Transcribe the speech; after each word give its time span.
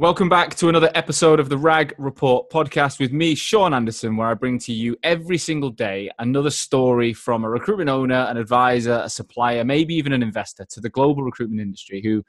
Welcome 0.00 0.30
back 0.30 0.54
to 0.54 0.70
another 0.70 0.90
episode 0.94 1.40
of 1.40 1.50
the 1.50 1.58
RAG 1.58 1.94
Report 1.98 2.48
podcast 2.48 2.98
with 2.98 3.12
me, 3.12 3.34
Sean 3.34 3.74
Anderson, 3.74 4.16
where 4.16 4.28
I 4.28 4.32
bring 4.32 4.58
to 4.60 4.72
you 4.72 4.96
every 5.02 5.36
single 5.36 5.68
day 5.68 6.10
another 6.18 6.48
story 6.48 7.12
from 7.12 7.44
a 7.44 7.50
recruitment 7.50 7.90
owner, 7.90 8.14
an 8.14 8.38
advisor, 8.38 9.02
a 9.04 9.10
supplier, 9.10 9.62
maybe 9.62 9.94
even 9.94 10.14
an 10.14 10.22
investor 10.22 10.64
to 10.70 10.80
the 10.80 10.88
global 10.88 11.22
recruitment 11.22 11.60
industry 11.60 12.00
who, 12.02 12.24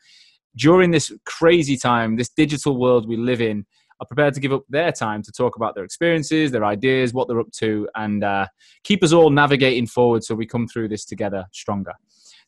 during 0.57 0.91
this 0.91 1.13
crazy 1.25 1.77
time, 1.77 2.17
this 2.17 2.27
digital 2.27 2.77
world 2.77 3.07
we 3.07 3.15
live 3.15 3.39
in, 3.39 3.65
are 4.01 4.05
prepared 4.05 4.33
to 4.33 4.41
give 4.41 4.51
up 4.51 4.65
their 4.67 4.91
time 4.91 5.21
to 5.23 5.31
talk 5.31 5.55
about 5.55 5.73
their 5.73 5.85
experiences, 5.85 6.51
their 6.51 6.65
ideas, 6.65 7.13
what 7.13 7.29
they're 7.29 7.39
up 7.39 7.53
to, 7.53 7.87
and 7.95 8.25
uh, 8.25 8.47
keep 8.83 9.01
us 9.01 9.13
all 9.13 9.29
navigating 9.29 9.87
forward 9.87 10.25
so 10.25 10.35
we 10.35 10.45
come 10.45 10.67
through 10.67 10.89
this 10.89 11.05
together 11.05 11.45
stronger. 11.53 11.93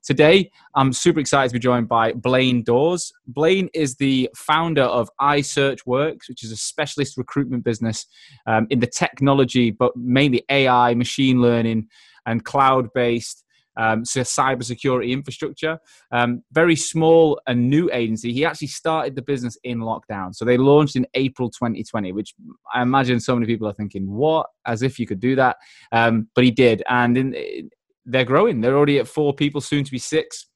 Today, 0.04 0.52
I'm 0.76 0.92
super 0.92 1.22
excited 1.22 1.48
to 1.50 1.54
be 1.54 1.60
joined 1.60 1.88
by 1.88 2.12
Blaine 2.12 2.62
Daws. 2.62 3.14
Blaine 3.26 3.70
is 3.74 3.96
the 3.96 4.30
founder 4.36 4.84
of 4.84 5.10
iSearchWorks, 5.22 6.28
which 6.28 6.44
is 6.44 6.52
a 6.52 6.58
specialist 6.58 7.18
recruitment 7.18 7.64
business 7.64 8.06
um, 8.46 8.68
in 8.70 8.82
the 8.82 8.88
technology, 8.88 9.72
but 9.72 9.96
mainly 9.96 10.44
AI, 10.50 10.94
machine 10.94 11.42
learning, 11.42 11.88
and 12.26 12.44
cloud 12.44 12.90
based 12.94 13.46
um, 13.78 14.04
so 14.04 14.22
cybersecurity 14.22 15.12
infrastructure. 15.12 15.80
Um, 16.12 16.44
very 16.52 16.76
small 16.76 17.40
and 17.48 17.70
new 17.70 17.90
agency. 17.92 18.34
He 18.34 18.46
actually 18.46 18.68
started 18.68 19.16
the 19.16 19.22
business 19.22 19.58
in 19.64 19.80
lockdown. 19.80 20.36
So 20.36 20.46
they 20.46 20.58
launched 20.58 20.96
in 20.96 21.08
April 21.14 21.50
2020, 21.50 22.12
which 22.12 22.36
I 22.74 22.82
imagine 22.82 23.20
so 23.20 23.36
many 23.36 23.48
people 23.48 23.68
are 23.68 23.74
thinking, 23.74 24.12
what? 24.12 24.48
As 24.66 24.82
if 24.82 25.00
you 25.00 25.08
could 25.08 25.20
do 25.20 25.36
that. 25.38 25.58
Um, 25.92 26.28
but 26.36 26.44
he 26.44 26.52
did. 26.52 26.84
And 26.90 27.18
in, 27.18 27.70
they're 28.06 28.26
growing. 28.26 28.62
They're 28.62 28.76
already 28.76 29.00
at 29.00 29.08
four 29.08 29.34
people, 29.34 29.62
soon 29.62 29.84
to 29.84 29.92
be 29.92 30.00
six. 30.00 30.48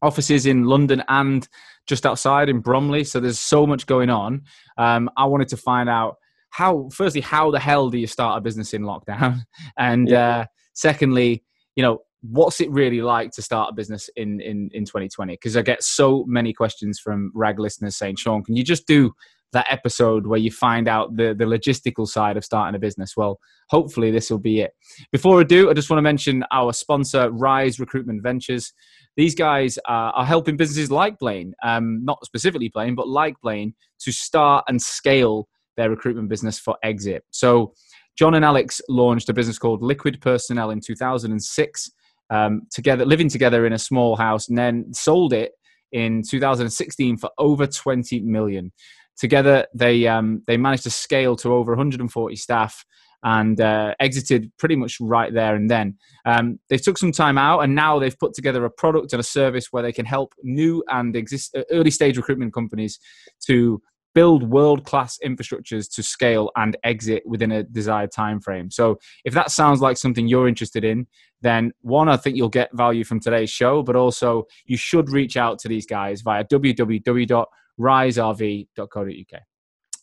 Offices 0.00 0.46
in 0.46 0.64
London 0.64 1.02
and 1.08 1.48
just 1.86 2.06
outside 2.06 2.48
in 2.48 2.60
Bromley. 2.60 3.02
So 3.02 3.18
there's 3.18 3.40
so 3.40 3.66
much 3.66 3.86
going 3.86 4.10
on. 4.10 4.42
Um, 4.76 5.10
I 5.16 5.24
wanted 5.24 5.48
to 5.48 5.56
find 5.56 5.88
out 5.88 6.16
how, 6.50 6.88
firstly, 6.92 7.20
how 7.20 7.50
the 7.50 7.58
hell 7.58 7.90
do 7.90 7.98
you 7.98 8.06
start 8.06 8.38
a 8.38 8.40
business 8.40 8.74
in 8.74 8.82
lockdown? 8.82 9.40
And 9.76 10.08
yeah. 10.08 10.28
uh, 10.28 10.44
secondly, 10.74 11.44
you 11.74 11.82
know, 11.82 11.98
what's 12.22 12.60
it 12.60 12.70
really 12.70 13.00
like 13.00 13.30
to 13.32 13.42
start 13.42 13.70
a 13.70 13.74
business 13.74 14.10
in 14.16 14.40
in, 14.40 14.70
in 14.72 14.84
2020? 14.84 15.34
Because 15.34 15.56
I 15.56 15.62
get 15.62 15.82
so 15.82 16.24
many 16.26 16.52
questions 16.52 16.98
from 16.98 17.32
RAG 17.34 17.58
listeners 17.58 17.96
saying, 17.96 18.16
Sean, 18.16 18.42
can 18.42 18.56
you 18.56 18.64
just 18.64 18.86
do 18.86 19.12
that 19.52 19.66
episode 19.70 20.26
where 20.26 20.38
you 20.38 20.50
find 20.50 20.88
out 20.88 21.16
the, 21.16 21.34
the 21.36 21.44
logistical 21.44 22.06
side 22.06 22.36
of 22.36 22.44
starting 22.44 22.74
a 22.74 22.78
business. 22.78 23.14
Well, 23.16 23.38
hopefully 23.68 24.10
this 24.10 24.30
will 24.30 24.38
be 24.38 24.60
it. 24.60 24.72
Before 25.12 25.40
I 25.40 25.44
do, 25.44 25.70
I 25.70 25.74
just 25.74 25.88
want 25.90 25.98
to 25.98 26.02
mention 26.02 26.44
our 26.52 26.72
sponsor, 26.72 27.30
Rise 27.30 27.80
Recruitment 27.80 28.22
Ventures. 28.22 28.72
These 29.16 29.34
guys 29.34 29.78
uh, 29.88 30.12
are 30.14 30.24
helping 30.24 30.56
businesses 30.56 30.90
like 30.90 31.18
Blaine, 31.18 31.54
um, 31.64 32.04
not 32.04 32.24
specifically 32.24 32.70
Blaine, 32.72 32.94
but 32.94 33.08
like 33.08 33.34
Blaine, 33.42 33.74
to 34.00 34.12
start 34.12 34.64
and 34.68 34.80
scale 34.80 35.48
their 35.76 35.90
recruitment 35.90 36.28
business 36.28 36.58
for 36.58 36.76
exit. 36.82 37.24
So, 37.30 37.72
John 38.18 38.34
and 38.34 38.44
Alex 38.44 38.80
launched 38.88 39.28
a 39.28 39.32
business 39.32 39.58
called 39.58 39.80
Liquid 39.80 40.20
Personnel 40.20 40.70
in 40.70 40.80
2006, 40.80 41.90
um, 42.30 42.62
together, 42.72 43.06
living 43.06 43.28
together 43.28 43.64
in 43.64 43.72
a 43.72 43.78
small 43.78 44.16
house, 44.16 44.48
and 44.48 44.58
then 44.58 44.92
sold 44.92 45.32
it 45.32 45.52
in 45.92 46.22
2016 46.28 47.16
for 47.16 47.30
over 47.38 47.66
20 47.66 48.20
million. 48.20 48.72
Together, 49.18 49.66
they 49.74 50.06
um, 50.06 50.42
they 50.46 50.56
managed 50.56 50.84
to 50.84 50.90
scale 50.90 51.36
to 51.36 51.52
over 51.52 51.72
140 51.72 52.36
staff 52.36 52.84
and 53.24 53.60
uh, 53.60 53.94
exited 53.98 54.50
pretty 54.58 54.76
much 54.76 54.98
right 55.00 55.32
there 55.34 55.56
and 55.56 55.68
then. 55.68 55.96
Um, 56.24 56.60
they 56.68 56.78
took 56.78 56.98
some 56.98 57.12
time 57.12 57.38
out, 57.38 57.60
and 57.60 57.74
now 57.74 57.98
they've 57.98 58.18
put 58.18 58.34
together 58.34 58.64
a 58.64 58.70
product 58.70 59.12
and 59.12 59.20
a 59.20 59.24
service 59.24 59.68
where 59.70 59.82
they 59.82 59.92
can 59.92 60.06
help 60.06 60.34
new 60.42 60.84
and 60.88 61.16
exist 61.16 61.56
uh, 61.56 61.62
early 61.70 61.90
stage 61.90 62.16
recruitment 62.16 62.54
companies 62.54 62.98
to 63.46 63.82
build 64.14 64.48
world 64.48 64.84
class 64.84 65.18
infrastructures 65.24 65.92
to 65.94 66.02
scale 66.02 66.50
and 66.56 66.76
exit 66.82 67.22
within 67.26 67.52
a 67.52 67.62
desired 67.62 68.10
time 68.12 68.40
frame. 68.40 68.70
So, 68.70 68.98
if 69.24 69.34
that 69.34 69.50
sounds 69.50 69.80
like 69.80 69.96
something 69.96 70.28
you're 70.28 70.48
interested 70.48 70.84
in, 70.84 71.06
then 71.42 71.72
one, 71.80 72.08
I 72.08 72.16
think 72.16 72.36
you'll 72.36 72.48
get 72.48 72.70
value 72.72 73.04
from 73.04 73.20
today's 73.20 73.50
show, 73.50 73.82
but 73.82 73.96
also 73.96 74.44
you 74.64 74.76
should 74.76 75.10
reach 75.10 75.36
out 75.36 75.58
to 75.60 75.68
these 75.68 75.86
guys 75.86 76.20
via 76.20 76.44
www 76.44 77.46
riserv.co.uk. 77.78 79.42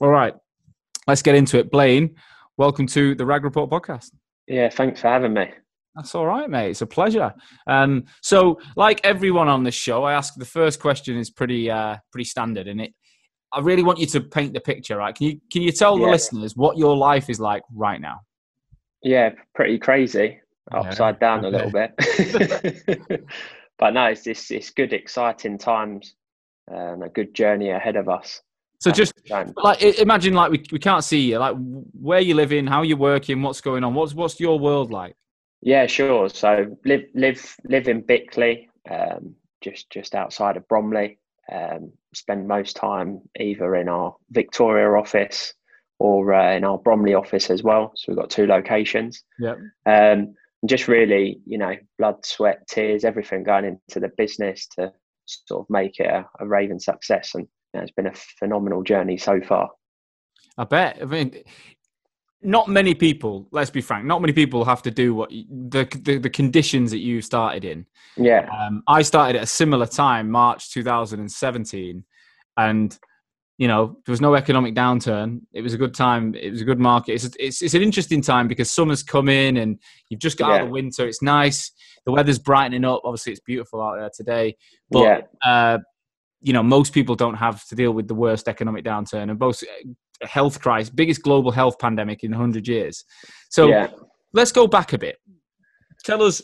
All 0.02 0.10
right, 0.10 0.34
let's 1.08 1.22
get 1.22 1.36
into 1.36 1.60
it. 1.60 1.72
Blaine, 1.72 2.16
welcome 2.58 2.88
to 2.88 3.16
the 3.16 3.26
Rag 3.26 3.44
Report 3.44 3.70
podcast. 3.70 4.12
Yeah, 4.48 4.70
thanks 4.70 5.02
for 5.02 5.08
having 5.08 5.34
me. 5.34 5.52
That's 5.96 6.14
all 6.14 6.26
right, 6.26 6.50
mate. 6.50 6.72
It's 6.72 6.82
a 6.82 6.88
pleasure. 6.88 7.34
Um, 7.68 8.04
so, 8.22 8.60
like 8.76 9.00
everyone 9.06 9.48
on 9.48 9.64
this 9.64 9.76
show, 9.76 10.04
I 10.04 10.14
ask 10.14 10.34
the 10.36 10.46
first 10.46 10.80
question 10.82 11.18
is 11.18 11.30
pretty 11.30 11.72
uh, 11.72 11.98
pretty 12.12 12.26
standard, 12.26 12.68
and 12.68 12.82
it. 12.82 12.94
I 13.54 13.60
really 13.62 13.84
want 13.84 14.00
you 14.00 14.06
to 14.08 14.22
paint 14.22 14.54
the 14.54 14.60
picture, 14.60 14.98
right? 14.98 15.16
Can 15.16 15.28
you 15.28 15.40
can 15.52 15.62
you 15.62 15.72
tell 15.72 15.98
yeah. 15.98 16.06
the 16.06 16.12
listeners 16.12 16.58
what 16.58 16.78
your 16.78 16.98
life 16.98 17.30
is 17.30 17.40
like 17.40 17.64
right 17.74 18.02
now? 18.02 18.20
Yeah, 19.02 19.30
pretty 19.54 19.78
crazy, 19.78 20.42
upside 20.74 21.16
yeah, 21.16 21.20
down 21.20 21.46
okay. 21.46 21.48
a 21.48 21.52
little 21.52 21.72
bit. 21.72 23.26
but 23.80 23.92
no, 23.92 24.08
it's, 24.08 24.28
it's 24.28 24.52
it's 24.52 24.72
good, 24.72 24.92
exciting 24.92 25.58
times 25.58 26.16
and 26.68 27.04
a 27.04 27.10
good 27.10 27.34
journey 27.34 27.70
ahead 27.70 27.96
of 27.96 28.10
us. 28.10 28.42
So 28.80 28.92
just 28.92 29.14
like 29.32 29.82
imagine 29.82 30.34
like 30.34 30.52
we, 30.52 30.64
we 30.72 30.80
can't 30.80 31.04
see 31.04 31.32
you, 31.32 31.40
like 31.40 31.56
where 32.00 32.20
you 32.20 32.36
live 32.36 32.52
in, 32.52 32.68
how 32.68 32.84
you're 32.84 32.98
working, 32.98 33.42
what's 33.42 33.62
going 33.62 33.84
on, 33.84 33.94
what's 33.94 34.14
what's 34.14 34.40
your 34.40 34.60
world 34.60 34.92
like? 34.92 35.16
Yeah, 35.62 35.88
sure. 35.88 36.30
So 36.30 36.78
live 36.86 37.06
live 37.16 37.56
live 37.64 37.88
in 37.88 38.02
Bickley, 38.02 38.70
um, 38.90 39.36
just 39.62 39.90
just 39.90 40.14
outside 40.14 40.58
of 40.58 40.68
Bromley. 40.68 41.18
Um, 41.52 41.94
spend 42.14 42.48
most 42.48 42.76
time 42.76 43.22
either 43.40 43.76
in 43.76 43.88
our 43.88 44.16
Victoria 44.32 44.92
office 44.92 45.54
or 46.00 46.34
uh, 46.34 46.56
in 46.56 46.64
our 46.64 46.78
Bromley 46.78 47.14
office 47.14 47.50
as 47.50 47.64
well. 47.64 47.92
So 47.96 48.06
we've 48.12 48.18
got 48.18 48.30
two 48.30 48.48
locations. 48.48 49.24
Yeah. 49.40 49.56
Um, 49.86 50.36
just 50.66 50.88
really, 50.88 51.40
you 51.46 51.58
know, 51.58 51.76
blood, 51.98 52.26
sweat, 52.26 52.68
tears, 52.68 53.06
everything 53.06 53.44
going 53.44 53.66
into 53.66 54.00
the 54.00 54.12
business 54.18 54.68
to 54.76 54.92
sort 55.26 55.62
of 55.62 55.66
make 55.70 56.00
it 56.00 56.08
a, 56.08 56.26
a 56.40 56.48
raving 56.48 56.80
success. 56.80 57.32
And 57.36 57.48
you 57.74 57.80
know, 57.80 57.84
it's 57.84 57.92
been 57.92 58.08
a 58.08 58.14
phenomenal 58.40 58.84
journey 58.84 59.18
so 59.18 59.42
far. 59.42 59.70
I 60.58 60.64
bet. 60.64 61.00
I 61.02 61.06
mean, 61.06 61.44
not 62.42 62.68
many 62.68 62.94
people. 62.94 63.48
Let's 63.52 63.70
be 63.70 63.82
frank. 63.82 64.06
Not 64.06 64.22
many 64.22 64.34
people 64.34 64.64
have 64.66 64.82
to 64.84 64.92
do 64.92 65.14
what 65.14 65.32
you, 65.32 65.46
the, 65.50 65.86
the, 66.04 66.18
the 66.18 66.30
conditions 66.30 66.92
that 66.92 67.00
you 67.00 67.22
started 67.22 67.66
in. 67.66 67.86
Yeah. 68.18 68.48
Um, 68.50 68.84
I 68.88 69.02
started 69.02 69.38
at 69.38 69.44
a 69.44 69.48
similar 69.48 69.88
time, 69.88 70.30
March 70.30 70.72
2017, 70.72 72.04
and 72.58 72.98
you 73.58 73.68
know 73.68 73.98
there 74.06 74.14
was 74.14 74.22
no 74.22 74.36
economic 74.36 74.76
downturn. 74.76 75.42
It 75.54 75.62
was 75.62 75.74
a 75.74 75.78
good 75.78 75.94
time. 75.94 76.36
It 76.36 76.52
was 76.52 76.62
a 76.62 76.66
good 76.66 76.80
market. 76.80 77.14
It's 77.14 77.36
it's, 77.40 77.62
it's 77.62 77.74
an 77.74 77.82
interesting 77.82 78.22
time 78.22 78.48
because 78.48 78.72
summer's 78.72 79.04
come 79.04 79.30
in 79.30 79.58
and 79.58 79.80
you've 80.10 80.20
just 80.20 80.38
got 80.38 80.50
yeah. 80.50 80.56
out 80.56 80.62
of 80.62 80.68
the 80.68 80.74
winter. 80.74 81.08
It's 81.08 81.22
nice 81.22 81.72
the 82.06 82.12
weather's 82.12 82.40
brightening 82.40 82.86
up. 82.86 83.02
Obviously, 83.04 83.34
it's 83.34 83.42
beautiful 83.42 83.82
out 83.82 83.98
there 83.98 84.12
today. 84.16 84.56
But 84.90 85.28
yeah. 85.44 85.52
uh, 85.52 85.80
you 86.42 86.54
know, 86.54 86.64
most 86.64 86.94
people 86.94 87.16
don't 87.16 87.36
have 87.36 87.66
to 87.68 87.76
deal 87.76 87.92
with 87.92 88.08
the 88.08 88.16
worst 88.16 88.48
economic 88.48 88.86
downturn 88.86 89.30
and 89.30 89.40
both 89.40 89.64
uh, 89.64 90.26
health 90.26 90.62
crisis, 90.62 90.90
biggest 90.90 91.24
global 91.24 91.52
health 91.52 91.80
pandemic 91.80 92.24
in 92.24 92.32
100 92.32 92.68
years. 92.68 93.04
So 93.50 93.68
yeah. 93.68 93.88
let's 94.34 94.52
go 94.52 94.68
back 94.68 94.94
a 94.94 94.98
bit. 94.98 95.18
Tell 96.04 96.22
us, 96.22 96.42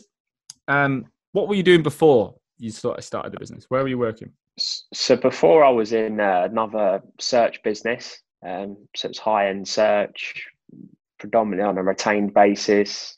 um, 0.66 1.06
what 1.30 1.48
were 1.48 1.54
you 1.54 1.62
doing 1.62 1.82
before 1.82 2.34
you 2.58 2.70
started 2.70 3.32
the 3.32 3.38
business? 3.38 3.66
Where 3.68 3.82
were 3.82 3.88
you 3.88 3.98
working? 3.98 4.32
So 4.58 5.16
before 5.16 5.64
I 5.64 5.70
was 5.70 5.92
in 5.92 6.20
uh, 6.20 6.46
another 6.50 7.02
search 7.18 7.62
business, 7.62 8.20
um, 8.46 8.76
so 8.94 9.08
it's 9.08 9.18
high 9.18 9.48
end 9.48 9.66
search, 9.66 10.46
predominantly 11.18 11.68
on 11.68 11.78
a 11.78 11.82
retained 11.82 12.34
basis, 12.34 13.16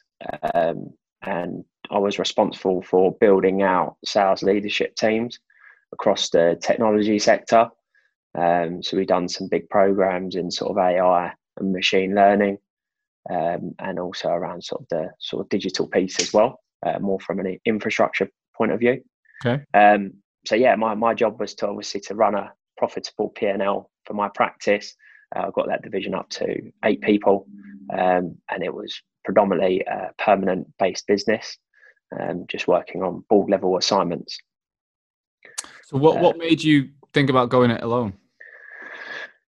um, 0.54 0.92
and 1.22 1.64
I 1.90 1.98
was 1.98 2.18
responsible 2.18 2.82
for 2.82 3.16
building 3.20 3.62
out 3.62 3.96
sales 4.04 4.42
leadership 4.42 4.94
teams 4.96 5.38
across 5.92 6.30
the 6.30 6.58
technology 6.60 7.18
sector. 7.18 7.70
Um, 8.36 8.82
so 8.82 8.96
we've 8.96 9.06
done 9.06 9.28
some 9.28 9.48
big 9.48 9.68
programs 9.68 10.34
in 10.34 10.50
sort 10.50 10.72
of 10.72 10.78
AI 10.78 11.32
and 11.56 11.72
machine 11.72 12.14
learning, 12.14 12.58
um, 13.30 13.74
and 13.78 13.98
also 13.98 14.28
around 14.28 14.62
sort 14.62 14.82
of 14.82 14.88
the 14.88 15.10
sort 15.18 15.42
of 15.42 15.48
digital 15.48 15.88
piece 15.88 16.20
as 16.20 16.32
well, 16.32 16.60
uh, 16.84 16.98
more 16.98 17.20
from 17.20 17.40
an 17.40 17.58
infrastructure 17.64 18.28
point 18.56 18.72
of 18.72 18.80
view. 18.80 19.02
Okay. 19.44 19.62
Um, 19.74 20.14
so 20.46 20.54
yeah, 20.54 20.74
my, 20.76 20.94
my 20.94 21.14
job 21.14 21.40
was 21.40 21.54
to 21.56 21.68
obviously 21.68 22.00
to 22.02 22.14
run 22.14 22.34
a 22.34 22.52
profitable 22.76 23.30
P 23.30 23.46
and 23.46 23.62
L 23.62 23.90
for 24.04 24.14
my 24.14 24.28
practice. 24.28 24.94
Uh, 25.34 25.46
I 25.46 25.50
got 25.54 25.68
that 25.68 25.82
division 25.82 26.14
up 26.14 26.28
to 26.30 26.70
eight 26.84 27.00
people, 27.00 27.46
um, 27.92 28.36
and 28.50 28.62
it 28.62 28.72
was 28.72 29.00
predominantly 29.24 29.80
a 29.80 30.10
permanent 30.18 30.66
based 30.78 31.06
business 31.06 31.58
um, 32.18 32.44
just 32.48 32.68
working 32.68 33.02
on 33.02 33.24
board 33.28 33.50
level 33.50 33.76
assignments. 33.76 34.38
So, 35.84 35.98
what, 35.98 36.18
uh, 36.18 36.20
what 36.20 36.38
made 36.38 36.62
you 36.62 36.90
think 37.12 37.30
about 37.30 37.50
going 37.50 37.70
it 37.70 37.82
alone? 37.82 38.14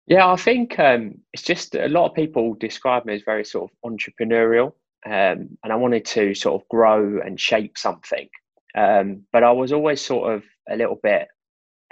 Yeah, 0.06 0.30
I 0.30 0.36
think 0.36 0.78
um, 0.78 1.14
it's 1.32 1.42
just 1.42 1.74
a 1.74 1.88
lot 1.88 2.08
of 2.08 2.14
people 2.14 2.54
describe 2.54 3.06
me 3.06 3.14
as 3.14 3.22
very 3.24 3.44
sort 3.44 3.70
of 3.70 3.90
entrepreneurial, 3.92 4.72
um, 5.06 5.56
and 5.62 5.72
I 5.72 5.76
wanted 5.76 6.04
to 6.06 6.34
sort 6.34 6.60
of 6.60 6.68
grow 6.68 7.20
and 7.24 7.40
shape 7.40 7.78
something. 7.78 8.28
Um, 8.76 9.22
but 9.32 9.44
I 9.44 9.52
was 9.52 9.72
always 9.72 10.00
sort 10.00 10.32
of 10.32 10.42
a 10.68 10.76
little 10.76 10.98
bit 11.02 11.28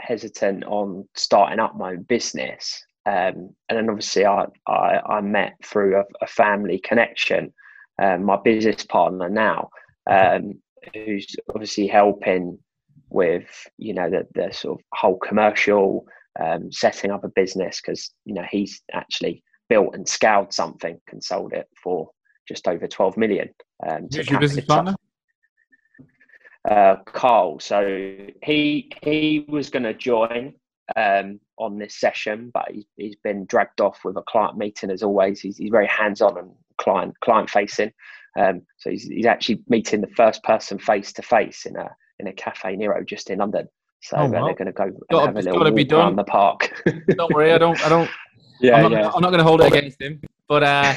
hesitant 0.01 0.65
on 0.65 1.09
starting 1.15 1.61
up 1.61 1.77
my 1.77 1.93
own 1.93 2.03
business. 2.03 2.85
Um, 3.07 3.55
and 3.69 3.79
then 3.79 3.91
obviously 3.91 4.27
I, 4.27 4.47
I, 4.67 5.01
I 5.07 5.21
met 5.21 5.55
through 5.65 5.97
a, 5.97 6.05
a 6.21 6.27
family 6.27 6.79
connection, 6.79 7.53
um, 8.01 8.25
my 8.25 8.39
business 8.43 8.85
partner 8.85 9.29
now, 9.29 9.71
um, 10.09 10.61
who's 10.95 11.27
obviously 11.55 11.87
helping 11.87 12.59
with, 13.11 13.69
you 13.79 13.95
know, 13.95 14.09
the, 14.09 14.27
the 14.35 14.53
sort 14.53 14.79
of 14.81 14.85
whole 14.95 15.19
commercial 15.19 16.07
um, 16.41 16.73
setting 16.73 17.11
up 17.11 17.25
a 17.25 17.29
business 17.29 17.81
because, 17.81 18.11
you 18.25 18.35
know, 18.35 18.45
he's 18.51 18.83
actually 18.93 19.43
built 19.69 19.95
and 19.95 20.09
scaled 20.09 20.53
something 20.53 20.99
and 21.11 21.23
sold 21.23 21.53
it 21.53 21.67
for 21.83 22.11
just 22.49 22.67
over 22.67 22.87
12 22.87 23.17
million. 23.17 23.49
Um, 23.87 24.09
Who's 24.13 24.29
your 24.29 24.41
business 24.41 24.65
partner? 24.65 24.95
Uh, 26.69 26.97
Carl. 27.07 27.59
So 27.61 28.17
he 28.43 28.93
he 29.03 29.45
was 29.49 29.69
going 29.71 29.83
to 29.83 29.95
join 29.95 30.55
um, 30.97 31.41
on 31.59 31.79
this 31.79 31.99
session, 31.99 32.51
but 32.53 32.71
he's, 32.71 32.85
he's 32.97 33.17
been 33.17 33.47
dragged 33.47 33.81
off 33.81 34.01
with 34.05 34.17
a 34.17 34.23
client 34.23 34.57
meeting 34.57 34.91
as 34.91 35.03
always. 35.03 35.41
He's, 35.41 35.57
he's 35.57 35.71
very 35.71 35.87
hands 35.87 36.21
on 36.21 36.39
and 36.39 36.51
client 36.79 37.15
client 37.21 37.51
facing. 37.51 37.93
Um, 38.39 38.63
so 38.79 38.91
he's, 38.91 39.05
he's 39.05 39.27
actually 39.27 39.63
meeting 39.69 40.01
the 40.01 40.09
first 40.17 40.43
person 40.43 40.79
face 40.79 41.13
to 41.15 41.23
face 41.23 41.67
in 41.67 41.77
a 41.77 41.91
in 42.19 42.29
a 42.29 42.33
Caffè 42.33 42.77
Nero 42.77 43.03
just 43.05 43.31
in 43.31 43.39
London. 43.39 43.69
So 44.01 44.17
oh, 44.17 44.27
wow. 44.27 44.47
they're 44.47 44.55
going 44.55 44.67
to 44.67 44.73
go 44.73 44.91
gotta, 45.11 45.27
have 45.27 45.37
a 45.37 45.43
little 45.43 45.61
walk 45.61 45.75
be 45.75 45.85
done. 45.85 46.01
around 46.01 46.17
the 46.17 46.25
park. 46.25 46.83
don't 47.17 47.33
worry, 47.33 47.53
I 47.53 47.59
don't 47.59 47.81
I 47.85 47.89
don't. 47.89 48.11
Yeah, 48.61 48.77
I'm 48.77 48.83
not, 48.83 48.93
yeah. 48.93 49.11
I'm 49.13 49.23
not 49.23 49.31
going 49.31 49.39
to 49.39 49.45
hold 49.45 49.61
it 49.61 49.73
against 49.73 50.01
him, 50.01 50.21
but 50.47 50.63
uh, 50.63 50.95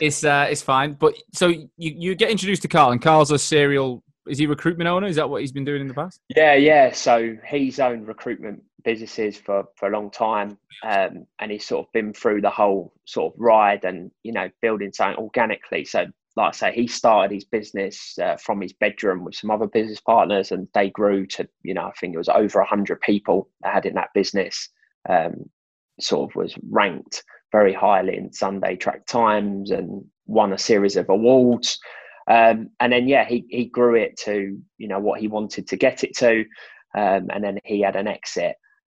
it's 0.00 0.22
uh, 0.22 0.46
it's 0.48 0.62
fine. 0.62 0.92
But 0.92 1.14
so 1.32 1.48
you 1.48 1.66
you 1.76 2.14
get 2.14 2.30
introduced 2.30 2.62
to 2.62 2.68
Carl, 2.68 2.92
and 2.92 3.02
Carl's 3.02 3.32
a 3.32 3.38
serial 3.38 4.04
is 4.30 4.38
he 4.38 4.44
a 4.44 4.48
recruitment 4.48 4.88
owner? 4.88 5.06
Is 5.06 5.16
that 5.16 5.28
what 5.28 5.40
he's 5.40 5.52
been 5.52 5.64
doing 5.64 5.80
in 5.80 5.88
the 5.88 5.94
past? 5.94 6.20
Yeah, 6.28 6.54
yeah. 6.54 6.92
So 6.92 7.36
he's 7.46 7.80
owned 7.80 8.08
recruitment 8.08 8.62
businesses 8.84 9.36
for, 9.36 9.64
for 9.76 9.88
a 9.88 9.92
long 9.92 10.10
time. 10.10 10.56
Um, 10.82 11.26
and 11.38 11.50
he's 11.50 11.66
sort 11.66 11.86
of 11.86 11.92
been 11.92 12.12
through 12.12 12.40
the 12.40 12.50
whole 12.50 12.92
sort 13.04 13.34
of 13.34 13.40
ride 13.40 13.84
and, 13.84 14.10
you 14.22 14.32
know, 14.32 14.48
building 14.62 14.92
something 14.92 15.22
organically. 15.22 15.84
So 15.84 16.06
like 16.36 16.54
I 16.54 16.56
say, 16.56 16.72
he 16.72 16.86
started 16.86 17.34
his 17.34 17.44
business 17.44 18.16
uh, 18.22 18.36
from 18.36 18.60
his 18.60 18.72
bedroom 18.72 19.24
with 19.24 19.34
some 19.34 19.50
other 19.50 19.66
business 19.66 20.00
partners, 20.00 20.52
and 20.52 20.68
they 20.74 20.88
grew 20.90 21.26
to, 21.26 21.48
you 21.62 21.74
know, 21.74 21.82
I 21.82 21.92
think 22.00 22.14
it 22.14 22.18
was 22.18 22.28
over 22.28 22.62
hundred 22.62 23.00
people 23.00 23.48
that 23.62 23.74
had 23.74 23.86
in 23.86 23.94
that 23.94 24.10
business. 24.14 24.68
Um, 25.08 25.50
sort 25.98 26.30
of 26.30 26.36
was 26.36 26.54
ranked 26.70 27.24
very 27.52 27.74
highly 27.74 28.16
in 28.16 28.32
Sunday 28.32 28.76
Track 28.76 29.06
Times 29.06 29.70
and 29.70 30.04
won 30.26 30.52
a 30.52 30.58
series 30.58 30.96
of 30.96 31.08
awards. 31.08 31.78
Um, 32.30 32.70
and 32.78 32.92
then 32.92 33.08
yeah, 33.08 33.24
he 33.24 33.44
he 33.48 33.64
grew 33.64 33.96
it 33.96 34.16
to 34.24 34.56
you 34.78 34.88
know 34.88 35.00
what 35.00 35.20
he 35.20 35.26
wanted 35.26 35.66
to 35.68 35.76
get 35.76 36.04
it 36.04 36.16
to, 36.18 36.44
um, 36.96 37.28
and 37.30 37.42
then 37.42 37.58
he 37.64 37.80
had 37.80 37.96
an 37.96 38.06
exit 38.06 38.54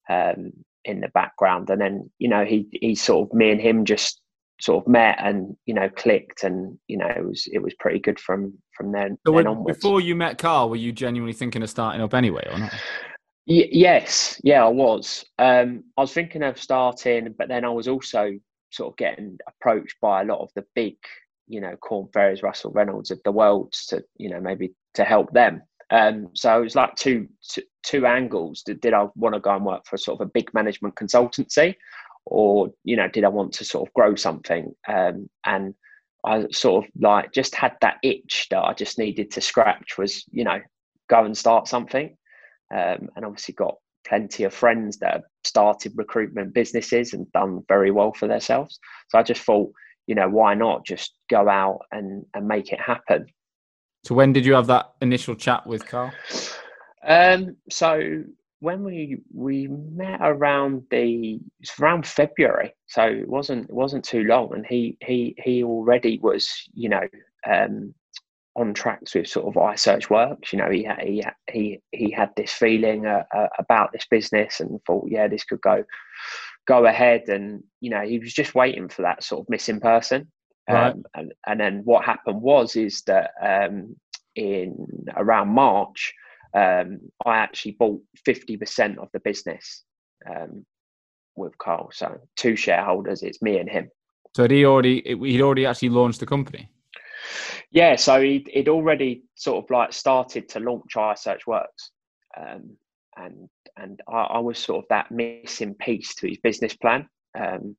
um, 0.09 0.53
in 0.85 1.01
the 1.01 1.09
background, 1.09 1.69
and 1.69 1.81
then 1.81 2.09
you 2.17 2.29
know 2.29 2.45
he 2.45 2.67
he 2.71 2.95
sort 2.95 3.29
of 3.29 3.35
me 3.35 3.51
and 3.51 3.59
him 3.59 3.83
just 3.83 4.21
sort 4.61 4.81
of 4.81 4.89
met 4.89 5.17
and 5.19 5.57
you 5.65 5.73
know 5.73 5.89
clicked, 5.89 6.45
and 6.45 6.79
you 6.87 6.97
know 6.97 7.07
it 7.07 7.25
was 7.25 7.45
it 7.51 7.61
was 7.61 7.73
pretty 7.77 7.99
good 7.99 8.21
from 8.21 8.53
from 8.71 8.93
then, 8.93 9.17
so 9.27 9.33
then 9.33 9.47
onwards. 9.47 9.79
Before 9.79 9.99
you 9.99 10.15
met 10.15 10.37
Carl, 10.37 10.69
were 10.69 10.77
you 10.77 10.93
genuinely 10.93 11.33
thinking 11.33 11.61
of 11.61 11.69
starting 11.69 12.01
up 12.01 12.13
anyway, 12.13 12.47
or 12.49 12.57
not? 12.57 12.73
Y- 13.47 13.69
yes, 13.69 14.39
yeah, 14.45 14.63
I 14.63 14.69
was. 14.69 15.25
Um, 15.39 15.83
I 15.97 16.01
was 16.01 16.13
thinking 16.13 16.41
of 16.41 16.57
starting, 16.57 17.35
but 17.37 17.49
then 17.49 17.65
I 17.65 17.69
was 17.69 17.89
also 17.89 18.31
sort 18.71 18.93
of 18.93 18.97
getting 18.97 19.37
approached 19.45 19.97
by 20.01 20.21
a 20.21 20.25
lot 20.25 20.39
of 20.39 20.51
the 20.55 20.65
big 20.73 20.95
you 21.47 21.61
know 21.61 21.75
Korn 21.77 22.07
Ferries, 22.13 22.43
Russell 22.43 22.71
Reynolds 22.71 23.11
of 23.11 23.19
the 23.23 23.31
world 23.31 23.73
to 23.87 24.03
you 24.17 24.29
know 24.29 24.39
maybe 24.39 24.73
to 24.95 25.03
help 25.03 25.31
them. 25.33 25.61
Um, 25.91 26.29
so 26.33 26.59
it 26.59 26.63
was 26.63 26.75
like 26.75 26.95
two, 26.95 27.27
two, 27.47 27.61
two 27.83 28.07
angles. 28.07 28.63
Did, 28.63 28.81
did 28.81 28.93
I 28.93 29.07
want 29.15 29.35
to 29.35 29.39
go 29.39 29.55
and 29.55 29.65
work 29.65 29.85
for 29.85 29.97
sort 29.97 30.19
of 30.19 30.27
a 30.27 30.31
big 30.31 30.51
management 30.53 30.95
consultancy, 30.95 31.75
or 32.25 32.69
you 32.83 32.95
know 32.95 33.07
did 33.07 33.23
I 33.23 33.29
want 33.29 33.53
to 33.53 33.65
sort 33.65 33.87
of 33.87 33.93
grow 33.93 34.15
something? 34.15 34.73
Um, 34.87 35.29
and 35.45 35.75
I 36.25 36.45
sort 36.51 36.85
of 36.85 36.91
like 36.99 37.31
just 37.31 37.53
had 37.53 37.73
that 37.81 37.97
itch 38.03 38.47
that 38.49 38.63
I 38.63 38.73
just 38.73 38.97
needed 38.97 39.31
to 39.31 39.41
scratch 39.41 39.97
was 39.97 40.25
you 40.31 40.43
know 40.43 40.59
go 41.09 41.23
and 41.23 41.37
start 41.37 41.67
something, 41.67 42.17
um, 42.73 43.09
and 43.15 43.25
obviously 43.25 43.53
got 43.53 43.75
plenty 44.07 44.43
of 44.43 44.53
friends 44.53 44.97
that 44.99 45.13
have 45.13 45.23
started 45.43 45.93
recruitment 45.95 46.53
businesses 46.53 47.13
and 47.13 47.31
done 47.31 47.63
very 47.67 47.91
well 47.91 48.13
for 48.13 48.27
themselves. 48.27 48.79
So 49.09 49.17
I 49.17 49.23
just 49.23 49.41
thought 49.41 49.71
you 50.07 50.15
know, 50.15 50.29
why 50.29 50.53
not 50.53 50.85
just 50.85 51.13
go 51.29 51.49
out 51.49 51.79
and, 51.91 52.25
and 52.33 52.47
make 52.47 52.71
it 52.71 52.79
happen? 52.79 53.25
So 54.03 54.13
when 54.15 54.33
did 54.33 54.45
you 54.45 54.53
have 54.53 54.67
that 54.67 54.91
initial 55.01 55.35
chat 55.35 55.65
with 55.65 55.87
Carl? 55.87 56.11
Um, 57.07 57.55
so 57.69 58.23
when 58.59 58.83
we 58.83 59.17
we 59.33 59.67
met 59.67 60.19
around 60.21 60.83
the 60.91 61.39
around 61.79 62.05
February, 62.05 62.73
so 62.87 63.03
it 63.03 63.27
wasn't 63.27 63.69
it 63.69 63.75
wasn't 63.75 64.05
too 64.05 64.23
long, 64.23 64.53
and 64.53 64.65
he 64.65 64.97
he 65.01 65.35
he 65.43 65.63
already 65.63 66.19
was 66.19 66.49
you 66.73 66.89
know 66.89 67.07
um, 67.47 67.93
on 68.55 68.73
tracks 68.73 69.13
with 69.13 69.27
sort 69.27 69.47
of 69.47 69.61
iSearch 69.61 70.09
works. 70.09 70.53
You 70.53 70.59
know, 70.59 70.69
he 70.69 70.87
he 71.01 71.23
he 71.51 71.81
he 71.91 72.11
had 72.11 72.31
this 72.35 72.51
feeling 72.51 73.05
uh, 73.05 73.23
uh, 73.35 73.47
about 73.59 73.91
this 73.91 74.05
business 74.09 74.59
and 74.59 74.79
thought, 74.85 75.05
yeah, 75.09 75.27
this 75.27 75.43
could 75.43 75.61
go 75.61 75.83
go 76.65 76.85
ahead 76.85 77.29
and 77.29 77.63
you 77.79 77.89
know 77.89 78.01
he 78.01 78.19
was 78.19 78.33
just 78.33 78.55
waiting 78.55 78.89
for 78.89 79.03
that 79.03 79.23
sort 79.23 79.41
of 79.41 79.49
missing 79.49 79.79
person. 79.79 80.31
Right. 80.67 80.93
um, 80.93 81.03
and 81.13 81.33
and 81.45 81.59
then 81.59 81.81
what 81.83 82.05
happened 82.05 82.41
was 82.41 82.75
is 82.75 83.03
that 83.03 83.31
um, 83.41 83.95
in 84.35 85.05
around 85.15 85.49
march 85.49 86.11
um, 86.55 86.99
i 87.25 87.37
actually 87.37 87.73
bought 87.73 88.01
50% 88.27 88.97
of 88.97 89.09
the 89.13 89.19
business 89.19 89.83
um, 90.29 90.65
with 91.35 91.57
carl. 91.57 91.89
So 91.93 92.19
two 92.35 92.55
shareholders 92.55 93.21
it's 93.21 93.41
me 93.41 93.59
and 93.59 93.69
him. 93.69 93.91
So 94.35 94.43
had 94.43 94.51
he 94.51 94.65
already 94.65 95.01
he'd 95.05 95.41
already 95.41 95.65
actually 95.65 95.89
launched 95.89 96.19
the 96.19 96.25
company? 96.25 96.69
Yeah 97.71 97.95
so 97.95 98.21
he'd, 98.21 98.49
he'd 98.51 98.69
already 98.69 99.23
sort 99.35 99.63
of 99.63 99.69
like 99.69 99.93
started 99.93 100.49
to 100.49 100.59
launch 100.59 100.93
iSearch 100.95 101.45
Works 101.45 101.91
um, 102.37 102.75
and 103.17 103.49
and 103.77 104.01
I, 104.07 104.21
I, 104.21 104.39
was 104.39 104.57
sort 104.57 104.83
of 104.83 104.87
that 104.89 105.11
missing 105.11 105.73
piece 105.75 106.15
to 106.15 106.27
his 106.27 106.37
business 106.37 106.75
plan. 106.75 107.07
Um, 107.37 107.75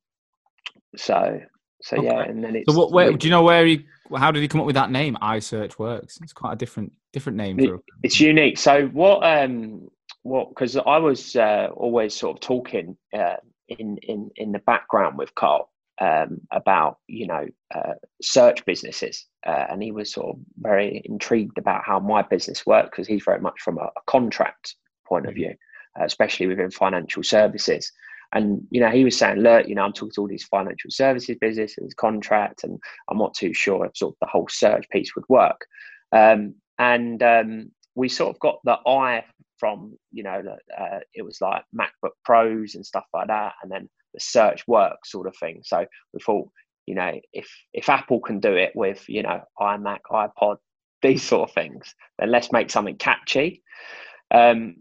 so 0.97 1.41
so 1.83 1.99
okay. 1.99 2.07
yeah, 2.07 2.23
and 2.23 2.43
then 2.43 2.57
it's. 2.57 2.73
So 2.73 2.79
what? 2.79 2.93
Where, 2.93 3.13
do 3.13 3.27
you 3.27 3.31
know 3.31 3.43
where 3.43 3.67
he? 3.67 3.87
How 4.17 4.31
did 4.31 4.41
he 4.41 4.49
come 4.49 4.61
up 4.61 4.67
with 4.67 4.77
that 4.77 4.91
name? 4.91 5.17
iSearch 5.21 5.79
Works. 5.79 6.19
It's 6.23 6.33
quite 6.33 6.53
a 6.53 6.57
different 6.57 6.93
different 7.13 7.37
name. 7.37 7.61
It, 7.61 7.71
it's 8.03 8.21
unique. 8.21 8.59
So 8.59 8.87
what? 8.89 9.25
Um, 9.25 9.89
what? 10.23 10.49
Because 10.49 10.77
I 10.77 10.99
was 10.99 11.37
uh, 11.37 11.69
always 11.75 12.15
sort 12.15 12.37
of 12.37 12.41
talking 12.41 12.97
uh, 13.17 13.37
in 13.69 13.99
in 14.03 14.31
in 14.37 14.53
the 14.53 14.59
background 14.61 15.19
with 15.19 15.35
Carl 15.35 15.71
um, 16.01 16.41
about 16.51 16.99
you 17.09 17.27
know 17.27 17.47
uh, 17.75 17.95
search 18.23 18.65
businesses, 18.65 19.27
uh, 19.47 19.67
and 19.71 19.83
he 19.83 19.93
was 19.93 20.13
sort 20.13 20.35
of 20.35 20.41
very 20.59 21.03
intrigued 21.05 21.59
about 21.59 21.85
how 21.85 22.01
my 22.01 22.23
business 22.23 22.65
worked 22.65 22.91
because 22.91 23.07
he's 23.07 23.25
very 23.25 23.41
much 23.41 23.61
from 23.61 23.79
a, 23.79 23.85
a 23.85 24.03
contract 24.07 24.77
point 25.09 25.27
of 25.27 25.35
view, 25.35 25.55
uh, 25.99 26.05
especially 26.05 26.47
within 26.47 26.71
financial 26.71 27.23
services. 27.23 27.91
And 28.33 28.67
you 28.71 28.81
know, 28.81 28.91
he 28.91 29.05
was 29.05 29.17
saying, 29.17 29.39
"Look, 29.39 29.69
you 29.69 29.75
know, 29.75 29.83
I'm 29.83 29.93
talking 29.93 30.13
to 30.13 30.21
all 30.23 30.29
these 30.29 30.45
financial 30.45 30.91
services 30.91 31.37
businesses, 31.41 31.95
contract, 31.95 32.65
and 32.65 32.79
I'm 33.09 33.19
not 33.19 33.35
too 33.35 33.55
sure 33.55 33.85
if 33.87 33.97
sort 33.97 34.15
of 34.15 34.19
the 34.21 34.27
whole 34.27 34.49
search 34.49 34.89
piece 34.91 35.15
would 35.15 35.29
work." 35.29 35.67
Um, 36.13 36.55
and 36.79 37.23
um, 37.23 37.71
we 37.95 38.09
sort 38.09 38.35
of 38.35 38.41
got 38.41 38.59
the 38.65 38.79
eye 38.87 39.25
from, 39.59 39.97
you 40.13 40.23
know, 40.23 40.43
uh, 40.79 40.99
it 41.15 41.23
was 41.23 41.41
like 41.41 41.65
MacBook 41.75 42.13
Pros 42.25 42.75
and 42.75 42.85
stuff 42.85 43.07
like 43.15 43.29
that, 43.29 43.55
and 43.63 43.71
then 43.71 43.89
the 44.13 44.21
search 44.21 44.67
work 44.67 45.05
sort 45.05 45.27
of 45.27 45.37
thing. 45.37 45.61
So 45.65 45.87
we 46.13 46.21
thought, 46.21 46.49
you 46.87 46.95
know, 46.95 47.19
if 47.33 47.49
if 47.73 47.89
Apple 47.89 48.21
can 48.21 48.41
do 48.41 48.55
it 48.55 48.73
with, 48.75 49.09
you 49.09 49.23
know, 49.23 49.43
iMac, 49.61 50.01
iPod, 50.11 50.57
these 51.03 51.23
sort 51.23 51.49
of 51.49 51.55
things, 51.55 51.95
then 52.19 52.31
let's 52.31 52.53
make 52.53 52.71
something 52.71 52.97
catchy. 52.97 53.63
Um, 54.31 54.77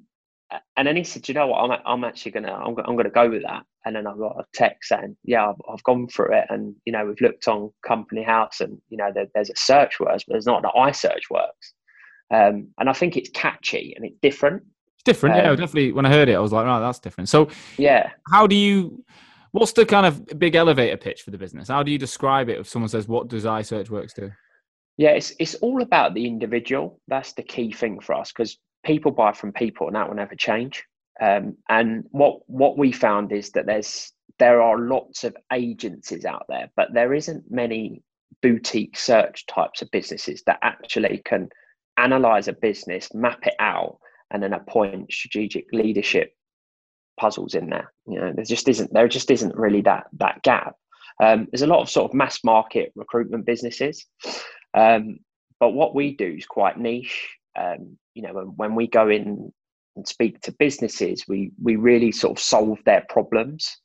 and 0.77 0.87
then 0.87 0.95
he 0.95 1.03
said, 1.03 1.27
you 1.27 1.33
know 1.33 1.47
what, 1.47 1.59
I'm, 1.59 1.79
I'm 1.85 2.03
actually 2.03 2.31
gonna, 2.31 2.53
I'm, 2.53 2.75
I'm 2.85 2.95
gonna 2.95 3.09
go 3.09 3.29
with 3.29 3.43
that. 3.43 3.63
And 3.85 3.95
then 3.95 4.07
I 4.07 4.15
got 4.15 4.39
a 4.39 4.45
text 4.53 4.89
saying, 4.89 5.15
yeah, 5.23 5.49
I've, 5.49 5.61
I've 5.71 5.83
gone 5.83 6.07
through 6.07 6.33
it, 6.33 6.45
and 6.49 6.75
you 6.85 6.93
know, 6.93 7.05
we've 7.05 7.21
looked 7.21 7.47
on 7.47 7.71
Company 7.87 8.23
House, 8.23 8.61
and 8.61 8.79
you 8.89 8.97
know, 8.97 9.11
there, 9.13 9.27
there's 9.33 9.49
a 9.49 9.55
search 9.55 9.99
works, 9.99 10.23
but 10.27 10.33
there's 10.33 10.45
not 10.45 10.63
an 10.63 10.71
iSearch 10.75 11.29
works. 11.29 11.73
Um, 12.33 12.69
and 12.79 12.89
I 12.89 12.93
think 12.93 13.17
it's 13.17 13.29
catchy 13.29 13.93
and 13.95 14.05
it's 14.05 14.17
different. 14.21 14.63
It's 14.95 15.03
different, 15.03 15.35
um, 15.35 15.41
yeah. 15.41 15.49
Definitely. 15.51 15.91
When 15.91 16.05
I 16.05 16.09
heard 16.09 16.27
it, 16.27 16.33
I 16.33 16.39
was 16.39 16.51
like, 16.51 16.65
oh, 16.65 16.79
that's 16.79 16.99
different. 16.99 17.29
So, 17.29 17.49
yeah. 17.77 18.09
How 18.31 18.47
do 18.47 18.55
you? 18.55 19.03
What's 19.51 19.71
the 19.71 19.85
kind 19.85 20.05
of 20.05 20.25
big 20.37 20.55
elevator 20.55 20.97
pitch 20.97 21.21
for 21.21 21.31
the 21.31 21.37
business? 21.37 21.69
How 21.69 21.83
do 21.83 21.91
you 21.91 21.97
describe 21.97 22.49
it 22.49 22.59
if 22.59 22.67
someone 22.67 22.89
says, 22.89 23.07
"What 23.07 23.29
does 23.29 23.45
iSearch 23.45 23.89
Works 23.89 24.13
do"? 24.13 24.31
Yeah, 24.97 25.11
it's 25.11 25.33
it's 25.39 25.55
all 25.55 25.81
about 25.81 26.13
the 26.13 26.25
individual. 26.25 26.99
That's 27.07 27.33
the 27.33 27.43
key 27.43 27.71
thing 27.71 27.99
for 27.99 28.15
us 28.15 28.31
because 28.33 28.57
people 28.85 29.11
buy 29.11 29.33
from 29.33 29.51
people, 29.51 29.87
and 29.87 29.95
that 29.95 30.07
will 30.07 30.15
never 30.15 30.35
change. 30.35 30.83
Um, 31.21 31.57
and 31.69 32.05
what 32.11 32.39
what 32.47 32.77
we 32.77 32.91
found 32.91 33.31
is 33.31 33.51
that 33.51 33.65
there's 33.65 34.13
there 34.39 34.61
are 34.61 34.77
lots 34.77 35.23
of 35.23 35.35
agencies 35.51 36.25
out 36.25 36.45
there, 36.47 36.69
but 36.75 36.93
there 36.93 37.13
isn't 37.13 37.49
many 37.49 38.01
boutique 38.41 38.97
search 38.97 39.45
types 39.47 39.81
of 39.81 39.91
businesses 39.91 40.43
that 40.45 40.59
actually 40.61 41.21
can 41.25 41.49
analyze 41.97 42.47
a 42.47 42.53
business, 42.53 43.13
map 43.13 43.39
it 43.47 43.55
out, 43.59 43.97
and 44.31 44.43
then 44.43 44.53
appoint 44.53 45.11
strategic 45.11 45.65
leadership 45.71 46.33
puzzles 47.19 47.55
in 47.55 47.69
there. 47.69 47.93
You 48.07 48.19
know, 48.19 48.33
there 48.35 48.45
just 48.45 48.67
isn't 48.67 48.91
there 48.93 49.07
just 49.07 49.31
isn't 49.31 49.55
really 49.55 49.81
that 49.81 50.07
that 50.17 50.41
gap. 50.43 50.75
Um, 51.21 51.47
there's 51.51 51.61
a 51.61 51.67
lot 51.67 51.81
of 51.81 51.89
sort 51.89 52.11
of 52.11 52.15
mass 52.15 52.43
market 52.43 52.91
recruitment 52.95 53.45
businesses, 53.45 54.05
um, 54.73 55.19
but 55.59 55.69
what 55.69 55.95
we 55.95 56.15
do 56.15 56.35
is 56.37 56.45
quite 56.45 56.77
niche. 56.77 57.29
Um, 57.57 57.97
you 58.13 58.21
know, 58.21 58.53
when, 58.55 58.75
we 58.75 58.87
go 58.87 59.09
in 59.09 59.51
and 59.95 60.07
speak 60.07 60.41
to 60.41 60.51
businesses, 60.53 61.23
we 61.27 61.51
we 61.61 61.75
really 61.75 62.11
sort 62.11 62.37
of 62.37 62.43
solve 62.43 62.79
their 62.85 63.05
problems, 63.09 63.77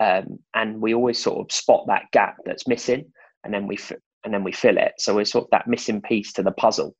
um, 0.00 0.38
and 0.54 0.80
we 0.80 0.94
always 0.94 1.20
sort 1.20 1.38
of 1.38 1.52
spot 1.52 1.84
that 1.88 2.04
gap 2.12 2.36
that's 2.44 2.68
missing, 2.68 3.04
and 3.44 3.52
then 3.52 3.66
we 3.66 3.78
and 4.24 4.32
then 4.34 4.44
we 4.44 4.52
fill 4.52 4.76
it. 4.78 4.92
So 4.98 5.14
we're 5.14 5.24
sort 5.24 5.44
of 5.44 5.50
that 5.50 5.68
missing 5.68 6.02
piece 6.02 6.32
to 6.34 6.42
the 6.42 6.52
puzzle. 6.52 6.94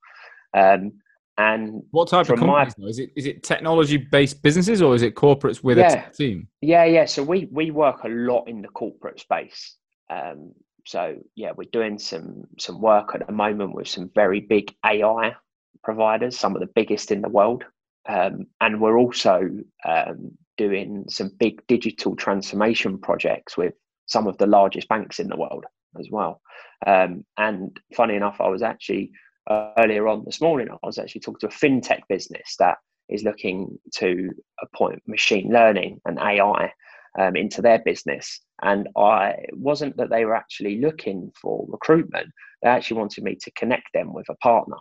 Um, 0.55 0.93
and 1.39 1.83
what 1.91 2.09
type 2.09 2.31
of 2.31 2.39
companies? 2.39 2.75
My, 2.79 2.87
is 2.87 2.99
it 2.99 3.11
is 3.15 3.27
it 3.27 3.43
technology 3.43 3.99
based 3.99 4.43
businesses 4.43 4.81
or 4.81 4.95
is 4.95 5.03
it 5.03 5.15
corporates 5.15 5.63
with 5.63 5.77
yeah, 5.77 6.09
a 6.09 6.13
team? 6.13 6.49
Yeah, 6.63 6.85
yeah. 6.85 7.05
So 7.05 7.23
we 7.23 7.49
we 7.53 7.71
work 7.71 8.05
a 8.05 8.09
lot 8.09 8.49
in 8.49 8.63
the 8.63 8.69
corporate 8.69 9.21
space. 9.21 9.77
Um, 10.09 10.53
so 10.87 11.17
yeah, 11.35 11.53
we're 11.55 11.69
doing 11.73 11.99
some 11.99 12.45
some 12.59 12.81
work 12.81 13.11
at 13.15 13.27
the 13.27 13.33
moment 13.33 13.75
with 13.75 13.89
some 13.89 14.11
very 14.15 14.41
big 14.41 14.75
AI 14.85 15.35
providers, 15.83 16.39
some 16.39 16.55
of 16.55 16.61
the 16.61 16.73
biggest 16.75 17.11
in 17.11 17.23
the 17.23 17.29
world, 17.29 17.65
um, 18.09 18.47
and 18.61 18.81
we're 18.81 18.99
also 18.99 19.49
um, 19.85 20.33
doing 20.57 21.05
some 21.09 21.31
big 21.39 21.67
digital 21.67 22.17
transformation 22.17 22.99
projects 22.99 23.57
with 23.57 23.75
some 24.07 24.27
of 24.27 24.39
the 24.39 24.47
largest 24.47 24.89
banks 24.89 25.19
in 25.19 25.29
the 25.29 25.37
world 25.37 25.65
as 25.99 26.09
well. 26.11 26.41
Um, 26.87 27.25
and 27.37 27.79
funny 27.95 28.15
enough, 28.15 28.41
I 28.41 28.49
was 28.49 28.63
actually 28.63 29.11
uh, 29.49 29.73
earlier 29.79 30.09
on 30.09 30.25
this 30.25 30.41
morning, 30.41 30.69
I 30.71 30.87
was 30.87 30.99
actually 30.99 31.21
talking 31.21 31.49
to 31.49 31.55
a 31.55 31.59
fintech 31.59 32.01
business 32.09 32.57
that 32.59 32.79
is 33.09 33.23
looking 33.23 33.79
to 33.95 34.31
appoint 34.63 35.03
machine 35.07 35.53
learning 35.53 36.01
and 36.05 36.19
AI 36.19 36.73
um, 37.19 37.37
into 37.37 37.63
their 37.63 37.79
business. 37.79 38.41
And 38.63 38.89
I 38.97 39.37
wasn't 39.53 39.97
that 39.97 40.11
they 40.11 40.25
were 40.25 40.35
actually 40.35 40.81
looking 40.81 41.31
for 41.41 41.65
recruitment; 41.69 42.29
they 42.63 42.69
actually 42.69 42.99
wanted 42.99 43.25
me 43.25 43.37
to 43.37 43.51
connect 43.53 43.93
them 43.95 44.13
with 44.13 44.29
a 44.29 44.37
partner. 44.37 44.77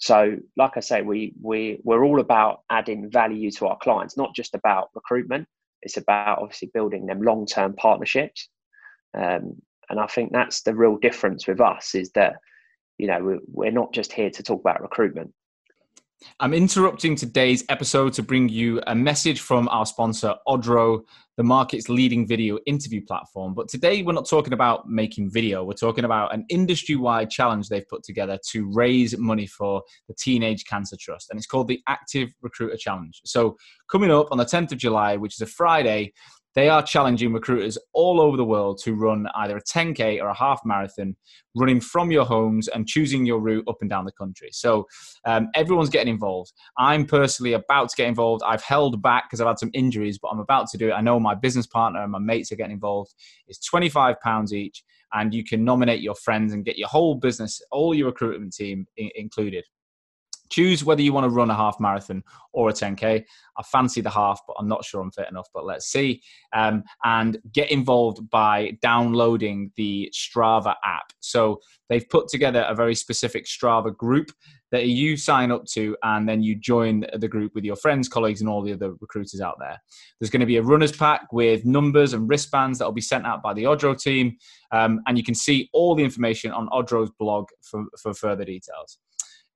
So, 0.00 0.36
like 0.56 0.76
I 0.76 0.80
say, 0.80 1.02
we 1.02 1.34
we 1.40 1.78
we're 1.84 2.04
all 2.04 2.20
about 2.20 2.62
adding 2.70 3.10
value 3.10 3.50
to 3.52 3.66
our 3.66 3.78
clients, 3.78 4.16
not 4.16 4.34
just 4.34 4.54
about 4.54 4.88
recruitment. 4.94 5.46
It's 5.82 5.98
about 5.98 6.38
obviously 6.40 6.70
building 6.72 7.06
them 7.06 7.22
long 7.22 7.46
term 7.46 7.74
partnerships. 7.74 8.48
Um, 9.14 9.60
and 9.90 10.00
I 10.00 10.06
think 10.06 10.32
that's 10.32 10.62
the 10.62 10.74
real 10.74 10.96
difference 10.96 11.46
with 11.46 11.60
us 11.60 11.94
is 11.94 12.12
that 12.12 12.36
you 12.96 13.08
know 13.08 13.40
we're 13.46 13.72
not 13.72 13.92
just 13.92 14.12
here 14.12 14.30
to 14.30 14.42
talk 14.42 14.60
about 14.60 14.80
recruitment 14.80 15.32
I'm 16.38 16.52
interrupting 16.52 17.16
today's 17.16 17.64
episode 17.68 18.12
to 18.14 18.22
bring 18.22 18.48
you 18.48 18.80
a 18.86 18.94
message 18.94 19.40
from 19.40 19.68
our 19.68 19.86
sponsor, 19.86 20.34
Odro, 20.46 21.02
the 21.36 21.42
market's 21.42 21.88
leading 21.88 22.26
video 22.26 22.58
interview 22.66 23.02
platform. 23.04 23.54
But 23.54 23.68
today 23.68 24.02
we're 24.02 24.12
not 24.12 24.28
talking 24.28 24.52
about 24.52 24.88
making 24.88 25.30
video, 25.30 25.64
we're 25.64 25.72
talking 25.72 26.04
about 26.04 26.34
an 26.34 26.44
industry 26.50 26.96
wide 26.96 27.30
challenge 27.30 27.68
they've 27.68 27.88
put 27.88 28.02
together 28.02 28.38
to 28.50 28.70
raise 28.70 29.16
money 29.16 29.46
for 29.46 29.82
the 30.08 30.14
Teenage 30.14 30.64
Cancer 30.66 30.96
Trust. 31.00 31.30
And 31.30 31.38
it's 31.38 31.46
called 31.46 31.68
the 31.68 31.80
Active 31.88 32.30
Recruiter 32.42 32.76
Challenge. 32.76 33.20
So, 33.24 33.56
coming 33.90 34.10
up 34.10 34.28
on 34.30 34.38
the 34.38 34.44
10th 34.44 34.72
of 34.72 34.78
July, 34.78 35.16
which 35.16 35.34
is 35.34 35.40
a 35.40 35.46
Friday, 35.46 36.12
they 36.54 36.68
are 36.68 36.82
challenging 36.82 37.32
recruiters 37.32 37.78
all 37.92 38.20
over 38.20 38.36
the 38.36 38.44
world 38.44 38.80
to 38.84 38.94
run 38.94 39.26
either 39.36 39.56
a 39.56 39.62
10K 39.62 40.20
or 40.20 40.28
a 40.28 40.34
half 40.34 40.60
marathon, 40.64 41.16
running 41.54 41.80
from 41.80 42.10
your 42.10 42.24
homes 42.24 42.68
and 42.68 42.86
choosing 42.86 43.24
your 43.24 43.38
route 43.38 43.64
up 43.68 43.76
and 43.80 43.90
down 43.90 44.04
the 44.04 44.12
country. 44.12 44.50
So 44.52 44.86
um, 45.26 45.48
everyone's 45.54 45.90
getting 45.90 46.12
involved. 46.12 46.52
I'm 46.76 47.06
personally 47.06 47.52
about 47.52 47.90
to 47.90 47.96
get 47.96 48.08
involved. 48.08 48.42
I've 48.44 48.62
held 48.62 49.00
back 49.00 49.24
because 49.28 49.40
I've 49.40 49.46
had 49.48 49.58
some 49.58 49.70
injuries, 49.74 50.18
but 50.18 50.28
I'm 50.28 50.40
about 50.40 50.68
to 50.70 50.78
do 50.78 50.88
it. 50.88 50.92
I 50.92 51.00
know 51.00 51.20
my 51.20 51.34
business 51.34 51.66
partner 51.66 52.02
and 52.02 52.12
my 52.12 52.18
mates 52.18 52.50
are 52.50 52.56
getting 52.56 52.72
involved. 52.72 53.14
It's 53.46 53.68
£25 53.68 54.52
each, 54.52 54.82
and 55.12 55.32
you 55.34 55.44
can 55.44 55.64
nominate 55.64 56.00
your 56.00 56.14
friends 56.14 56.52
and 56.52 56.64
get 56.64 56.78
your 56.78 56.88
whole 56.88 57.14
business, 57.14 57.60
all 57.70 57.94
your 57.94 58.06
recruitment 58.06 58.54
team 58.54 58.86
I- 58.98 59.10
included. 59.14 59.64
Choose 60.50 60.84
whether 60.84 61.02
you 61.02 61.12
want 61.12 61.24
to 61.24 61.30
run 61.30 61.50
a 61.50 61.54
half 61.54 61.78
marathon 61.80 62.22
or 62.52 62.70
a 62.70 62.72
10K. 62.72 63.24
I 63.56 63.62
fancy 63.62 64.00
the 64.00 64.10
half, 64.10 64.40
but 64.46 64.56
I'm 64.58 64.68
not 64.68 64.84
sure 64.84 65.00
I'm 65.00 65.12
fit 65.12 65.28
enough, 65.30 65.48
but 65.54 65.64
let's 65.64 65.86
see. 65.86 66.22
Um, 66.52 66.82
and 67.04 67.38
get 67.52 67.70
involved 67.70 68.28
by 68.30 68.76
downloading 68.82 69.70
the 69.76 70.12
Strava 70.12 70.74
app. 70.84 71.12
So 71.20 71.60
they've 71.88 72.08
put 72.08 72.28
together 72.28 72.66
a 72.68 72.74
very 72.74 72.94
specific 72.94 73.46
Strava 73.46 73.96
group 73.96 74.32
that 74.72 74.86
you 74.86 75.16
sign 75.16 75.50
up 75.50 75.64
to, 75.66 75.96
and 76.02 76.28
then 76.28 76.42
you 76.42 76.54
join 76.54 77.04
the 77.18 77.28
group 77.28 77.54
with 77.54 77.64
your 77.64 77.76
friends, 77.76 78.08
colleagues, 78.08 78.40
and 78.40 78.48
all 78.48 78.62
the 78.62 78.72
other 78.72 78.94
recruiters 79.00 79.40
out 79.40 79.56
there. 79.58 79.76
There's 80.18 80.30
going 80.30 80.40
to 80.40 80.46
be 80.46 80.58
a 80.58 80.62
runner's 80.62 80.92
pack 80.92 81.32
with 81.32 81.64
numbers 81.64 82.12
and 82.12 82.28
wristbands 82.28 82.78
that 82.78 82.84
will 82.84 82.92
be 82.92 83.00
sent 83.00 83.26
out 83.26 83.42
by 83.42 83.52
the 83.52 83.64
Odro 83.64 84.00
team, 84.00 84.36
um, 84.70 85.00
and 85.06 85.18
you 85.18 85.24
can 85.24 85.34
see 85.34 85.68
all 85.72 85.96
the 85.96 86.04
information 86.04 86.52
on 86.52 86.68
Odro's 86.68 87.10
blog 87.18 87.48
for, 87.62 87.84
for 88.00 88.14
further 88.14 88.44
details 88.44 88.98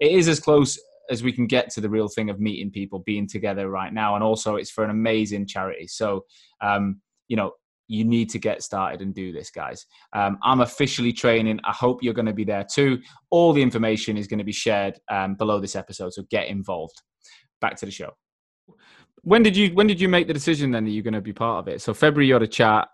it 0.04 0.12
is 0.12 0.28
as 0.28 0.40
close 0.40 0.78
as 1.10 1.22
we 1.22 1.32
can 1.32 1.46
get 1.46 1.70
to 1.70 1.80
the 1.80 1.88
real 1.88 2.08
thing 2.08 2.30
of 2.30 2.40
meeting 2.40 2.70
people, 2.70 3.00
being 3.00 3.28
together 3.28 3.68
right 3.68 3.92
now, 3.92 4.14
and 4.14 4.24
also 4.24 4.56
it's 4.56 4.70
for 4.70 4.84
an 4.84 4.90
amazing 4.90 5.46
charity. 5.46 5.86
So, 5.86 6.24
um, 6.60 7.00
you 7.28 7.36
know, 7.36 7.52
you 7.88 8.04
need 8.04 8.30
to 8.30 8.38
get 8.38 8.62
started 8.62 9.02
and 9.02 9.14
do 9.14 9.32
this, 9.32 9.50
guys. 9.50 9.86
Um, 10.14 10.38
I'm 10.42 10.60
officially 10.60 11.12
training. 11.12 11.60
I 11.64 11.72
hope 11.72 12.02
you're 12.02 12.14
going 12.14 12.26
to 12.26 12.32
be 12.32 12.44
there 12.44 12.64
too. 12.70 13.00
All 13.30 13.52
the 13.52 13.62
information 13.62 14.16
is 14.16 14.26
going 14.26 14.38
to 14.38 14.44
be 14.44 14.52
shared 14.52 14.98
um, 15.10 15.34
below 15.34 15.60
this 15.60 15.76
episode, 15.76 16.14
so 16.14 16.22
get 16.30 16.48
involved. 16.48 17.02
Back 17.60 17.76
to 17.76 17.86
the 17.86 17.92
show. 17.92 18.12
When 19.22 19.42
did 19.42 19.56
you 19.56 19.70
when 19.74 19.86
did 19.86 20.00
you 20.00 20.08
make 20.08 20.26
the 20.26 20.34
decision 20.34 20.70
then 20.70 20.84
that 20.84 20.90
you're 20.90 21.02
going 21.02 21.14
to 21.14 21.20
be 21.20 21.32
part 21.32 21.60
of 21.60 21.68
it? 21.72 21.80
So 21.80 21.94
February 21.94 22.26
you 22.26 22.34
had 22.34 22.42
a 22.42 22.46
chat. 22.46 22.88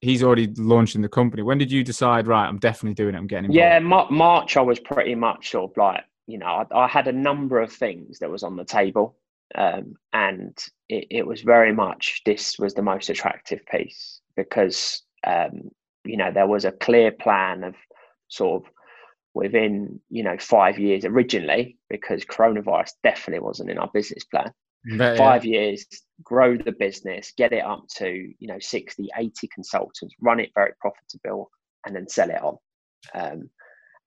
He's 0.00 0.22
already 0.22 0.52
launching 0.56 1.00
the 1.00 1.08
company. 1.08 1.42
When 1.42 1.58
did 1.58 1.70
you 1.70 1.84
decide? 1.84 2.26
Right, 2.26 2.46
I'm 2.46 2.58
definitely 2.58 2.94
doing 2.94 3.14
it. 3.14 3.18
I'm 3.18 3.28
getting 3.28 3.52
involved. 3.52 3.56
Yeah, 3.56 3.78
March. 4.10 4.56
I 4.56 4.60
was 4.60 4.80
pretty 4.80 5.14
much 5.14 5.50
sort 5.52 5.70
of 5.70 5.76
like 5.76 6.04
you 6.26 6.38
know, 6.38 6.46
I, 6.46 6.66
I, 6.84 6.88
had 6.88 7.08
a 7.08 7.12
number 7.12 7.60
of 7.60 7.72
things 7.72 8.18
that 8.18 8.30
was 8.30 8.42
on 8.42 8.56
the 8.56 8.64
table, 8.64 9.16
um, 9.54 9.94
and 10.12 10.56
it, 10.88 11.06
it, 11.10 11.26
was 11.26 11.42
very 11.42 11.72
much 11.72 12.22
this 12.24 12.58
was 12.58 12.74
the 12.74 12.82
most 12.82 13.10
attractive 13.10 13.60
piece 13.66 14.20
because 14.36 15.02
um, 15.26 15.70
you 16.04 16.16
know 16.16 16.30
there 16.32 16.46
was 16.46 16.64
a 16.64 16.72
clear 16.72 17.10
plan 17.10 17.64
of 17.64 17.74
sort 18.28 18.62
of 18.62 18.70
within 19.34 20.00
you 20.10 20.22
know 20.22 20.36
five 20.38 20.78
years 20.78 21.04
originally 21.04 21.76
because 21.90 22.24
coronavirus 22.24 22.92
definitely 23.02 23.44
wasn't 23.44 23.70
in 23.70 23.78
our 23.78 23.90
business 23.92 24.24
plan. 24.24 24.52
But, 24.98 25.16
five 25.16 25.44
yeah. 25.44 25.60
years, 25.60 25.86
grow 26.24 26.56
the 26.56 26.72
business, 26.72 27.32
get 27.36 27.52
it 27.52 27.64
up 27.64 27.86
to 27.98 28.08
you 28.38 28.48
know 28.48 28.58
60, 28.58 29.08
80 29.16 29.48
consultants, 29.48 30.14
run 30.20 30.40
it 30.40 30.50
very 30.54 30.72
profitable, 30.80 31.50
and 31.86 31.94
then 31.94 32.08
sell 32.08 32.30
it 32.30 32.42
on. 32.42 32.58
Um, 33.14 33.50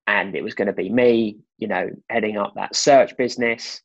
and 0.06 0.34
it 0.34 0.42
was 0.42 0.54
going 0.54 0.66
to 0.66 0.72
be 0.72 0.88
me, 0.88 1.38
you 1.58 1.68
know, 1.68 1.88
heading 2.10 2.36
up 2.36 2.54
that 2.54 2.76
search 2.76 3.16
business, 3.16 3.80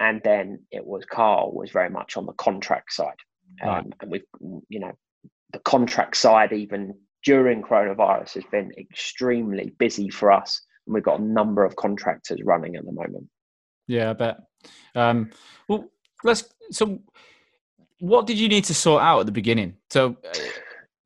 and 0.00 0.20
then 0.24 0.60
it 0.70 0.84
was 0.84 1.04
Carl 1.04 1.52
was 1.52 1.70
very 1.70 1.90
much 1.90 2.16
on 2.16 2.26
the 2.26 2.32
contract 2.34 2.92
side, 2.92 3.16
um, 3.62 3.68
right. 3.68 3.86
and 4.00 4.10
we've, 4.10 4.24
you 4.68 4.80
know, 4.80 4.92
the 5.52 5.58
contract 5.60 6.16
side 6.16 6.52
even 6.52 6.94
during 7.24 7.62
coronavirus 7.62 8.34
has 8.34 8.44
been 8.50 8.70
extremely 8.78 9.72
busy 9.78 10.08
for 10.08 10.30
us, 10.30 10.60
and 10.86 10.94
we've 10.94 11.04
got 11.04 11.20
a 11.20 11.24
number 11.24 11.64
of 11.64 11.76
contractors 11.76 12.40
running 12.44 12.76
at 12.76 12.84
the 12.84 12.92
moment. 12.92 13.26
Yeah, 13.86 14.10
I 14.10 14.12
bet. 14.12 14.38
Um, 14.94 15.30
well, 15.68 15.88
let's. 16.24 16.44
So, 16.70 17.00
what 18.00 18.26
did 18.26 18.38
you 18.38 18.48
need 18.48 18.64
to 18.64 18.74
sort 18.74 19.02
out 19.02 19.20
at 19.20 19.26
the 19.26 19.32
beginning? 19.32 19.76
So. 19.90 20.16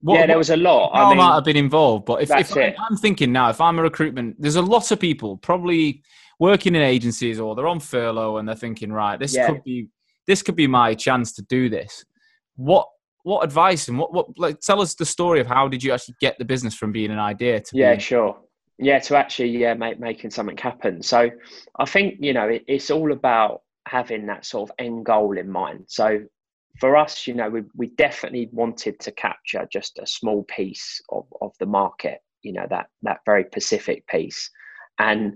What, 0.02 0.18
yeah, 0.18 0.26
there 0.26 0.38
was 0.38 0.50
a 0.50 0.56
lot. 0.56 0.90
I, 0.92 1.08
mean, 1.08 1.18
might 1.18 1.34
have 1.34 1.44
been 1.44 1.56
involved, 1.56 2.06
but 2.06 2.22
if, 2.22 2.30
if 2.30 2.56
I, 2.56 2.74
I'm 2.90 2.96
thinking 2.96 3.30
now, 3.30 3.50
if 3.50 3.60
I'm 3.60 3.78
a 3.78 3.82
recruitment, 3.82 4.34
there's 4.38 4.56
a 4.56 4.62
lot 4.62 4.90
of 4.90 4.98
people 4.98 5.36
probably 5.36 6.02
working 6.40 6.74
in 6.74 6.82
agencies 6.82 7.38
or 7.38 7.54
they're 7.54 7.68
on 7.68 7.78
furlough 7.78 8.38
and 8.38 8.48
they're 8.48 8.56
thinking, 8.56 8.92
right, 8.92 9.18
this 9.18 9.34
yeah. 9.34 9.46
could 9.46 9.62
be 9.62 9.88
this 10.26 10.42
could 10.42 10.56
be 10.56 10.66
my 10.66 10.94
chance 10.94 11.32
to 11.34 11.42
do 11.42 11.68
this. 11.68 12.04
What 12.56 12.88
what 13.22 13.44
advice 13.44 13.86
and 13.86 13.96
what 13.96 14.12
what 14.12 14.26
like 14.36 14.58
tell 14.60 14.80
us 14.80 14.94
the 14.94 15.06
story 15.06 15.38
of 15.38 15.46
how 15.46 15.68
did 15.68 15.84
you 15.84 15.92
actually 15.92 16.16
get 16.20 16.36
the 16.38 16.44
business 16.44 16.74
from 16.74 16.90
being 16.90 17.12
an 17.12 17.20
idea 17.20 17.60
to 17.60 17.76
yeah, 17.76 17.90
being... 17.90 18.00
sure, 18.00 18.40
yeah, 18.78 18.98
to 18.98 19.16
actually 19.16 19.50
yeah 19.50 19.74
make, 19.74 20.00
making 20.00 20.30
something 20.30 20.56
happen. 20.56 21.00
So 21.00 21.30
I 21.78 21.84
think 21.84 22.16
you 22.18 22.32
know 22.32 22.48
it, 22.48 22.64
it's 22.66 22.90
all 22.90 23.12
about 23.12 23.62
having 23.86 24.26
that 24.26 24.44
sort 24.44 24.68
of 24.68 24.74
end 24.78 25.04
goal 25.06 25.38
in 25.38 25.48
mind. 25.48 25.84
So 25.86 26.22
for 26.78 26.96
us, 26.96 27.26
you 27.26 27.34
know, 27.34 27.48
we, 27.48 27.62
we 27.74 27.88
definitely 27.88 28.48
wanted 28.52 28.98
to 29.00 29.12
capture 29.12 29.68
just 29.72 29.98
a 29.98 30.06
small 30.06 30.44
piece 30.44 31.00
of, 31.10 31.26
of 31.40 31.52
the 31.60 31.66
market, 31.66 32.20
you 32.42 32.52
know, 32.52 32.66
that, 32.70 32.86
that 33.02 33.20
very 33.26 33.44
Pacific 33.44 34.06
piece. 34.06 34.50
And 34.98 35.34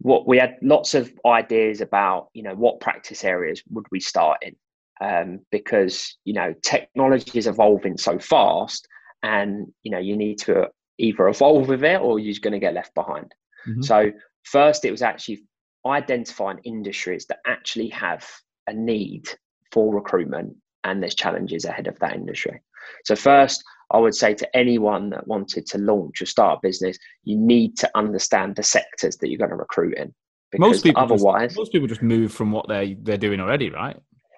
what 0.00 0.28
we 0.28 0.38
had 0.38 0.56
lots 0.62 0.94
of 0.94 1.12
ideas 1.26 1.80
about, 1.80 2.28
you 2.32 2.42
know, 2.42 2.54
what 2.54 2.80
practice 2.80 3.24
areas 3.24 3.62
would 3.70 3.86
we 3.90 4.00
start 4.00 4.38
in? 4.42 4.56
Um, 5.00 5.40
because, 5.50 6.16
you 6.24 6.34
know, 6.34 6.54
technology 6.62 7.38
is 7.38 7.46
evolving 7.46 7.96
so 7.96 8.18
fast 8.18 8.86
and, 9.22 9.66
you 9.82 9.90
know, 9.90 9.98
you 9.98 10.16
need 10.16 10.38
to 10.40 10.68
either 10.98 11.28
evolve 11.28 11.68
with 11.68 11.84
it 11.84 12.00
or 12.00 12.18
you're 12.18 12.34
going 12.40 12.52
to 12.52 12.58
get 12.58 12.74
left 12.74 12.94
behind. 12.94 13.32
Mm-hmm. 13.68 13.82
So 13.82 14.12
first 14.44 14.84
it 14.84 14.90
was 14.90 15.02
actually 15.02 15.42
identifying 15.86 16.58
industries 16.64 17.26
that 17.26 17.38
actually 17.46 17.88
have 17.90 18.26
a 18.66 18.72
need 18.72 19.28
for 19.72 19.94
recruitment 19.94 20.56
and 20.88 21.02
there's 21.02 21.14
challenges 21.14 21.64
ahead 21.64 21.86
of 21.86 21.98
that 21.98 22.14
industry. 22.14 22.60
So 23.04 23.14
first, 23.14 23.62
I 23.90 23.98
would 23.98 24.14
say 24.14 24.34
to 24.34 24.56
anyone 24.56 25.10
that 25.10 25.26
wanted 25.26 25.66
to 25.66 25.78
launch 25.78 26.20
or 26.20 26.26
start 26.26 26.58
a 26.58 26.66
business, 26.66 26.98
you 27.24 27.38
need 27.38 27.76
to 27.78 27.90
understand 27.94 28.56
the 28.56 28.62
sectors 28.62 29.16
that 29.18 29.28
you're 29.28 29.38
going 29.38 29.50
to 29.50 29.56
recruit 29.56 29.96
in. 29.96 30.14
Most 30.58 30.82
people 30.82 31.02
otherwise, 31.02 31.50
just, 31.50 31.58
most 31.58 31.72
people 31.72 31.88
just 31.88 32.02
move 32.02 32.32
from 32.32 32.52
what 32.52 32.68
they 32.68 32.96
they're 33.02 33.18
doing 33.18 33.38
already, 33.38 33.68
right? 33.70 33.96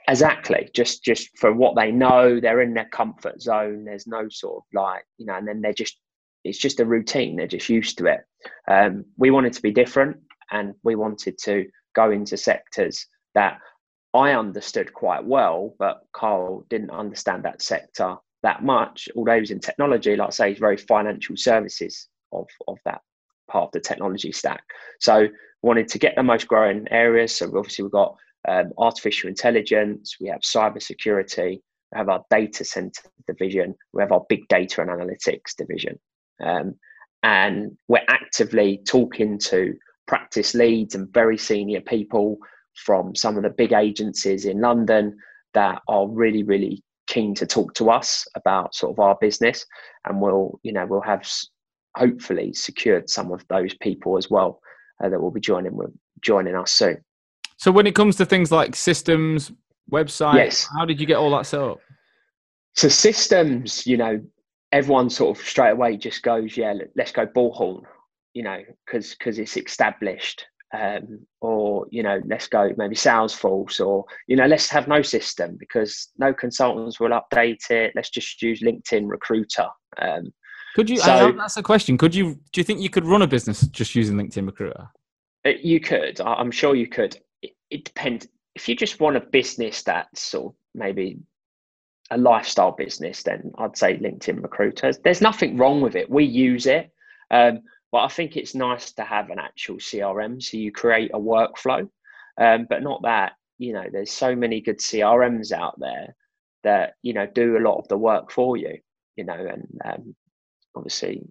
Exactly. 0.09 0.69
Just 0.75 1.05
just 1.05 1.39
for 1.39 1.53
what 1.53 1.77
they 1.77 1.93
know, 1.93 2.41
they're 2.41 2.63
in 2.63 2.75
their 2.75 2.89
comfort 2.89 3.41
zone. 3.41 3.85
There's 3.85 4.09
no 4.09 4.29
sort 4.29 4.57
of 4.57 4.63
like 4.73 5.05
you 5.19 5.27
know, 5.27 5.37
and 5.37 5.47
then 5.47 5.61
they're 5.61 5.73
just 5.73 5.97
it's 6.43 6.59
just 6.59 6.81
a 6.81 6.85
routine. 6.85 7.37
They're 7.37 7.47
just 7.47 7.69
used 7.69 7.99
to 7.99 8.07
it. 8.07 8.21
Um, 8.69 9.05
we 9.19 9.31
wanted 9.31 9.53
to 9.53 9.63
be 9.63 9.71
different, 9.71 10.17
and 10.51 10.75
we 10.83 10.97
wanted 10.97 11.39
to 11.45 11.67
go 11.95 12.11
into 12.11 12.37
sectors 12.37 13.07
that 13.35 13.59
I 14.13 14.33
understood 14.33 14.93
quite 14.93 15.25
well, 15.25 15.75
but 15.79 16.03
Carl 16.13 16.65
didn't 16.69 16.91
understand 16.91 17.45
that 17.45 17.63
sector 17.63 18.17
that 18.43 18.65
much. 18.65 19.09
Although 19.15 19.35
he 19.35 19.41
was 19.41 19.51
in 19.51 19.61
technology, 19.61 20.17
like 20.17 20.29
I 20.29 20.31
say, 20.31 20.49
he's 20.51 20.59
very 20.59 20.77
financial 20.77 21.37
services 21.37 22.09
of 22.33 22.49
of 22.67 22.79
that 22.85 23.03
part 23.49 23.67
of 23.67 23.73
the 23.73 23.81
technology 23.81 24.33
stack. 24.33 24.63
So 25.01 25.29
wanted 25.63 25.89
to 25.89 25.99
get 25.99 26.15
the 26.17 26.23
most 26.23 26.49
growing 26.49 26.87
areas. 26.91 27.35
So 27.37 27.47
obviously 27.57 27.85
we've 27.85 27.93
got 27.93 28.17
um, 28.49 28.73
artificial 28.79 29.29
intelligence, 29.29 30.17
we 30.21 30.29
have 30.29 30.41
cyber 30.41 30.83
security, 30.83 31.63
we 31.93 31.99
have 31.99 32.09
our 32.09 32.25
data 32.31 32.65
center 32.65 33.03
division, 33.27 33.75
we 33.93 34.03
have 34.03 34.13
our 34.13 34.25
big 34.29 34.49
data 34.49 34.81
and 34.81 34.91
analytics 34.91 35.55
division. 35.57 35.99
Um, 36.43 36.77
and 37.23 37.77
we're 37.89 38.01
actively 38.09 38.81
talking 38.87 39.39
to 39.41 39.75
practice 40.07 40.55
leads 40.55 40.95
and 40.95 41.13
very 41.13 41.37
senior 41.37 41.83
people 41.83 42.39
from 42.75 43.15
some 43.15 43.37
of 43.37 43.43
the 43.43 43.51
big 43.51 43.73
agencies 43.73 44.45
in 44.45 44.61
London 44.61 45.17
that 45.55 45.83
are 45.89 46.09
really, 46.09 46.43
really 46.43 46.83
keen 47.07 47.35
to 47.35 47.47
talk 47.47 47.75
to 47.75 47.91
us 47.91 48.27
about 48.37 48.75
sort 48.75 48.93
of 48.93 49.01
our 49.01 49.17
business. 49.21 49.67
And 50.07 50.21
we'll, 50.21 50.59
you 50.63 50.73
know, 50.73 50.87
we'll 50.87 51.01
have 51.01 51.29
hopefully 51.97 52.53
secured 52.53 53.11
some 53.11 53.33
of 53.33 53.45
those 53.49 53.75
people 53.75 54.17
as 54.17 54.31
well 54.31 54.61
uh, 55.03 55.09
that 55.09 55.21
will 55.21 55.31
be 55.31 55.41
joining 55.41 55.77
with 55.77 55.91
joining 56.21 56.55
us 56.55 56.73
soon. 56.73 56.99
So 57.57 57.71
when 57.71 57.87
it 57.87 57.95
comes 57.95 58.17
to 58.17 58.25
things 58.25 58.51
like 58.53 58.75
systems, 58.75 59.53
websites, 59.91 60.35
yes. 60.35 60.69
how 60.77 60.85
did 60.85 61.01
you 61.01 61.07
get 61.07 61.17
all 61.17 61.31
that 61.33 61.47
set 61.47 61.61
up? 61.61 61.81
So 62.77 62.89
systems, 62.89 63.87
you 63.87 63.97
know, 63.97 64.21
everyone 64.73 65.11
sort 65.11 65.37
of 65.37 65.45
straight 65.45 65.73
away 65.73 65.97
just 65.97 66.23
goes, 66.23 66.57
yeah, 66.57 66.75
let's 66.97 67.13
go 67.13 67.27
bullhorn, 67.27 67.83
you 68.33 68.43
know, 68.43 68.63
because 68.87 69.15
because 69.15 69.39
it's 69.39 69.57
established. 69.57 70.47
Um, 70.73 71.27
or 71.41 71.87
you 71.91 72.03
know, 72.03 72.21
let's 72.27 72.47
go 72.47 72.71
maybe 72.77 72.95
Salesforce, 72.95 73.85
or 73.85 74.05
you 74.29 74.37
know, 74.37 74.47
let's 74.47 74.69
have 74.69 74.87
no 74.87 75.03
system 75.03 75.57
because 75.59 76.11
no 76.19 76.33
consultants 76.33 77.01
will 77.01 77.11
update 77.11 77.71
it. 77.71 77.93
Let's 77.97 78.11
just 78.11 78.41
use 78.41 78.63
LinkedIn 78.63 79.09
Recruiter. 79.09 79.67
Um, 79.99 80.33
could 80.75 80.89
you? 80.89 80.99
So, 80.99 81.33
that's 81.33 81.57
a 81.57 81.63
question. 81.63 81.99
Could 81.99 82.15
you? 82.15 82.39
Do 82.53 82.61
you 82.61 82.65
think 82.65 82.81
you 82.81 82.91
could 82.91 83.05
run 83.05 83.23
a 83.23 83.27
business 83.27 83.67
just 83.69 83.95
using 83.95 84.17
LinkedIn 84.17 84.47
Recruiter? 84.47 84.89
Uh, 85.45 85.51
you 85.61 85.81
could. 85.81 86.21
I'm 86.21 86.51
sure 86.51 86.75
you 86.75 86.87
could. 86.87 87.19
It, 87.43 87.53
it 87.71 87.85
depends. 87.85 88.29
If 88.55 88.69
you 88.69 88.77
just 88.77 89.01
want 89.01 89.17
a 89.17 89.21
business 89.21 89.83
that's 89.83 90.23
sort 90.23 90.53
of 90.53 90.55
maybe 90.75 91.19
a 92.11 92.19
lifestyle 92.19 92.73
business, 92.73 93.23
then 93.23 93.53
I'd 93.59 93.77
say 93.77 93.97
LinkedIn 93.97 94.43
Recruiters. 94.43 94.99
There's 94.99 95.21
nothing 95.21 95.57
wrong 95.57 95.81
with 95.81 95.97
it. 95.97 96.11
We 96.11 96.25
use 96.25 96.67
it, 96.67 96.93
um, 97.31 97.61
but 97.93 97.99
I 97.99 98.09
think 98.09 98.37
it's 98.37 98.55
nice 98.55 98.93
to 98.93 99.05
have 99.05 99.31
an 99.31 99.39
actual 99.39 99.77
CRM. 99.77 100.43
So 100.43 100.57
you 100.57 100.73
create 100.73 101.11
a 101.13 101.19
workflow, 101.19 101.89
um, 102.39 102.67
but 102.69 102.83
not 102.83 103.03
that. 103.03 103.33
You 103.59 103.75
know, 103.75 103.85
there's 103.91 104.13
so 104.13 104.35
many 104.35 104.61
good 104.61 104.79
CRMs 104.79 105.53
out 105.53 105.79
there 105.79 106.15
that 106.63 106.95
you 107.03 107.13
know 107.13 107.27
do 107.27 107.57
a 107.57 107.65
lot 107.67 107.79
of 107.79 107.89
the 107.89 107.99
work 107.99 108.31
for 108.31 108.57
you. 108.57 108.79
You 109.17 109.25
know, 109.25 109.35
and 109.35 109.81
um, 109.85 110.15
obviously, 110.75 111.23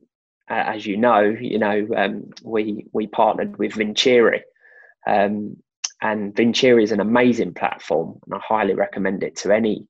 as 0.47 0.85
you 0.85 0.97
know, 0.97 1.21
you 1.21 1.59
know, 1.59 1.87
um, 1.95 2.29
we 2.43 2.86
we 2.91 3.07
partnered 3.07 3.57
with 3.57 3.73
Vincere, 3.73 4.41
um, 5.07 5.57
and 6.01 6.36
Vincere 6.36 6.79
is 6.79 6.91
an 6.91 6.99
amazing 6.99 7.53
platform, 7.53 8.19
and 8.25 8.36
I 8.36 8.39
highly 8.39 8.73
recommend 8.73 9.23
it 9.23 9.38
to 9.38 9.51
any 9.51 9.88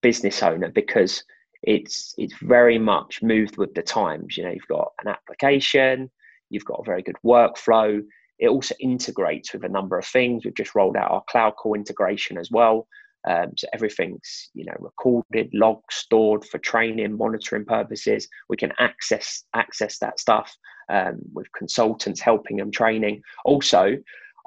business 0.00 0.42
owner 0.42 0.70
because 0.70 1.24
it's 1.62 2.14
it's 2.18 2.34
very 2.40 2.78
much 2.78 3.22
moved 3.22 3.56
with 3.56 3.74
the 3.74 3.82
times. 3.82 4.36
You 4.36 4.44
know, 4.44 4.50
you've 4.50 4.68
got 4.68 4.92
an 5.04 5.08
application, 5.08 6.10
you've 6.50 6.64
got 6.64 6.80
a 6.80 6.84
very 6.84 7.02
good 7.02 7.16
workflow. 7.24 8.02
It 8.38 8.48
also 8.48 8.74
integrates 8.80 9.52
with 9.52 9.64
a 9.64 9.68
number 9.68 9.98
of 9.98 10.06
things. 10.06 10.44
We've 10.44 10.54
just 10.54 10.74
rolled 10.74 10.96
out 10.96 11.10
our 11.10 11.24
Cloud 11.28 11.56
Call 11.56 11.74
integration 11.74 12.38
as 12.38 12.50
well. 12.50 12.86
Um, 13.28 13.50
so 13.56 13.66
everything's 13.72 14.50
you 14.54 14.64
know 14.64 14.76
recorded, 14.78 15.50
logged, 15.52 15.90
stored 15.92 16.44
for 16.44 16.58
training, 16.58 17.16
monitoring 17.16 17.64
purposes. 17.64 18.28
We 18.48 18.56
can 18.56 18.72
access 18.78 19.42
access 19.54 19.98
that 19.98 20.20
stuff 20.20 20.54
um, 20.88 21.18
with 21.32 21.50
consultants 21.52 22.20
helping 22.20 22.58
them 22.58 22.70
training. 22.70 23.22
Also, 23.44 23.96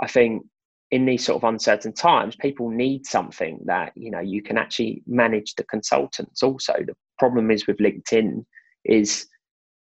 I 0.01 0.07
think 0.07 0.43
in 0.91 1.05
these 1.05 1.25
sort 1.25 1.41
of 1.41 1.47
uncertain 1.47 1.93
times, 1.93 2.35
people 2.35 2.69
need 2.69 3.05
something 3.05 3.59
that 3.65 3.93
you 3.95 4.11
know 4.11 4.19
you 4.19 4.43
can 4.43 4.57
actually 4.57 5.01
manage 5.07 5.55
the 5.55 5.63
consultants. 5.63 6.43
Also, 6.43 6.73
the 6.85 6.95
problem 7.17 7.49
is 7.49 7.65
with 7.65 7.77
LinkedIn 7.77 8.45
is 8.85 9.27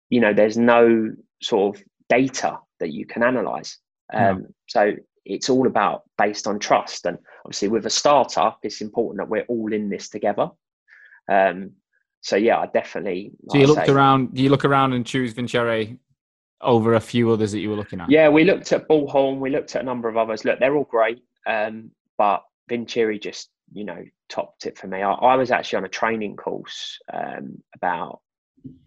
you 0.09 0.21
know 0.21 0.33
there's 0.33 0.57
no 0.57 1.11
sort 1.41 1.75
of 1.75 1.83
data 2.09 2.57
that 2.79 2.91
you 2.91 3.05
can 3.05 3.23
analyze. 3.23 3.77
Um, 4.13 4.47
So 4.67 4.93
it's 5.25 5.49
all 5.49 5.67
about 5.67 6.03
based 6.17 6.47
on 6.47 6.59
trust. 6.59 7.05
And 7.05 7.17
obviously, 7.45 7.67
with 7.67 7.85
a 7.85 7.89
startup, 7.89 8.59
it's 8.63 8.81
important 8.81 9.19
that 9.19 9.29
we're 9.29 9.43
all 9.43 9.71
in 9.71 9.89
this 9.89 10.09
together. 10.09 10.49
Um, 11.31 11.71
so 12.21 12.35
yeah, 12.35 12.59
I 12.59 12.67
definitely. 12.67 13.31
So 13.49 13.57
you 13.57 13.67
looked 13.67 13.87
say, 13.87 13.93
around. 13.93 14.33
Do 14.33 14.43
you 14.43 14.49
look 14.49 14.65
around 14.65 14.93
and 14.93 15.05
choose 15.05 15.33
Vincere 15.33 15.97
over 16.63 16.93
a 16.93 16.99
few 16.99 17.31
others 17.31 17.51
that 17.51 17.59
you 17.59 17.69
were 17.69 17.75
looking 17.75 18.01
at? 18.01 18.09
Yeah, 18.09 18.29
we 18.29 18.43
looked 18.43 18.71
at 18.71 18.87
Bullhorn. 18.87 19.39
We 19.39 19.49
looked 19.49 19.75
at 19.75 19.81
a 19.81 19.85
number 19.85 20.09
of 20.09 20.17
others. 20.17 20.45
Look, 20.45 20.59
they're 20.59 20.75
all 20.75 20.85
great, 20.85 21.21
um, 21.47 21.91
but 22.17 22.43
Vincere 22.69 23.17
just 23.17 23.49
you 23.73 23.83
know 23.83 24.03
topped 24.29 24.65
it 24.65 24.77
for 24.77 24.87
me. 24.87 25.01
I, 25.01 25.11
I 25.11 25.35
was 25.35 25.51
actually 25.51 25.77
on 25.77 25.85
a 25.85 25.89
training 25.89 26.35
course 26.35 26.99
um, 27.13 27.61
about 27.75 28.21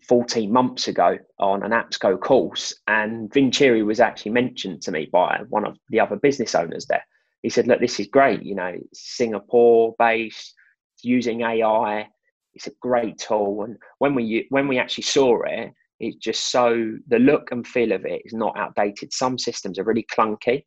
14 0.08 0.52
months 0.52 0.88
ago 0.88 1.18
on 1.38 1.62
an 1.62 1.72
APSCo 1.72 2.20
course, 2.20 2.74
and 2.86 3.32
Vincere 3.32 3.84
was 3.84 4.00
actually 4.00 4.32
mentioned 4.32 4.82
to 4.82 4.92
me 4.92 5.08
by 5.12 5.40
one 5.48 5.66
of 5.66 5.78
the 5.88 6.00
other 6.00 6.16
business 6.16 6.54
owners 6.54 6.86
there. 6.86 7.04
He 7.42 7.50
said, 7.50 7.66
Look, 7.66 7.80
this 7.80 8.00
is 8.00 8.06
great, 8.06 8.42
you 8.42 8.54
know, 8.54 8.74
Singapore 8.92 9.94
based, 9.98 10.54
using 11.02 11.42
AI, 11.42 12.08
it's 12.54 12.66
a 12.66 12.72
great 12.80 13.18
tool. 13.18 13.64
And 13.64 13.76
when 13.98 14.14
we 14.14 14.46
when 14.50 14.68
we 14.68 14.78
actually 14.78 15.04
saw 15.04 15.42
it, 15.42 15.72
it's 16.00 16.16
just 16.16 16.50
so 16.50 16.96
the 17.08 17.18
look 17.18 17.50
and 17.52 17.66
feel 17.66 17.92
of 17.92 18.04
it 18.04 18.22
is 18.24 18.32
not 18.32 18.58
outdated. 18.58 19.12
Some 19.12 19.38
systems 19.38 19.78
are 19.78 19.84
really 19.84 20.06
clunky. 20.16 20.64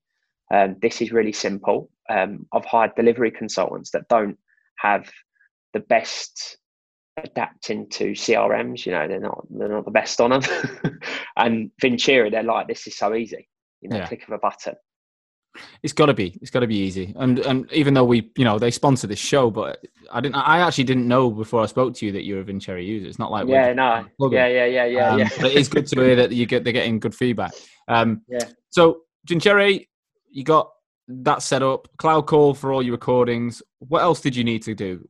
Um, 0.54 0.78
this 0.82 1.02
is 1.02 1.12
really 1.12 1.34
simple. 1.34 1.90
Um, 2.10 2.46
I've 2.54 2.66
hired 2.66 2.96
delivery 2.96 3.32
consultants 3.32 3.92
that 3.92 4.08
don't 4.08 4.38
have 4.78 5.10
the 5.74 5.82
best 5.82 6.58
adapting 7.18 7.90
to 7.90 8.12
CRMs. 8.12 8.86
You 8.86 8.94
know, 8.94 9.08
they're 9.08 9.20
not 9.20 9.46
they're 9.50 9.68
not 9.68 9.86
the 9.86 9.92
best 9.92 10.22
on 10.22 10.30
them. 10.30 10.42
and 11.38 11.72
Vincere, 11.82 12.30
they're 12.30 12.44
like, 12.44 12.68
this 12.68 12.88
is 12.88 12.98
so 12.98 13.14
easy. 13.14 13.48
You 13.82 13.90
know, 13.90 13.98
yeah. 13.98 14.08
click 14.08 14.24
of 14.24 14.34
a 14.34 14.38
button. 14.38 14.76
It's 15.84 15.94
got 15.94 16.08
to 16.08 16.14
be. 16.14 16.38
It's 16.42 16.52
got 16.52 16.62
to 16.62 16.68
be 16.68 16.78
easy. 16.78 17.14
And 17.18 17.40
and 17.40 17.72
even 17.72 17.94
though 17.94 18.04
we, 18.04 18.32
you 18.38 18.46
know, 18.46 18.60
they 18.60 18.72
sponsor 18.72 19.08
this 19.08 19.20
show, 19.20 19.50
but 19.50 19.86
I 20.12 20.22
didn't. 20.22 20.36
I 20.36 20.60
actually 20.60 20.86
didn't 20.86 21.08
know 21.08 21.30
before 21.30 21.62
I 21.62 21.66
spoke 21.66 21.94
to 21.96 22.06
you 22.06 22.12
that 22.14 22.24
you're 22.24 22.40
a 22.40 22.44
Vincere 22.44 22.80
user. 22.80 23.08
It's 23.08 23.20
not 23.20 23.32
like 23.32 23.48
yeah, 23.48 23.74
no, 23.74 24.06
yeah, 24.32 24.48
yeah, 24.48 24.66
yeah, 24.66 24.86
yeah, 24.86 25.10
um, 25.10 25.20
yeah. 25.20 25.30
but 25.40 25.52
it 25.52 25.58
is 25.58 25.68
good 25.68 25.88
to 25.88 26.02
hear 26.02 26.16
that 26.16 26.32
you 26.32 26.46
get 26.46 26.64
they're 26.64 26.74
getting 26.74 27.00
good 27.00 27.16
feedback. 27.16 27.54
Um, 27.88 28.22
yeah. 28.28 28.40
So 28.70 29.02
Vincere, 29.28 29.80
you 30.30 30.44
got 30.44 30.72
that 31.08 31.42
set 31.42 31.64
up. 31.64 31.88
Cloud 31.98 32.28
call 32.28 32.54
for 32.54 32.74
all 32.74 32.84
your 32.84 32.94
recordings. 32.94 33.62
What 33.80 34.02
else 34.02 34.22
did 34.22 34.36
you 34.36 34.44
need 34.44 34.64
to 34.64 34.76
do? 34.76 35.08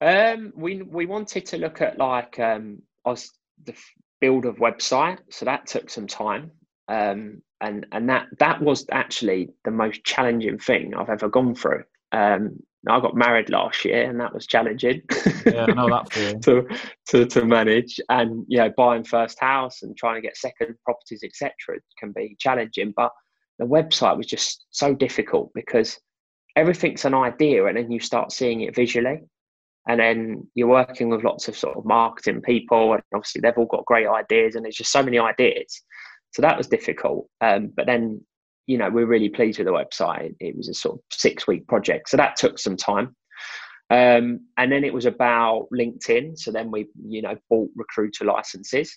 Um, 0.00 0.52
we 0.56 0.82
we 0.82 1.06
wanted 1.06 1.46
to 1.46 1.58
look 1.58 1.80
at 1.80 1.98
like 1.98 2.38
um, 2.38 2.82
the 3.04 3.74
build 4.20 4.44
of 4.44 4.56
website, 4.56 5.18
so 5.30 5.44
that 5.44 5.66
took 5.66 5.90
some 5.90 6.06
time, 6.06 6.50
um, 6.88 7.42
and 7.60 7.86
and 7.92 8.08
that 8.08 8.26
that 8.38 8.62
was 8.62 8.86
actually 8.90 9.50
the 9.64 9.70
most 9.70 10.04
challenging 10.04 10.58
thing 10.58 10.94
I've 10.94 11.08
ever 11.08 11.28
gone 11.28 11.54
through. 11.54 11.84
Um, 12.12 12.58
I 12.88 13.00
got 13.00 13.16
married 13.16 13.50
last 13.50 13.84
year, 13.84 14.08
and 14.08 14.20
that 14.20 14.32
was 14.32 14.46
challenging. 14.46 15.02
Yeah, 15.44 15.66
I 15.68 15.72
know 15.72 15.88
that 15.88 16.10
to 16.42 16.66
to 17.08 17.26
to 17.26 17.44
manage, 17.44 18.00
and 18.08 18.44
you 18.48 18.58
know, 18.58 18.72
buying 18.76 19.04
first 19.04 19.38
house 19.40 19.82
and 19.82 19.96
trying 19.96 20.14
to 20.14 20.20
get 20.20 20.36
second 20.36 20.76
properties, 20.84 21.22
etc., 21.24 21.52
can 21.98 22.12
be 22.12 22.36
challenging. 22.38 22.92
But 22.96 23.12
the 23.58 23.66
website 23.66 24.16
was 24.16 24.26
just 24.26 24.66
so 24.70 24.94
difficult 24.94 25.50
because 25.54 25.98
everything's 26.56 27.04
an 27.04 27.14
idea, 27.14 27.66
and 27.66 27.76
then 27.76 27.90
you 27.90 28.00
start 28.00 28.32
seeing 28.32 28.60
it 28.62 28.74
visually 28.74 29.22
and 29.88 29.98
then 29.98 30.46
you're 30.54 30.68
working 30.68 31.08
with 31.08 31.24
lots 31.24 31.48
of 31.48 31.56
sort 31.56 31.76
of 31.76 31.84
marketing 31.84 32.42
people 32.42 32.92
and 32.92 33.02
obviously 33.14 33.40
they've 33.40 33.56
all 33.56 33.66
got 33.66 33.86
great 33.86 34.06
ideas 34.06 34.54
and 34.54 34.64
there's 34.64 34.76
just 34.76 34.92
so 34.92 35.02
many 35.02 35.18
ideas 35.18 35.82
so 36.38 36.42
that 36.42 36.56
was 36.56 36.68
difficult. 36.68 37.26
Um, 37.40 37.72
but 37.76 37.86
then 37.86 38.20
you 38.68 38.78
know 38.78 38.90
we're 38.90 39.06
really 39.06 39.28
pleased 39.28 39.58
with 39.58 39.66
the 39.66 39.72
website. 39.72 40.36
It 40.38 40.56
was 40.56 40.68
a 40.68 40.74
sort 40.74 40.98
of 40.98 41.00
six 41.10 41.48
week 41.48 41.66
project 41.66 42.10
so 42.10 42.16
that 42.16 42.36
took 42.36 42.60
some 42.60 42.76
time. 42.76 43.16
Um, 43.90 44.46
and 44.56 44.70
then 44.70 44.84
it 44.84 44.94
was 44.94 45.06
about 45.06 45.66
LinkedIn. 45.74 46.38
So 46.38 46.52
then 46.52 46.70
we, 46.70 46.86
you 47.02 47.22
know, 47.22 47.34
bought 47.50 47.70
recruiter 47.74 48.24
licenses. 48.24 48.96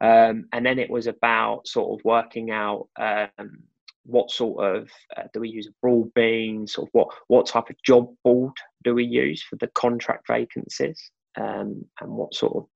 Um, 0.00 0.46
and 0.52 0.64
then 0.64 0.78
it 0.78 0.88
was 0.88 1.08
about 1.08 1.66
sort 1.66 1.98
of 1.98 2.04
working 2.06 2.50
out 2.50 2.88
um, 2.98 3.58
what 4.04 4.30
sort 4.30 4.64
of 4.64 4.88
uh, 5.14 5.24
do 5.34 5.40
we 5.40 5.50
use 5.50 5.68
a 5.68 5.86
Broadbean, 5.86 6.66
sort 6.68 6.88
of 6.88 6.90
what 6.92 7.08
what 7.26 7.46
type 7.46 7.68
of 7.68 7.76
job 7.84 8.08
board 8.24 8.52
do 8.84 8.94
we 8.94 9.04
use 9.04 9.42
for 9.42 9.56
the 9.56 9.66
contract 9.74 10.28
vacancies, 10.28 11.10
um, 11.36 11.84
and 12.00 12.10
what 12.10 12.32
sort 12.32 12.56
of 12.56 12.66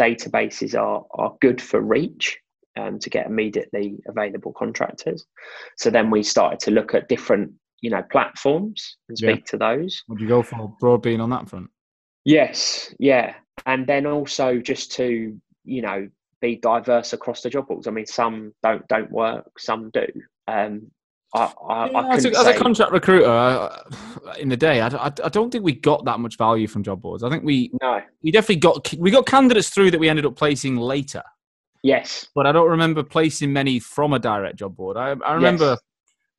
databases 0.00 0.74
are 0.74 1.04
are 1.12 1.36
good 1.40 1.60
for 1.60 1.80
reach 1.80 2.38
um, 2.78 2.98
to 2.98 3.10
get 3.10 3.26
immediately 3.26 3.98
available 4.06 4.52
contractors. 4.52 5.24
So 5.76 5.90
then 5.90 6.10
we 6.10 6.22
started 6.22 6.60
to 6.60 6.70
look 6.70 6.94
at 6.94 7.08
different 7.08 7.52
you 7.80 7.90
know 7.90 8.02
platforms 8.10 8.96
and 9.08 9.18
speak 9.18 9.38
yeah. 9.38 9.50
to 9.50 9.56
those. 9.56 10.02
Would 10.08 10.20
you 10.20 10.28
go 10.28 10.42
for 10.42 10.74
Broadbean 10.82 11.20
on 11.20 11.30
that 11.30 11.48
front? 11.48 11.70
Yes, 12.24 12.94
yeah, 12.98 13.34
and 13.66 13.86
then 13.86 14.06
also 14.06 14.58
just 14.58 14.92
to 14.92 15.38
you 15.64 15.82
know 15.82 16.08
be 16.40 16.56
diverse 16.56 17.12
across 17.12 17.42
the 17.42 17.50
job 17.50 17.68
boards. 17.68 17.86
I 17.86 17.90
mean, 17.90 18.06
some 18.06 18.52
don't 18.62 18.86
don't 18.88 19.10
work, 19.10 19.58
some 19.58 19.90
do. 19.90 20.06
Um, 20.48 20.90
I, 21.32 21.52
I, 21.68 21.90
yeah, 21.90 21.98
I 21.98 22.14
as, 22.16 22.24
a, 22.24 22.30
as, 22.30 22.46
a, 22.48 22.58
contract 22.58 22.90
recruiter 22.90 23.30
uh, 23.30 23.82
in 24.40 24.48
the 24.48 24.56
day, 24.56 24.80
I, 24.80 24.88
I, 24.88 25.06
I, 25.06 25.28
don't 25.28 25.52
think 25.52 25.62
we 25.62 25.72
got 25.72 26.04
that 26.06 26.18
much 26.18 26.36
value 26.36 26.66
from 26.66 26.82
job 26.82 27.00
boards. 27.00 27.22
I 27.22 27.30
think 27.30 27.44
we 27.44 27.70
no, 27.80 28.00
we 28.24 28.32
definitely 28.32 28.56
got 28.56 28.92
we 28.98 29.12
got 29.12 29.26
candidates 29.26 29.70
through 29.70 29.92
that 29.92 30.00
we 30.00 30.08
ended 30.08 30.26
up 30.26 30.34
placing 30.34 30.76
later. 30.76 31.22
Yes, 31.82 32.28
but 32.34 32.46
I 32.46 32.52
don't 32.52 32.68
remember 32.68 33.02
placing 33.02 33.52
many 33.52 33.78
from 33.78 34.12
a 34.12 34.18
direct 34.18 34.56
job 34.56 34.76
board. 34.76 34.96
I, 34.96 35.14
I 35.24 35.34
remember 35.34 35.70
yes. 35.70 35.80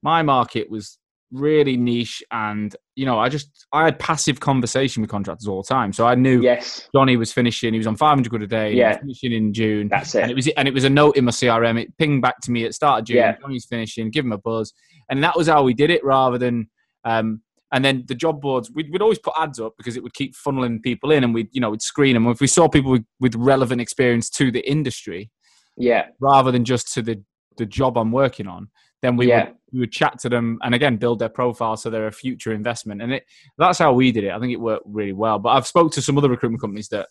my 0.04 0.22
market 0.22 0.70
was 0.70 0.98
really 1.32 1.78
niche 1.78 2.22
and 2.32 2.76
you 2.96 3.06
know 3.06 3.18
i 3.18 3.30
just 3.30 3.66
i 3.72 3.86
had 3.86 3.98
passive 4.00 4.42
conversation 4.42 5.00
with 5.02 5.10
contractors 5.10 5.48
all 5.48 5.62
the 5.62 5.68
time. 5.68 5.94
So 5.94 6.06
i 6.06 6.16
knew 6.16 6.42
yes. 6.42 6.90
Johnny 6.94 7.16
was 7.16 7.32
finishing 7.32 7.74
he 7.74 7.78
was 7.78 7.88
on 7.88 7.96
500 7.96 8.30
quid 8.30 8.44
a 8.44 8.48
day 8.48 8.74
yeah. 8.74 8.98
finishing 8.98 9.32
in 9.32 9.54
june. 9.54 9.88
That's 9.88 10.14
it 10.14 10.24
and 10.24 10.32
it. 10.32 10.36
was 10.36 10.48
and 10.50 10.68
it 10.68 10.74
was 10.74 10.84
a 10.84 10.90
note 10.90 11.16
in 11.18 11.26
my 11.26 11.32
crm 11.32 11.82
it 11.82 11.98
pinged 11.98 12.22
back 12.22 12.40
to 12.42 12.52
me 12.52 12.66
at 12.66 12.74
start 12.74 13.00
of 13.00 13.06
june 13.08 13.18
yeah. 13.18 13.38
johnny's 13.40 13.66
finishing 13.66 14.12
give 14.12 14.26
him 14.26 14.34
a 14.34 14.38
buzz. 14.38 14.74
And 15.10 15.24
that 15.24 15.38
was 15.38 15.48
how 15.48 15.64
we 15.64 15.74
did 15.74 15.90
it 15.90 16.04
rather 16.04 16.38
than 16.38 16.70
um 17.06 17.42
and 17.72 17.86
then 17.86 18.04
the 18.08 18.16
job 18.16 18.42
boards 18.42 18.72
we'd, 18.72 18.92
we'd 18.92 19.02
always 19.02 19.20
put 19.20 19.34
ads 19.38 19.60
up 19.60 19.74
because 19.78 19.96
it 19.96 20.04
would 20.04 20.14
keep 20.14 20.36
funneling 20.36 20.82
people 20.82 21.12
in 21.12 21.24
and 21.24 21.34
we'd 21.34 21.50
you 21.52 21.62
know 21.62 21.70
we'd 21.70 21.82
screen 21.82 22.14
them 22.14 22.28
if 22.28 22.42
we 22.42 22.48
saw 22.48 22.68
people 22.68 22.92
with, 22.92 23.06
with 23.20 23.36
relevant 23.36 23.82
experience 23.82 24.30
to 24.30 24.52
the 24.52 24.70
industry 24.70 25.30
yeah. 25.78 26.08
rather 26.20 26.52
than 26.52 26.66
just 26.66 26.94
to 26.94 27.02
the 27.02 27.22
the 27.58 27.66
job 27.66 27.98
i'm 27.98 28.12
working 28.12 28.48
on 28.48 28.70
then 29.02 29.18
we 29.18 29.28
yeah. 29.28 29.46
would 29.46 29.56
we 29.74 29.80
would 29.80 29.92
chat 29.92 30.20
to 30.20 30.30
them 30.30 30.60
and 30.64 30.76
again 30.76 30.98
build 30.98 31.20
their 31.20 31.30
profile 31.30 31.76
so 31.76 31.90
they're 31.90 32.08
a 32.08 32.12
future 32.12 32.54
investment. 32.54 33.02
And 33.02 33.14
it 33.14 33.26
that's 33.58 33.80
how 33.80 33.94
we 33.94 34.12
did 34.12 34.24
it. 34.24 34.32
I 34.32 34.40
think 34.40 34.52
it 34.52 34.60
worked 34.60 34.86
really 34.86 35.14
well. 35.14 35.40
But 35.40 35.50
i've 35.50 35.68
spoke 35.68 35.92
to 35.94 36.02
some 36.02 36.18
other 36.18 36.30
recruitment 36.30 36.62
companies 36.62 36.90
that 36.90 37.08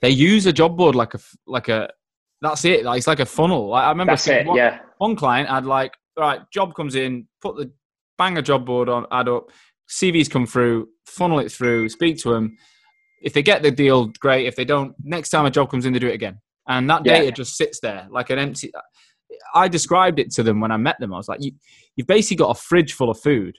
they 0.00 0.10
use 0.10 0.46
a 0.46 0.52
job 0.52 0.76
board 0.76 0.94
like 0.94 1.14
a 1.14 1.18
like 1.46 1.68
a 1.68 1.90
that's 2.42 2.64
it. 2.64 2.84
Like 2.84 2.98
it's 2.98 3.06
like 3.06 3.20
a 3.20 3.26
funnel. 3.26 3.68
Like, 3.68 3.84
i 3.84 3.88
remember 3.88 4.12
it, 4.12 4.46
one, 4.46 4.56
yeah. 4.56 4.80
one 4.98 5.16
client 5.16 5.48
had 5.48 5.66
like 5.66 5.94
all 6.16 6.24
right 6.24 6.40
job 6.52 6.74
comes 6.74 6.94
in 6.94 7.26
put 7.40 7.56
the 7.56 7.70
bang 8.18 8.38
a 8.38 8.42
job 8.42 8.64
board 8.64 8.88
on 8.88 9.06
add 9.12 9.28
up 9.28 9.50
cvs 9.88 10.30
come 10.30 10.46
through 10.46 10.88
funnel 11.06 11.38
it 11.38 11.50
through 11.50 11.88
speak 11.88 12.18
to 12.18 12.32
them 12.32 12.56
if 13.22 13.32
they 13.32 13.42
get 13.42 13.62
the 13.62 13.70
deal 13.70 14.06
great 14.18 14.46
if 14.46 14.56
they 14.56 14.64
don't 14.64 14.94
next 15.02 15.30
time 15.30 15.46
a 15.46 15.50
job 15.50 15.70
comes 15.70 15.86
in 15.86 15.92
they 15.92 15.98
do 15.98 16.08
it 16.08 16.14
again 16.14 16.38
and 16.68 16.90
that 16.90 17.04
data 17.04 17.26
yeah. 17.26 17.30
just 17.30 17.56
sits 17.56 17.80
there 17.80 18.06
like 18.10 18.30
an 18.30 18.38
empty 18.38 18.70
I 19.54 19.68
described 19.68 20.18
it 20.18 20.30
to 20.32 20.42
them 20.42 20.60
when 20.60 20.70
I 20.70 20.76
met 20.76 20.98
them. 21.00 21.12
I 21.12 21.16
was 21.16 21.28
like, 21.28 21.42
you, 21.42 21.52
you've 21.96 22.06
basically 22.06 22.36
got 22.36 22.50
a 22.50 22.60
fridge 22.60 22.92
full 22.92 23.10
of 23.10 23.18
food. 23.20 23.56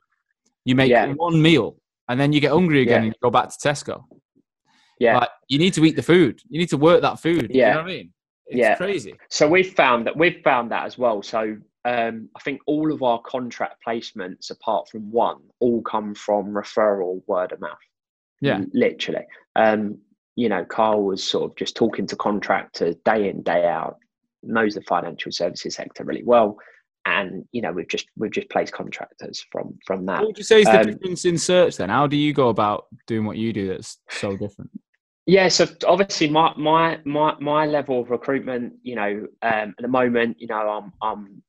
You 0.65 0.75
make 0.75 0.89
yeah. 0.89 1.13
one 1.13 1.41
meal 1.41 1.77
and 2.09 2.19
then 2.19 2.33
you 2.33 2.39
get 2.39 2.51
hungry 2.51 2.81
again 2.81 2.91
yeah. 2.91 2.97
and 2.97 3.05
you 3.07 3.13
go 3.21 3.29
back 3.29 3.49
to 3.49 3.67
Tesco. 3.67 4.03
Yeah. 4.99 5.19
Like, 5.19 5.29
you 5.47 5.59
need 5.59 5.73
to 5.75 5.85
eat 5.85 5.95
the 5.95 6.03
food. 6.03 6.41
You 6.49 6.59
need 6.59 6.69
to 6.69 6.77
work 6.77 7.01
that 7.01 7.19
food. 7.19 7.51
Yeah. 7.53 7.69
You 7.69 7.73
know 7.73 7.81
what 7.81 7.91
I 7.91 7.95
mean? 7.95 8.13
It's 8.47 8.57
yeah. 8.57 8.75
crazy. 8.75 9.15
So 9.29 9.47
we've 9.47 9.73
found 9.73 10.07
that 10.07 10.15
we've 10.15 10.41
found 10.43 10.71
that 10.71 10.85
as 10.85 10.97
well. 10.97 11.21
So 11.21 11.57
um, 11.87 12.29
I 12.35 12.39
think 12.41 12.59
all 12.67 12.91
of 12.91 13.01
our 13.01 13.21
contract 13.21 13.81
placements, 13.87 14.51
apart 14.51 14.89
from 14.89 15.09
one, 15.09 15.37
all 15.61 15.81
come 15.81 16.13
from 16.13 16.47
referral 16.47 17.21
word 17.27 17.53
of 17.53 17.61
mouth. 17.61 17.77
Yeah. 18.41 18.61
Literally. 18.73 19.25
Um, 19.55 19.97
you 20.35 20.49
know, 20.49 20.65
Carl 20.65 21.03
was 21.03 21.23
sort 21.23 21.49
of 21.49 21.55
just 21.55 21.77
talking 21.77 22.05
to 22.07 22.15
contractors 22.17 22.95
day 23.05 23.29
in, 23.29 23.41
day 23.41 23.65
out, 23.65 23.97
knows 24.43 24.75
the 24.75 24.81
financial 24.81 25.31
services 25.31 25.75
sector 25.75 26.03
really 26.03 26.23
well 26.23 26.57
and 27.05 27.45
you 27.53 27.61
know 27.61 27.71
we've 27.71 27.87
just 27.87 28.05
we've 28.17 28.31
just 28.31 28.49
placed 28.49 28.73
contractors 28.73 29.45
from 29.49 29.77
from 29.85 30.05
that. 30.05 30.19
What 30.19 30.27
would 30.27 30.37
you 30.37 30.43
say 30.43 30.59
is 30.59 30.65
the 30.65 30.81
um, 30.81 30.87
difference 30.87 31.23
in 31.23 31.37
search 31.37 31.77
then? 31.77 31.89
How 31.89 32.05
do 32.05 32.17
you 32.17 32.33
go 32.33 32.49
about 32.49 32.87
doing 33.07 33.25
what 33.25 33.37
you 33.37 33.53
do 33.53 33.67
that's 33.69 33.97
so 34.09 34.35
different? 34.35 34.69
Yeah, 35.25 35.47
so 35.47 35.67
obviously 35.85 36.29
my 36.29 36.53
my 36.57 36.99
my 37.05 37.35
my 37.39 37.65
level 37.65 38.01
of 38.01 38.09
recruitment, 38.09 38.73
you 38.83 38.95
know, 38.95 39.27
um, 39.41 39.73
at 39.77 39.81
the 39.81 39.87
moment, 39.87 40.37
you 40.39 40.47
know, 40.47 40.55
I'm 40.55 40.91
I'm 41.01 41.41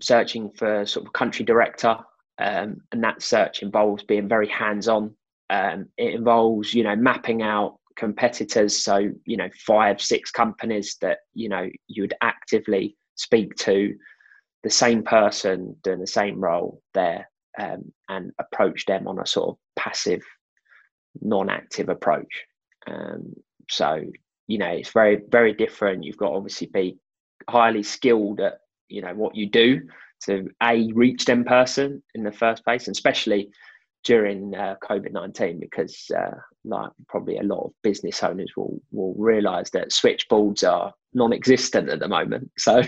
searching 0.00 0.50
for 0.50 0.84
sort 0.86 1.06
of 1.06 1.12
country 1.12 1.44
director, 1.44 1.96
um, 2.38 2.80
and 2.92 3.02
that 3.02 3.22
search 3.22 3.62
involves 3.62 4.02
being 4.04 4.28
very 4.28 4.48
hands 4.48 4.88
on. 4.88 5.14
Um, 5.48 5.86
it 5.96 6.14
involves 6.14 6.74
you 6.74 6.82
know 6.82 6.96
mapping 6.96 7.42
out 7.42 7.78
competitors. 7.96 8.82
So 8.82 9.10
you 9.24 9.36
know 9.36 9.48
five 9.66 10.00
six 10.00 10.30
companies 10.30 10.96
that 11.00 11.18
you 11.34 11.48
know 11.48 11.68
you 11.88 12.02
would 12.02 12.14
actively 12.22 12.96
speak 13.14 13.54
to 13.56 13.94
the 14.62 14.70
same 14.70 15.02
person 15.02 15.76
doing 15.82 16.00
the 16.00 16.06
same 16.06 16.40
role 16.40 16.82
there 16.92 17.28
um, 17.58 17.92
and 18.08 18.32
approach 18.38 18.84
them 18.86 19.06
on 19.08 19.18
a 19.18 19.26
sort 19.26 19.50
of 19.50 19.56
passive 19.76 20.22
non-active 21.22 21.88
approach. 21.88 22.44
Um, 22.86 23.32
so 23.70 24.02
you 24.46 24.58
know 24.58 24.68
it's 24.68 24.92
very 24.92 25.22
very 25.28 25.54
different. 25.54 26.04
You've 26.04 26.18
got 26.18 26.30
to 26.30 26.36
obviously 26.36 26.68
be 26.68 26.98
highly 27.48 27.82
skilled 27.82 28.40
at 28.40 28.58
you 28.88 29.02
know 29.02 29.14
what 29.14 29.34
you 29.34 29.48
do 29.48 29.80
to 30.24 30.48
a 30.62 30.90
reach 30.92 31.24
them 31.24 31.44
person 31.44 32.02
in 32.14 32.24
the 32.24 32.32
first 32.32 32.64
place 32.64 32.86
and 32.86 32.96
especially 32.96 33.50
during 34.04 34.54
uh, 34.54 34.76
COVID 34.82 35.12
nineteen 35.12 35.58
because 35.58 36.10
uh, 36.16 36.36
like 36.64 36.90
probably 37.08 37.38
a 37.38 37.42
lot 37.42 37.64
of 37.64 37.72
business 37.82 38.22
owners 38.22 38.52
will 38.56 38.80
will 38.92 39.14
realise 39.18 39.70
that 39.70 39.92
switchboards 39.92 40.62
are 40.62 40.92
non-existent 41.14 41.88
at 41.88 41.98
the 41.98 42.08
moment. 42.08 42.50
So 42.58 42.82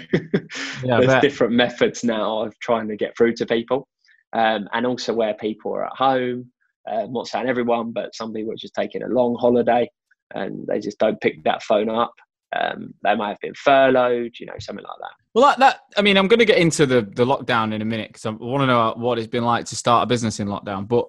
yeah, 0.85 1.01
there's 1.01 1.21
different 1.21 1.55
methods 1.55 2.05
now 2.05 2.43
of 2.43 2.59
trying 2.61 2.89
to 2.89 2.97
get 2.97 3.17
through 3.17 3.35
to 3.35 3.47
people, 3.47 3.89
um, 4.33 4.69
and 4.73 4.87
also 4.87 5.13
where 5.13 5.35
people 5.35 5.75
are 5.75 5.87
at 5.87 5.97
home. 5.97 6.51
Uh, 6.89 7.03
I'm 7.03 7.13
not 7.13 7.27
saying 7.27 7.49
everyone, 7.49 7.93
but 7.93 8.15
some 8.15 8.33
people 8.33 8.53
are 8.53 8.57
just 8.57 8.75
taking 8.75 9.03
a 9.03 9.09
long 9.09 9.35
holiday 9.35 9.91
and 10.35 10.67
they 10.67 10.81
just 10.81 10.99
don't 10.99 11.21
pick 11.21 11.43
that 11.45 11.63
phone 11.63 11.89
up. 11.89 12.15
Um, 12.57 12.95
they 13.03 13.15
might 13.15 13.29
have 13.29 13.41
been 13.41 13.55
furloughed, 13.55 14.33
you 14.39 14.47
know, 14.47 14.59
something 14.59 14.85
like 14.85 14.99
that. 15.01 15.13
Well, 15.35 15.47
that, 15.47 15.59
that 15.59 15.81
I 15.97 16.03
mean, 16.03 16.17
I'm 16.17 16.29
going 16.29 16.39
to 16.39 16.45
get 16.45 16.59
into 16.59 16.87
the, 16.87 17.03
the 17.03 17.25
lockdown 17.25 17.75
in 17.75 17.83
a 17.83 17.85
minute 17.85 18.09
because 18.09 18.27
I 18.27 18.31
want 18.31 18.63
to 18.63 18.67
know 18.67 18.95
what 18.97 19.19
it's 19.19 19.29
been 19.29 19.45
like 19.45 19.67
to 19.67 19.77
start 19.77 20.05
a 20.05 20.07
business 20.07 20.41
in 20.41 20.49
lockdown. 20.49 20.89
But 20.89 21.07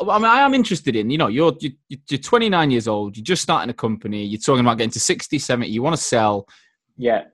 I 0.00 0.18
mean, 0.18 0.26
I 0.26 0.40
am 0.40 0.54
interested 0.54 0.96
in, 0.96 1.10
you 1.10 1.18
know, 1.18 1.28
you're, 1.28 1.52
you're 1.88 2.18
29 2.18 2.70
years 2.70 2.88
old, 2.88 3.16
you're 3.16 3.24
just 3.24 3.42
starting 3.42 3.70
a 3.70 3.74
company, 3.74 4.24
you're 4.24 4.40
talking 4.40 4.60
about 4.60 4.78
getting 4.78 4.90
to 4.90 5.00
60, 5.00 5.38
70, 5.38 5.68
you 5.68 5.82
want 5.82 5.96
to 5.96 6.02
sell. 6.02 6.48
Yeah. 6.96 7.24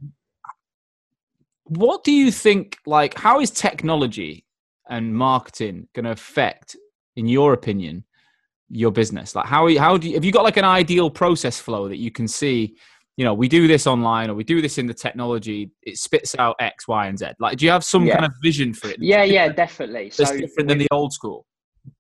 What 1.65 2.05
do 2.05 2.13
you 2.13 2.31
think, 2.31 2.77
like, 2.85 3.15
how 3.15 3.41
is 3.41 3.51
technology 3.51 4.45
and 4.89 5.15
marketing 5.15 5.89
going 5.95 6.05
to 6.05 6.11
affect, 6.11 6.77
in 7.17 7.29
your 7.29 7.53
opinion, 7.55 8.05
your 8.69 8.91
business? 8.91 9.35
Like, 9.35 9.47
how, 9.47 9.75
how 9.79 9.97
do 9.97 10.09
you, 10.09 10.15
have 10.15 10.25
you 10.25 10.33
got 10.33 10.45
like 10.45 10.57
an 10.57 10.65
ideal 10.65 11.11
process 11.11 11.61
flow 11.61 11.89
that 11.89 11.99
you 11.99 12.11
can 12.11 12.29
see, 12.29 12.77
you 13.21 13.27
know, 13.27 13.35
we 13.35 13.49
do 13.49 13.69
this 13.69 13.87
online 13.87 14.31
or 14.31 14.35
we 14.35 14.45
do 14.45 14.63
this 14.63 14.79
in 14.79 14.87
the 14.87 14.95
technology, 14.95 15.71
it 15.83 15.99
spits 15.99 16.35
out 16.39 16.57
X, 16.59 16.89
Y, 16.89 17.07
and 17.07 17.19
Z. 17.19 17.27
Like, 17.39 17.59
do 17.59 17.67
you 17.67 17.71
have 17.71 17.85
some 17.85 18.07
yeah. 18.07 18.15
kind 18.15 18.25
of 18.25 18.33
vision 18.43 18.73
for 18.73 18.89
it? 18.89 18.97
Yeah, 18.99 19.25
yeah, 19.25 19.51
definitely. 19.51 20.05
That's 20.05 20.31
so 20.31 20.39
different 20.39 20.71
than 20.71 20.79
the 20.79 20.89
old 20.91 21.13
school. 21.13 21.45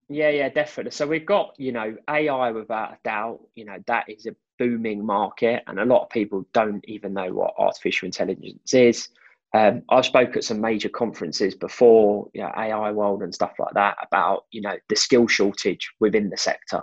Yeah, 0.08 0.30
yeah, 0.30 0.48
definitely. 0.48 0.92
So 0.92 1.06
we've 1.06 1.26
got, 1.26 1.52
you 1.58 1.72
know, 1.72 1.94
AI 2.08 2.52
without 2.52 2.94
a 2.94 2.98
doubt, 3.04 3.40
you 3.54 3.66
know, 3.66 3.76
that 3.86 4.08
is 4.08 4.24
a 4.24 4.34
booming 4.58 5.04
market 5.04 5.62
and 5.66 5.78
a 5.78 5.84
lot 5.84 6.04
of 6.04 6.08
people 6.08 6.46
don't 6.54 6.82
even 6.88 7.12
know 7.12 7.30
what 7.34 7.52
artificial 7.58 8.06
intelligence 8.06 8.72
is. 8.72 9.10
Um, 9.52 9.82
I've 9.90 10.06
spoke 10.06 10.38
at 10.38 10.44
some 10.44 10.58
major 10.58 10.88
conferences 10.88 11.54
before, 11.54 12.30
you 12.32 12.40
know, 12.40 12.52
AI 12.56 12.92
World 12.92 13.22
and 13.22 13.34
stuff 13.34 13.52
like 13.58 13.74
that 13.74 13.98
about, 14.02 14.46
you 14.52 14.62
know, 14.62 14.78
the 14.88 14.96
skill 14.96 15.28
shortage 15.28 15.86
within 16.00 16.30
the 16.30 16.38
sector. 16.38 16.80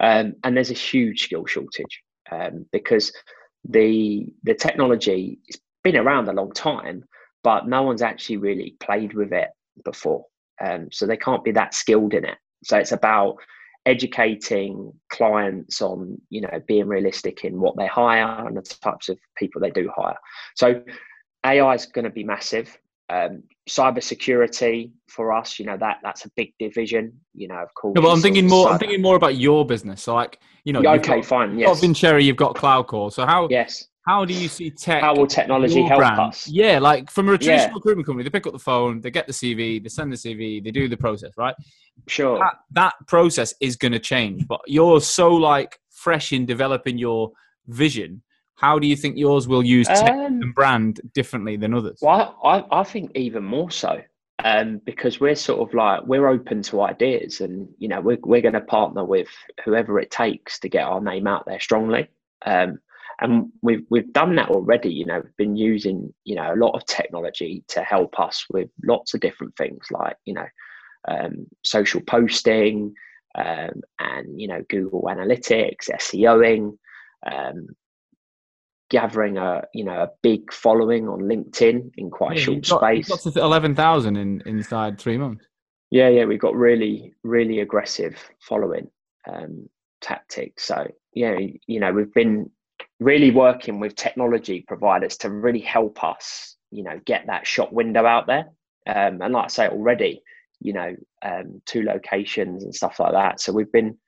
Um, 0.00 0.36
and 0.44 0.56
there's 0.56 0.70
a 0.70 0.74
huge 0.74 1.24
skill 1.24 1.44
shortage 1.44 2.02
um, 2.32 2.64
because 2.72 3.12
the 3.64 4.26
the 4.44 4.54
technology 4.54 5.38
has 5.48 5.60
been 5.82 5.96
around 5.96 6.28
a 6.28 6.32
long 6.32 6.52
time, 6.52 7.04
but 7.42 7.66
no 7.66 7.82
one's 7.82 8.02
actually 8.02 8.38
really 8.38 8.76
played 8.80 9.14
with 9.14 9.32
it 9.32 9.48
before. 9.84 10.24
Um, 10.64 10.88
so 10.90 11.06
they 11.06 11.16
can't 11.16 11.44
be 11.44 11.52
that 11.52 11.74
skilled 11.74 12.14
in 12.14 12.24
it. 12.24 12.38
So 12.64 12.78
it's 12.78 12.92
about 12.92 13.36
educating 13.84 14.92
clients 15.10 15.80
on 15.80 16.20
you 16.28 16.40
know 16.40 16.60
being 16.66 16.88
realistic 16.88 17.44
in 17.44 17.60
what 17.60 17.76
they 17.76 17.86
hire 17.86 18.46
and 18.46 18.56
the 18.56 18.62
types 18.62 19.08
of 19.08 19.18
people 19.36 19.60
they 19.60 19.70
do 19.70 19.90
hire. 19.96 20.16
So 20.56 20.82
AI 21.44 21.74
is 21.74 21.86
going 21.86 22.04
to 22.04 22.10
be 22.10 22.24
massive. 22.24 22.76
Um, 23.08 23.42
cyber 23.68 24.02
security 24.02 24.92
for 25.08 25.32
us, 25.32 25.58
you 25.58 25.66
know 25.66 25.76
that 25.76 25.98
that's 26.02 26.24
a 26.24 26.30
big 26.36 26.52
division. 26.58 27.12
You 27.34 27.48
know, 27.48 27.56
of 27.56 27.72
course. 27.74 27.94
No, 27.94 28.02
but 28.02 28.10
I'm 28.10 28.20
thinking 28.20 28.46
more. 28.46 28.68
Cyber. 28.68 28.72
I'm 28.72 28.78
thinking 28.78 29.02
more 29.02 29.16
about 29.16 29.36
your 29.36 29.64
business. 29.64 30.02
So, 30.02 30.14
like, 30.14 30.38
you 30.64 30.72
know, 30.72 30.82
yeah, 30.82 30.92
okay, 30.92 31.16
got, 31.16 31.24
fine. 31.24 31.58
Yes. 31.58 31.82
You've 31.82 32.00
got 32.00 32.22
you've 32.22 32.36
got 32.36 32.54
Cloud 32.54 32.86
Call. 32.86 33.10
So 33.10 33.24
how? 33.26 33.48
Yes. 33.50 33.88
How 34.06 34.24
do 34.24 34.32
you 34.32 34.48
see 34.48 34.70
tech? 34.70 35.02
How 35.02 35.16
will 35.16 35.26
technology 35.26 35.82
help 35.82 35.98
brand? 35.98 36.20
us? 36.20 36.46
Yeah, 36.46 36.78
like 36.78 37.10
from 37.10 37.28
a 37.28 37.36
traditional 37.36 37.70
yeah. 37.70 37.74
recruitment 37.74 38.06
company, 38.06 38.22
they 38.22 38.30
pick 38.30 38.46
up 38.46 38.52
the 38.52 38.58
phone, 38.58 39.00
they 39.00 39.10
get 39.10 39.26
the 39.26 39.32
CV, 39.32 39.82
they 39.82 39.88
send 39.88 40.12
the 40.12 40.16
CV, 40.16 40.62
they 40.62 40.70
do 40.70 40.88
the 40.88 40.96
process, 40.96 41.32
right? 41.36 41.56
Sure. 42.06 42.38
That, 42.38 42.54
that 42.70 42.94
process 43.08 43.52
is 43.60 43.74
going 43.74 43.90
to 43.92 43.98
change, 43.98 44.46
but 44.46 44.60
you're 44.68 45.00
so 45.00 45.34
like 45.34 45.80
fresh 45.90 46.32
in 46.32 46.46
developing 46.46 46.98
your 46.98 47.32
vision 47.66 48.22
how 48.56 48.78
do 48.78 48.86
you 48.86 48.96
think 48.96 49.16
yours 49.16 49.46
will 49.46 49.64
use 49.64 49.86
tech 49.86 50.12
um, 50.12 50.40
and 50.42 50.54
brand 50.54 51.00
differently 51.14 51.56
than 51.56 51.74
others? 51.74 51.98
Well, 52.02 52.38
I, 52.42 52.64
I 52.70 52.84
think 52.84 53.12
even 53.14 53.44
more 53.44 53.70
so. 53.70 54.00
Um, 54.44 54.82
because 54.84 55.18
we're 55.18 55.34
sort 55.34 55.66
of 55.66 55.74
like 55.74 56.02
we're 56.04 56.28
open 56.28 56.60
to 56.64 56.82
ideas 56.82 57.40
and 57.40 57.66
you 57.78 57.88
know 57.88 58.02
we're, 58.02 58.18
we're 58.22 58.42
going 58.42 58.52
to 58.52 58.60
partner 58.60 59.02
with 59.02 59.28
whoever 59.64 59.98
it 59.98 60.10
takes 60.10 60.58
to 60.58 60.68
get 60.68 60.84
our 60.84 61.00
name 61.00 61.26
out 61.26 61.46
there 61.46 61.58
strongly 61.58 62.10
um, 62.44 62.78
and 63.20 63.50
we've 63.62 63.84
we've 63.88 64.12
done 64.12 64.36
that 64.36 64.50
already 64.50 64.90
you 64.92 65.06
know 65.06 65.20
we've 65.20 65.36
been 65.38 65.56
using 65.56 66.12
you 66.24 66.34
know 66.34 66.52
a 66.52 66.54
lot 66.54 66.72
of 66.72 66.84
technology 66.84 67.64
to 67.68 67.82
help 67.82 68.20
us 68.20 68.44
with 68.50 68.68
lots 68.84 69.14
of 69.14 69.20
different 69.20 69.56
things 69.56 69.86
like 69.90 70.16
you 70.26 70.34
know 70.34 70.46
um, 71.08 71.46
social 71.64 72.02
posting 72.02 72.92
um, 73.36 73.80
and 73.98 74.38
you 74.38 74.46
know 74.46 74.62
google 74.68 75.08
analytics 75.08 75.88
seoing 75.98 76.76
um, 77.26 77.68
gathering 78.88 79.36
a 79.36 79.62
you 79.74 79.84
know 79.84 80.02
a 80.02 80.10
big 80.22 80.52
following 80.52 81.08
on 81.08 81.20
LinkedIn 81.20 81.90
in 81.96 82.10
quite 82.10 82.36
yeah, 82.36 82.42
a 82.42 82.44
short 82.44 82.68
got, 82.68 82.80
space. 82.80 83.08
Got 83.08 83.32
to 83.32 83.40
eleven 83.40 83.74
thousand 83.74 84.16
in 84.16 84.42
inside 84.46 84.98
three 84.98 85.18
months. 85.18 85.44
Yeah, 85.90 86.08
yeah, 86.08 86.24
we've 86.24 86.40
got 86.40 86.54
really 86.54 87.14
really 87.22 87.60
aggressive 87.60 88.16
following 88.40 88.88
um, 89.32 89.68
tactics. 90.00 90.64
So 90.64 90.86
yeah, 91.14 91.38
you 91.66 91.80
know 91.80 91.92
we've 91.92 92.12
been 92.12 92.50
really 93.00 93.30
working 93.30 93.80
with 93.80 93.94
technology 93.94 94.64
providers 94.66 95.16
to 95.18 95.30
really 95.30 95.60
help 95.60 96.02
us, 96.02 96.56
you 96.70 96.82
know, 96.82 97.00
get 97.04 97.26
that 97.26 97.46
shop 97.46 97.72
window 97.72 98.06
out 98.06 98.26
there. 98.26 98.46
Um, 98.86 99.20
and 99.20 99.34
like 99.34 99.44
I 99.44 99.48
say 99.48 99.68
already, 99.68 100.22
you 100.60 100.72
know, 100.72 100.94
um, 101.22 101.60
two 101.66 101.82
locations 101.82 102.64
and 102.64 102.74
stuff 102.74 102.98
like 103.00 103.12
that. 103.12 103.40
So 103.40 103.52
we've 103.52 103.72
been 103.72 103.98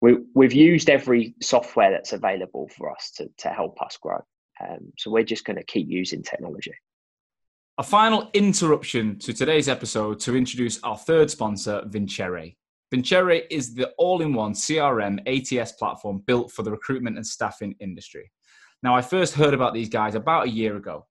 we, 0.00 0.18
we've 0.34 0.52
used 0.52 0.88
every 0.88 1.34
software 1.42 1.90
that's 1.90 2.12
available 2.12 2.68
for 2.76 2.90
us 2.90 3.12
to, 3.16 3.28
to 3.38 3.48
help 3.48 3.80
us 3.82 3.96
grow. 3.96 4.20
Um, 4.60 4.92
so 4.98 5.10
we're 5.10 5.24
just 5.24 5.44
going 5.44 5.56
to 5.56 5.64
keep 5.64 5.88
using 5.88 6.22
technology. 6.22 6.74
A 7.78 7.82
final 7.82 8.30
interruption 8.34 9.18
to 9.20 9.32
today's 9.32 9.68
episode 9.68 10.20
to 10.20 10.36
introduce 10.36 10.82
our 10.82 10.98
third 10.98 11.30
sponsor, 11.30 11.82
Vincere. 11.86 12.52
Vincere 12.90 13.42
is 13.50 13.74
the 13.74 13.90
all 13.96 14.20
in 14.20 14.34
one 14.34 14.52
CRM 14.52 15.20
ATS 15.26 15.72
platform 15.72 16.22
built 16.26 16.50
for 16.50 16.62
the 16.62 16.70
recruitment 16.70 17.16
and 17.16 17.26
staffing 17.26 17.74
industry. 17.80 18.30
Now, 18.82 18.96
I 18.96 19.02
first 19.02 19.34
heard 19.34 19.54
about 19.54 19.74
these 19.74 19.88
guys 19.88 20.14
about 20.14 20.46
a 20.46 20.50
year 20.50 20.76
ago. 20.76 21.06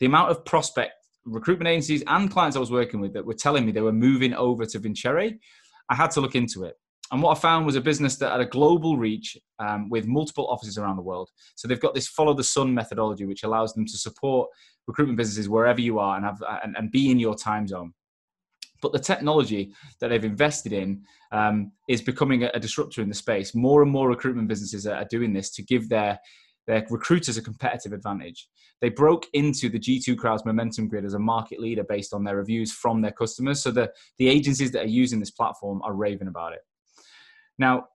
The 0.00 0.06
amount 0.06 0.30
of 0.30 0.44
prospect 0.44 0.92
recruitment 1.24 1.68
agencies 1.68 2.04
and 2.06 2.30
clients 2.30 2.56
I 2.56 2.60
was 2.60 2.70
working 2.70 3.00
with 3.00 3.14
that 3.14 3.24
were 3.24 3.34
telling 3.34 3.64
me 3.64 3.72
they 3.72 3.80
were 3.80 3.92
moving 3.92 4.34
over 4.34 4.64
to 4.66 4.78
Vincere, 4.78 5.32
I 5.88 5.94
had 5.94 6.10
to 6.12 6.20
look 6.20 6.34
into 6.34 6.64
it. 6.64 6.76
And 7.12 7.22
what 7.22 7.36
I 7.36 7.40
found 7.40 7.66
was 7.66 7.76
a 7.76 7.80
business 7.80 8.16
that 8.16 8.32
had 8.32 8.40
a 8.40 8.46
global 8.46 8.96
reach 8.96 9.36
um, 9.58 9.90
with 9.90 10.06
multiple 10.06 10.48
offices 10.48 10.78
around 10.78 10.96
the 10.96 11.02
world. 11.02 11.30
So 11.54 11.68
they've 11.68 11.80
got 11.80 11.94
this 11.94 12.08
follow 12.08 12.34
the 12.34 12.42
sun 12.42 12.74
methodology, 12.74 13.26
which 13.26 13.44
allows 13.44 13.74
them 13.74 13.84
to 13.86 13.98
support 13.98 14.48
recruitment 14.86 15.18
businesses 15.18 15.48
wherever 15.48 15.80
you 15.80 15.98
are 15.98 16.16
and 16.16 16.24
have 16.24 16.42
and, 16.62 16.76
and 16.76 16.90
be 16.90 17.10
in 17.10 17.18
your 17.18 17.34
time 17.34 17.68
zone. 17.68 17.92
But 18.80 18.92
the 18.92 18.98
technology 18.98 19.72
that 20.00 20.08
they've 20.08 20.24
invested 20.24 20.72
in 20.72 21.02
um, 21.32 21.72
is 21.88 22.02
becoming 22.02 22.44
a, 22.44 22.50
a, 22.52 22.60
disruptor 22.60 23.00
in 23.00 23.08
the 23.08 23.14
space. 23.14 23.54
More 23.54 23.82
and 23.82 23.90
more 23.90 24.08
recruitment 24.08 24.48
businesses 24.48 24.86
are, 24.86 24.96
are 24.96 25.06
doing 25.06 25.32
this 25.32 25.50
to 25.52 25.62
give 25.62 25.88
their 25.88 26.18
their 26.66 26.86
recruiters 26.90 27.36
a 27.36 27.42
competitive 27.42 27.92
advantage. 27.92 28.48
They 28.80 28.88
broke 28.88 29.26
into 29.34 29.68
the 29.68 29.78
G2 29.78 30.16
Crowd's 30.16 30.44
momentum 30.44 30.88
grid 30.88 31.04
as 31.04 31.14
a 31.14 31.18
market 31.18 31.60
leader 31.60 31.84
based 31.84 32.14
on 32.14 32.24
their 32.24 32.36
reviews 32.36 32.72
from 32.72 33.02
their 33.02 33.12
customers. 33.12 33.62
So 33.62 33.70
the, 33.70 33.92
the 34.18 34.28
agencies 34.28 34.72
that 34.72 34.84
are 34.84 34.88
using 34.88 35.20
this 35.20 35.30
platform 35.30 35.82
are 35.82 35.94
raving 35.94 36.28
about 36.28 36.54
it. 36.54 36.60
Now, 37.58 37.86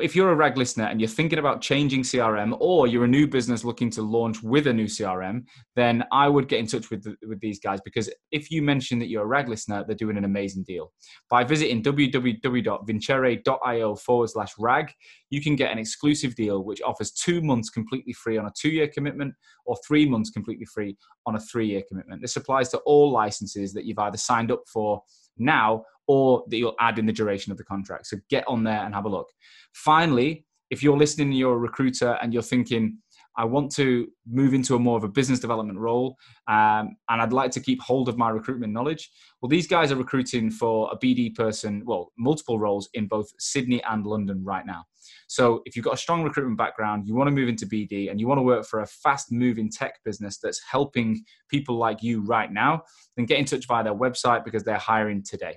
if 0.00 0.14
you're 0.14 0.30
a 0.30 0.34
rag 0.34 0.58
listener 0.58 0.84
and 0.84 1.00
you're 1.00 1.08
thinking 1.08 1.38
about 1.38 1.62
changing 1.62 2.02
crm 2.02 2.54
or 2.60 2.86
you're 2.86 3.04
a 3.04 3.08
new 3.08 3.26
business 3.26 3.64
looking 3.64 3.88
to 3.90 4.02
launch 4.02 4.42
with 4.42 4.66
a 4.66 4.72
new 4.72 4.84
crm 4.84 5.44
then 5.74 6.04
i 6.12 6.28
would 6.28 6.48
get 6.48 6.60
in 6.60 6.66
touch 6.66 6.90
with, 6.90 7.02
the, 7.02 7.16
with 7.26 7.40
these 7.40 7.58
guys 7.58 7.80
because 7.84 8.08
if 8.30 8.50
you 8.50 8.60
mention 8.62 8.98
that 8.98 9.08
you're 9.08 9.22
a 9.22 9.26
rag 9.26 9.48
listener 9.48 9.82
they're 9.86 9.96
doing 9.96 10.16
an 10.16 10.24
amazing 10.24 10.64
deal. 10.64 10.90
By 11.30 11.44
visiting 11.44 11.82
www.vincere.io 11.82 13.94
forward 13.96 14.30
slash 14.30 14.52
rag 14.58 14.92
you 15.30 15.42
can 15.42 15.56
get 15.56 15.72
an 15.72 15.78
exclusive 15.78 16.34
deal 16.34 16.62
which 16.62 16.82
offers 16.82 17.12
two 17.12 17.40
months 17.40 17.70
completely 17.70 18.12
free 18.12 18.36
on 18.38 18.46
a 18.46 18.52
two-year 18.58 18.88
commitment 18.88 19.34
or 19.64 19.76
three 19.86 20.08
months 20.08 20.30
completely 20.30 20.66
free 20.66 20.96
on 21.26 21.36
a 21.36 21.40
three-year 21.40 21.82
commitment. 21.88 22.20
This 22.20 22.36
applies 22.36 22.68
to 22.70 22.78
all 22.78 23.10
licenses 23.10 23.72
that 23.72 23.84
you've 23.84 23.98
either 23.98 24.18
signed 24.18 24.52
up 24.52 24.62
for 24.72 25.02
now 25.38 25.84
or 26.06 26.44
that 26.48 26.56
you'll 26.56 26.76
add 26.80 26.98
in 26.98 27.06
the 27.06 27.12
duration 27.12 27.52
of 27.52 27.58
the 27.58 27.64
contract. 27.64 28.06
So 28.06 28.16
get 28.30 28.44
on 28.46 28.64
there 28.64 28.84
and 28.84 28.94
have 28.94 29.04
a 29.04 29.08
look. 29.08 29.28
Finally, 29.74 30.46
if 30.70 30.82
you're 30.82 30.96
listening, 30.96 31.32
you're 31.32 31.54
a 31.54 31.58
recruiter 31.58 32.18
and 32.20 32.32
you're 32.32 32.42
thinking, 32.42 32.98
I 33.38 33.44
want 33.44 33.70
to 33.72 34.08
move 34.26 34.54
into 34.54 34.76
a 34.76 34.78
more 34.78 34.96
of 34.96 35.04
a 35.04 35.08
business 35.08 35.40
development 35.40 35.78
role, 35.78 36.16
um, 36.48 36.96
and 37.08 37.20
I'd 37.20 37.34
like 37.34 37.50
to 37.52 37.60
keep 37.60 37.82
hold 37.82 38.08
of 38.08 38.16
my 38.16 38.30
recruitment 38.30 38.72
knowledge. 38.72 39.10
Well, 39.40 39.50
these 39.50 39.66
guys 39.66 39.92
are 39.92 39.96
recruiting 39.96 40.50
for 40.50 40.90
a 40.90 40.98
BD 40.98 41.34
person, 41.34 41.82
well, 41.84 42.12
multiple 42.18 42.58
roles 42.58 42.88
in 42.94 43.08
both 43.08 43.28
Sydney 43.38 43.82
and 43.84 44.06
London 44.06 44.42
right 44.42 44.64
now. 44.64 44.84
So, 45.28 45.60
if 45.66 45.76
you've 45.76 45.84
got 45.84 45.94
a 45.94 45.98
strong 45.98 46.22
recruitment 46.22 46.56
background, 46.56 47.06
you 47.06 47.14
want 47.14 47.28
to 47.28 47.34
move 47.34 47.48
into 47.48 47.66
BD, 47.66 48.10
and 48.10 48.18
you 48.18 48.26
want 48.26 48.38
to 48.38 48.42
work 48.42 48.64
for 48.64 48.80
a 48.80 48.86
fast 48.86 49.30
moving 49.30 49.70
tech 49.70 49.98
business 50.04 50.38
that's 50.38 50.60
helping 50.68 51.22
people 51.50 51.76
like 51.76 52.02
you 52.02 52.22
right 52.22 52.50
now, 52.50 52.82
then 53.16 53.26
get 53.26 53.38
in 53.38 53.44
touch 53.44 53.66
via 53.66 53.84
their 53.84 53.94
website 53.94 54.44
because 54.44 54.64
they're 54.64 54.78
hiring 54.78 55.22
today. 55.22 55.56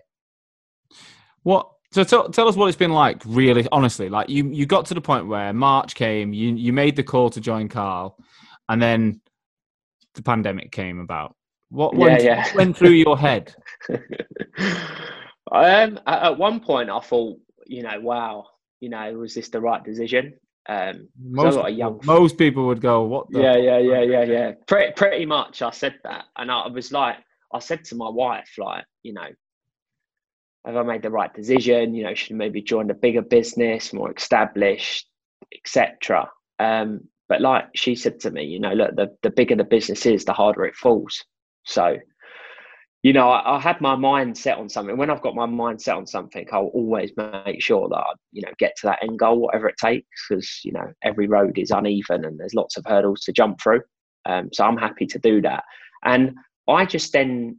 What? 1.44 1.70
So 1.92 2.04
tell, 2.04 2.30
tell 2.30 2.48
us 2.48 2.56
what 2.56 2.68
it's 2.68 2.78
been 2.78 2.94
like, 2.94 3.22
really, 3.26 3.68
honestly. 3.72 4.10
Like 4.10 4.30
you, 4.30 4.48
you 4.50 4.66
got 4.66 4.86
to 4.88 4.94
the 4.94 5.02
point 5.02 5.28
where 5.28 5.52
March 5.54 5.96
came, 5.96 6.34
you, 6.34 6.54
you 6.54 6.72
made 6.72 6.96
the 6.96 7.04
call 7.04 7.32
to 7.32 7.42
join 7.42 7.68
Carl, 7.68 8.16
and 8.68 8.82
then 8.82 9.22
the 10.14 10.22
pandemic 10.22 10.72
came 10.72 11.00
about. 11.00 11.36
What 11.70 11.94
yeah, 11.94 12.00
went, 12.00 12.24
yeah. 12.24 12.56
went 12.56 12.78
through 12.78 12.92
your 12.92 13.18
head? 13.18 13.56
um, 15.52 16.00
at 16.06 16.38
one 16.38 16.60
point, 16.60 16.90
I 16.90 17.00
thought, 17.00 17.40
you 17.66 17.84
know, 17.84 18.00
wow, 18.00 18.48
you 18.80 18.90
know, 18.90 19.14
was 19.14 19.34
this 19.34 19.50
the 19.50 19.62
right 19.62 19.84
decision? 19.84 20.34
Um, 20.68 21.10
most, 21.20 21.56
people, 21.56 21.70
young... 21.70 22.00
most 22.04 22.38
people 22.38 22.68
would 22.68 22.82
go, 22.82 23.04
"What?" 23.04 23.28
yeah, 23.32 23.56
yeah, 23.58 23.80
yeah, 23.80 24.02
yeah, 24.02 24.24
yeah. 24.24 24.52
Pretty, 24.68 24.94
pretty 24.94 25.26
much. 25.26 25.62
I 25.62 25.72
said 25.72 25.96
that, 26.04 26.26
and 26.36 26.52
I 26.52 26.68
was 26.68 26.92
like, 26.92 27.18
I 27.54 27.60
said 27.60 27.84
to 27.86 27.96
my 27.96 28.10
wife, 28.10 28.52
like, 28.58 28.86
you 29.02 29.14
know, 29.14 29.28
have 30.66 30.76
I 30.76 30.84
made 30.84 31.02
the 31.02 31.10
right 31.10 31.34
decision? 31.34 31.94
You 31.94 32.04
know, 32.04 32.14
should 32.14 32.36
maybe 32.36 32.62
join 32.62 32.90
a 32.90 32.94
bigger 32.94 33.22
business, 33.22 33.94
more 33.94 34.12
established, 34.12 35.08
etc. 35.56 36.30
Um, 36.60 37.02
but 37.28 37.42
like 37.42 37.66
she 37.76 37.96
said 37.96 38.20
to 38.22 38.32
me, 38.32 38.44
you 38.44 38.60
know, 38.60 38.74
look, 38.74 38.96
the, 38.96 39.16
the 39.22 39.30
bigger 39.30 39.56
the 39.56 39.64
business 39.64 40.06
is, 40.06 40.26
the 40.26 40.34
harder 40.34 40.66
it 40.66 40.76
falls. 40.76 41.24
So, 41.64 41.98
you 43.04 43.14
know, 43.14 43.30
I, 43.30 43.58
I, 43.58 43.60
had 43.60 43.80
my 43.80 43.96
mind 43.96 44.38
set 44.38 44.58
on 44.58 44.68
something. 44.68 44.98
When 44.98 45.10
I've 45.10 45.22
got 45.22 45.36
my 45.36 45.46
mind 45.46 45.82
set 45.82 45.96
on 45.96 46.08
something, 46.08 46.46
I'll 46.52 46.72
always 46.74 47.12
make 47.46 47.62
sure 47.62 47.88
that 47.88 47.96
I, 47.96 48.14
you 48.32 48.42
know, 48.42 48.52
get 48.58 48.76
to 48.78 48.88
that 48.88 49.04
end 49.04 49.20
goal, 49.20 49.40
whatever 49.40 49.70
it 49.70 49.78
takes, 49.78 50.28
because 50.28 50.60
you 50.64 50.72
know 50.72 50.92
every 51.04 51.28
road 51.28 51.58
is 51.58 51.72
uneven 51.72 52.26
and 52.26 52.40
there's 52.40 52.56
lots 52.56 52.78
of 52.78 52.86
hurdles 52.86 53.22
to 53.22 53.32
jump 53.32 53.62
through. 53.62 53.82
Um, 54.26 54.50
so 54.52 54.66
I'm 54.66 54.78
happy 54.78 55.06
to 55.08 55.20
do 55.20 55.42
that. 55.44 55.64
And 56.04 56.36
I 56.68 56.86
just 56.86 57.14
then 57.14 57.58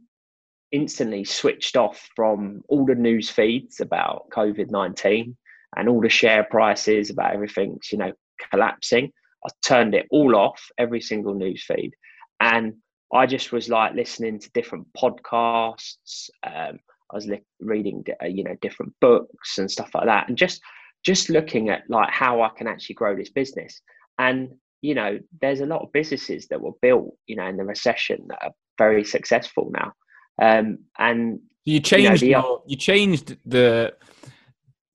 instantly 0.71 1.23
switched 1.23 1.75
off 1.75 2.09
from 2.15 2.61
all 2.67 2.85
the 2.85 2.95
news 2.95 3.29
feeds 3.29 3.79
about 3.79 4.29
COVID 4.29 4.71
19 4.71 5.35
and 5.75 5.89
all 5.89 6.01
the 6.01 6.09
share 6.09 6.43
prices 6.43 7.09
about 7.09 7.33
everything's, 7.33 7.91
you 7.91 7.97
know, 7.97 8.11
collapsing. 8.49 9.11
I 9.45 9.49
turned 9.65 9.95
it 9.95 10.07
all 10.11 10.35
off, 10.35 10.61
every 10.77 11.01
single 11.01 11.33
news 11.33 11.63
feed. 11.63 11.91
And 12.39 12.75
I 13.13 13.25
just 13.25 13.51
was 13.51 13.69
like 13.69 13.93
listening 13.93 14.39
to 14.39 14.51
different 14.51 14.87
podcasts. 14.97 16.29
Um, 16.43 16.79
I 17.11 17.15
was 17.15 17.27
li- 17.27 17.43
reading, 17.59 18.03
uh, 18.21 18.27
you 18.27 18.43
know, 18.43 18.55
different 18.61 18.93
books 19.01 19.57
and 19.57 19.69
stuff 19.69 19.93
like 19.93 20.05
that, 20.05 20.29
and 20.29 20.37
just 20.37 20.61
just 21.03 21.29
looking 21.29 21.69
at 21.69 21.83
like 21.89 22.09
how 22.09 22.41
I 22.41 22.49
can 22.49 22.67
actually 22.67 22.95
grow 22.95 23.15
this 23.15 23.31
business. 23.31 23.81
And 24.17 24.49
you 24.81 24.95
know, 24.95 25.19
there's 25.41 25.61
a 25.61 25.65
lot 25.65 25.81
of 25.81 25.91
businesses 25.91 26.47
that 26.47 26.61
were 26.61 26.71
built, 26.81 27.13
you 27.27 27.35
know, 27.35 27.45
in 27.45 27.57
the 27.57 27.65
recession 27.65 28.25
that 28.29 28.39
are 28.41 28.51
very 28.77 29.03
successful 29.03 29.69
now. 29.73 29.93
Um, 30.41 30.79
and 30.97 31.39
you 31.65 31.79
changed 31.79 32.23
you, 32.23 32.31
know, 32.31 32.41
the, 32.41 32.47
your, 32.47 32.63
you 32.65 32.75
changed 32.75 33.37
the 33.45 33.93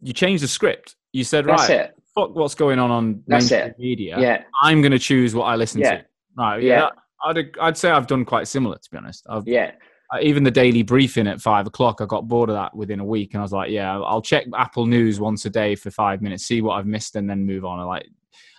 you 0.00 0.12
changed 0.12 0.42
the 0.42 0.48
script. 0.48 0.96
You 1.12 1.24
said 1.24 1.46
right, 1.46 1.70
it. 1.70 1.94
fuck 2.14 2.34
what's 2.34 2.54
going 2.54 2.78
on 2.78 2.90
on 2.90 3.22
that's 3.26 3.50
it. 3.52 3.78
media. 3.78 4.18
Yeah, 4.18 4.42
I'm 4.60 4.82
going 4.82 4.92
to 4.92 4.98
choose 4.98 5.34
what 5.34 5.44
I 5.44 5.54
listen 5.54 5.80
yeah. 5.80 5.98
to. 5.98 6.04
Right. 6.36 6.62
Yeah. 6.62 6.78
yeah. 6.78 6.88
I'd 7.24 7.58
I'd 7.60 7.76
say 7.76 7.90
I've 7.90 8.06
done 8.06 8.24
quite 8.24 8.48
similar 8.48 8.76
to 8.76 8.90
be 8.90 8.98
honest. 8.98 9.24
I've, 9.28 9.46
yeah. 9.46 9.72
uh, 10.12 10.18
even 10.20 10.42
the 10.42 10.50
daily 10.50 10.82
briefing 10.82 11.28
at 11.28 11.40
five 11.40 11.66
o'clock, 11.66 12.00
I 12.00 12.06
got 12.06 12.28
bored 12.28 12.50
of 12.50 12.56
that 12.56 12.76
within 12.76 13.00
a 13.00 13.04
week, 13.04 13.32
and 13.32 13.40
I 13.40 13.42
was 13.42 13.52
like, 13.52 13.70
yeah, 13.70 13.98
I'll 14.00 14.22
check 14.22 14.46
Apple 14.56 14.86
News 14.86 15.20
once 15.20 15.44
a 15.44 15.50
day 15.50 15.76
for 15.76 15.90
five 15.90 16.20
minutes, 16.22 16.44
see 16.44 16.60
what 16.60 16.74
I've 16.74 16.86
missed, 16.86 17.16
and 17.16 17.30
then 17.30 17.46
move 17.46 17.64
on. 17.64 17.78
I 17.78 17.84
like, 17.84 18.06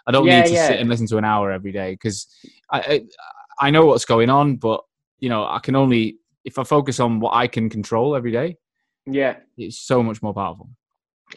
I 0.08 0.12
don't 0.12 0.26
Yeah, 0.26 0.41
need 0.41 0.47
to 0.47 0.54
yeah. 0.54 0.67
sit 0.67 0.80
and 0.80 0.89
listen 0.89 1.06
to 1.08 1.17
an 1.17 1.26
hour 1.26 1.52
every 1.52 1.71
day 1.73 1.91
because 1.93 2.28
I, 2.71 2.80
I 2.80 3.67
I 3.67 3.69
know 3.71 3.86
what's 3.86 4.06
going 4.06 4.30
on, 4.30 4.56
but 4.56 4.82
you 5.19 5.30
know, 5.30 5.45
I 5.45 5.60
can 5.60 5.76
only 5.76 6.17
if 6.48 6.58
I 6.58 6.64
focus 6.64 7.00
on 7.02 7.20
what 7.20 7.34
I 7.36 7.46
can 7.48 7.70
control 7.70 8.16
every 8.16 8.32
day, 8.32 8.56
Yeah. 9.06 9.36
it's 9.58 9.78
so 9.80 10.02
much 10.02 10.22
more 10.24 10.34
powerful. 10.34 10.70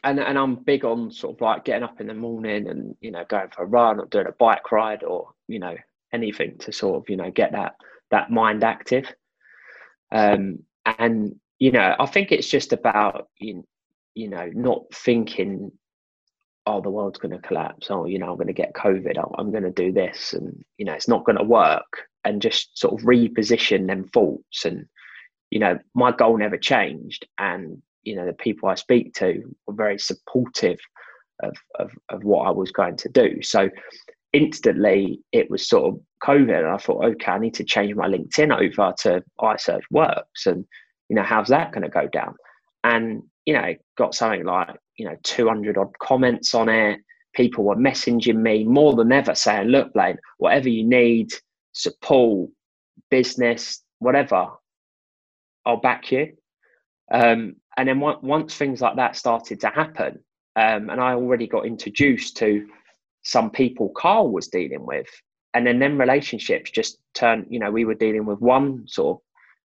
and 0.05 0.21
and 0.21 0.39
I'm 0.39 0.55
big 0.55 0.85
on 0.85 1.11
sort 1.11 1.35
of 1.37 1.41
like 1.41 1.65
getting 1.65 1.83
up 1.83 2.01
in 2.01 2.07
the 2.07 2.15
morning 2.15 2.69
and 2.69 2.95
you 3.01 3.11
know 3.11 3.25
going 3.29 3.49
for 3.51 3.65
a 3.65 3.67
run 3.67 3.99
or 3.99 4.07
doing 4.07 4.29
a 4.29 4.33
bike 4.45 4.71
ride 4.71 5.03
or 5.03 5.31
you 5.49 5.59
know 5.59 5.77
anything 6.13 6.59
to 6.59 6.71
sort 6.73 6.97
of 6.99 7.11
you 7.11 7.17
know 7.17 7.31
get 7.33 7.51
that 7.53 7.73
that 8.13 8.31
mind 8.31 8.63
active. 8.65 9.07
Um, 10.13 10.61
and 10.99 11.35
you 11.59 11.73
know 11.73 11.95
I 11.99 12.07
think 12.07 12.31
it's 12.31 12.49
just 12.49 12.73
about 12.73 13.29
you 13.39 13.65
you 14.15 14.29
know 14.29 14.49
not 14.55 14.83
thinking 14.95 15.73
oh 16.67 16.81
the 16.81 16.91
world's 16.91 17.19
going 17.19 17.33
to 17.37 17.49
collapse 17.49 17.89
oh 17.91 18.05
you 18.07 18.19
know 18.21 18.31
I'm 18.31 18.37
going 18.37 18.47
to 18.55 18.63
get 18.63 18.75
COVID 18.75 19.19
I'm, 19.19 19.33
I'm 19.39 19.51
going 19.51 19.65
to 19.65 19.71
do 19.85 19.91
this 19.93 20.35
and 20.35 20.65
you 20.79 20.85
know 20.85 20.93
it's 20.95 21.09
not 21.09 21.25
going 21.25 21.39
to 21.39 21.45
work 21.45 21.93
and 22.25 22.43
just 22.43 22.79
sort 22.79 22.95
of 23.01 23.07
reposition 23.07 23.87
them 23.87 24.05
thoughts 24.05 24.65
and 24.65 24.87
you 25.51 25.59
know 25.59 25.79
my 25.95 26.13
goal 26.13 26.37
never 26.39 26.57
changed 26.57 27.27
and 27.39 27.81
you 28.03 28.17
know 28.17 28.27
the 28.27 28.33
people 28.33 28.69
I 28.69 28.75
speak 28.75 29.15
to 29.15 29.43
were 29.67 29.75
very 29.75 29.99
supportive 29.99 30.79
of, 31.43 31.55
of 31.79 31.91
of 32.09 32.25
what 32.25 32.47
I 32.47 32.51
was 32.51 32.71
going 32.71 32.97
to 32.97 33.09
do. 33.09 33.43
So 33.43 33.69
instantly 34.33 35.21
it 35.33 35.51
was 35.51 35.69
sort 35.69 35.95
of 35.95 36.01
COVID, 36.23 36.59
and 36.59 36.69
I 36.69 36.77
thought, 36.77 37.05
okay, 37.05 37.33
I 37.33 37.39
need 37.39 37.55
to 37.55 37.65
change 37.65 37.95
my 37.95 38.09
LinkedIn 38.09 38.53
over 38.55 38.95
to 39.01 39.23
iSearchWorks, 39.41 40.47
and 40.47 40.65
you 41.09 41.17
know 41.17 41.23
how's 41.23 41.49
that 41.49 41.73
going 41.73 41.83
to 41.83 41.89
go 41.89 42.09
down? 42.09 42.35
And 42.85 43.23
you 43.47 43.55
know 43.55 43.75
got 43.99 44.15
something 44.15 44.45
like 44.45 44.69
you 44.97 45.07
know 45.07 45.17
200 45.23 45.77
odd 45.77 45.99
comments 45.99 46.55
on 46.55 46.69
it. 46.69 47.01
People 47.35 47.65
were 47.65 47.77
messaging 47.77 48.37
me 48.37 48.65
more 48.65 48.95
than 48.95 49.13
ever, 49.13 49.35
saying, 49.35 49.69
"Look, 49.69 49.93
Blaine, 49.93 50.19
whatever 50.39 50.69
you 50.69 50.85
need, 50.85 51.33
support, 51.73 52.51
business, 53.11 53.83
whatever, 54.01 54.49
I'll 55.65 55.81
back 55.81 56.11
you." 56.13 56.33
Um, 57.13 57.57
and 57.77 57.89
then 57.89 58.01
once 58.01 58.55
things 58.55 58.81
like 58.81 58.97
that 58.97 59.17
started 59.17 59.61
to 59.61 59.69
happen, 59.69 60.21
um, 60.57 60.91
and 60.91 61.01
I 61.01 61.15
already 61.15 61.47
got 61.47 61.67
introduced 61.67 62.37
to 62.39 62.69
some 63.23 63.51
people 63.51 63.91
Carl 63.91 64.31
was 64.31 64.49
dealing 64.49 64.87
with, 64.87 65.09
and 65.55 65.67
then 65.67 65.79
them 65.79 66.01
relationships 66.01 66.71
just 66.71 66.99
turned. 67.15 67.47
You 67.51 67.59
know, 67.59 67.71
we 67.71 67.85
were 67.85 67.95
dealing 67.95 68.27
with 68.27 68.41
one 68.41 68.87
sort 68.87 69.17
of 69.19 69.23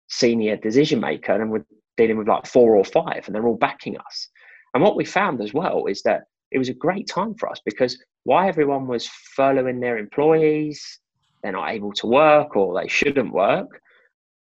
senior 0.10 0.58
decision 0.58 1.00
maker, 1.00 1.42
and 1.42 1.52
we're 1.52 1.66
dealing 1.98 2.18
with 2.18 2.28
like 2.28 2.46
four 2.46 2.76
or 2.76 2.86
five, 2.86 3.24
and 3.26 3.36
they're 3.36 3.48
all 3.48 3.58
backing 3.58 3.98
us. 3.98 4.30
And 4.74 4.84
what 4.84 4.96
we 4.96 5.06
found 5.06 5.42
as 5.42 5.54
well 5.54 5.86
is 5.86 6.02
that 6.04 6.24
it 6.52 6.58
was 6.58 6.70
a 6.70 6.74
great 6.74 7.08
time 7.08 7.36
for 7.36 7.50
us 7.50 7.60
because 7.66 7.98
why 8.24 8.48
everyone 8.48 8.88
was 8.88 9.10
furloughing 9.38 9.82
their 9.82 9.98
employees, 9.98 11.00
they're 11.42 11.52
not 11.52 11.72
able 11.72 11.92
to 11.94 12.08
work 12.08 12.56
or 12.56 12.80
they 12.80 12.88
shouldn't 12.88 13.34
work. 13.34 13.82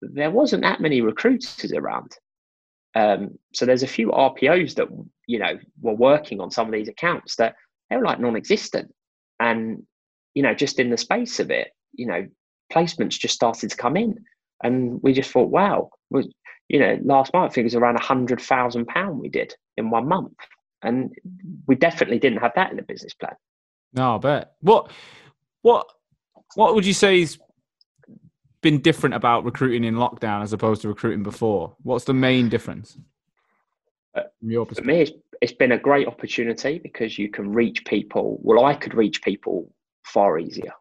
There 0.03 0.31
wasn't 0.31 0.63
that 0.63 0.81
many 0.81 1.01
recruiters 1.01 1.73
around. 1.73 2.17
Um, 2.95 3.39
so 3.55 3.65
there's 3.65 3.83
a 3.83 3.89
few 3.89 4.09
RPOs 4.09 4.75
that 4.75 4.89
you 5.27 5.39
know 5.39 5.59
were 5.81 5.95
working 5.95 6.41
on 6.41 6.51
some 6.51 6.67
of 6.67 6.73
these 6.73 6.89
accounts 6.89 7.37
that 7.37 7.55
they 7.89 7.97
were 7.97 8.05
like 8.05 8.21
non-existent, 8.21 8.93
and 9.41 9.83
you 10.35 10.43
know 10.43 10.55
just 10.55 10.79
in 10.79 10.91
the 10.91 10.97
space 10.97 11.41
of 11.41 11.51
it, 11.51 11.69
you 11.93 12.07
know 12.07 12.27
placements 12.73 13.19
just 13.19 13.35
started 13.35 13.71
to 13.71 13.77
come 13.77 13.97
in, 13.97 14.17
and 14.63 15.03
we 15.03 15.13
just 15.13 15.31
thought, 15.31 15.51
wow, 15.51 15.89
was 16.11 16.29
you 16.69 16.79
know 16.79 16.99
last 17.03 17.33
month 17.33 17.53
I 17.53 17.55
think 17.55 17.65
it 17.65 17.67
was 17.67 17.75
around 17.77 17.97
a 17.97 18.03
hundred 18.03 18.41
thousand 18.41 18.87
pound 18.87 19.21
we 19.21 19.29
did 19.29 19.55
in 19.77 19.89
one 19.91 20.07
month, 20.07 20.37
and 20.83 21.15
we 21.67 21.77
definitely 21.77 22.19
didn't 22.19 22.41
have 22.41 22.53
that 22.57 22.71
in 22.71 22.77
the 22.77 22.83
business 22.83 23.15
plan. 23.15 23.35
No, 23.95 24.17
I 24.17 24.19
bet. 24.19 24.53
What 24.61 24.91
what 25.63 25.87
what 26.57 26.75
would 26.75 26.85
you 26.85 26.95
say's 26.95 27.39
been 28.63 28.81
different 28.81 29.15
about 29.15 29.45
recruiting 29.45 29.85
in 29.85 29.97
lockdown 29.97 30.43
as 30.43 30.53
opposed 30.53 30.83
to 30.83 30.89
recruiting 30.89 31.23
before? 31.23 31.77
What's 31.83 32.05
the 32.05 32.15
main 32.15 32.49
difference? 32.49 32.97
Uh, 34.15 34.23
For 34.79 34.85
me, 34.85 35.03
it's, 35.03 35.13
it's 35.41 35.53
been 35.53 35.73
a 35.73 35.79
great 35.79 36.07
opportunity 36.07 36.79
because 36.79 37.19
you 37.19 37.29
can 37.29 37.53
reach 37.53 37.85
people. 37.85 38.39
Well, 38.43 38.65
I 38.65 38.75
could 38.75 38.95
reach 38.95 39.23
people 39.23 39.73
far 40.05 40.39
easier. 40.39 40.73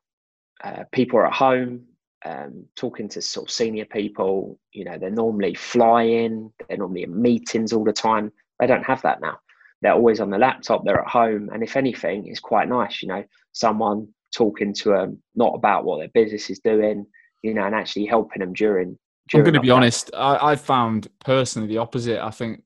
Uh, 0.63 0.83
people 0.91 1.19
are 1.19 1.27
at 1.27 1.33
home 1.33 1.85
um, 2.23 2.65
talking 2.75 3.09
to 3.09 3.21
sort 3.21 3.47
of 3.47 3.51
senior 3.51 3.85
people. 3.85 4.59
You 4.71 4.85
know, 4.85 4.97
they're 4.97 5.09
normally 5.09 5.55
flying, 5.55 6.53
they're 6.67 6.77
normally 6.77 7.03
in 7.03 7.21
meetings 7.21 7.73
all 7.73 7.83
the 7.83 7.93
time. 7.93 8.31
They 8.59 8.67
don't 8.67 8.85
have 8.85 9.01
that 9.01 9.21
now. 9.21 9.39
They're 9.81 9.93
always 9.93 10.19
on 10.19 10.29
the 10.29 10.37
laptop, 10.37 10.85
they're 10.85 11.01
at 11.01 11.07
home. 11.07 11.49
And 11.51 11.63
if 11.63 11.75
anything, 11.75 12.27
it's 12.27 12.39
quite 12.39 12.69
nice, 12.69 13.01
you 13.01 13.07
know, 13.07 13.23
someone 13.53 14.07
talking 14.35 14.73
to 14.75 14.89
them, 14.89 15.21
not 15.35 15.55
about 15.55 15.85
what 15.85 15.99
their 15.99 16.09
business 16.09 16.51
is 16.51 16.59
doing, 16.59 17.07
you 17.43 17.54
know, 17.54 17.65
and 17.65 17.75
actually 17.75 18.06
helping 18.06 18.39
them 18.39 18.54
during. 18.54 18.97
I'm 19.34 19.41
going 19.43 19.54
to 19.54 19.62
be 19.62 19.69
honest. 19.69 20.12
I, 20.13 20.51
I 20.51 20.56
found 20.56 21.08
personally 21.23 21.67
the 21.67 21.77
opposite. 21.77 22.19
I 22.21 22.32
think 22.32 22.63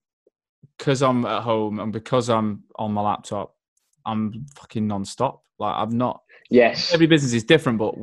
because 0.77 1.03
I'm 1.03 1.25
at 1.25 1.43
home 1.43 1.79
and 1.79 1.93
because 1.93 2.29
I'm 2.29 2.63
on 2.77 2.91
my 2.91 3.01
laptop, 3.01 3.55
I'm 4.05 4.45
fucking 4.57 4.87
non-stop. 4.87 5.43
Like 5.59 5.75
I'm 5.77 5.97
not. 5.97 6.21
Yes. 6.49 6.93
Every 6.93 7.07
business 7.07 7.33
is 7.33 7.43
different, 7.43 7.79
but 7.79 7.95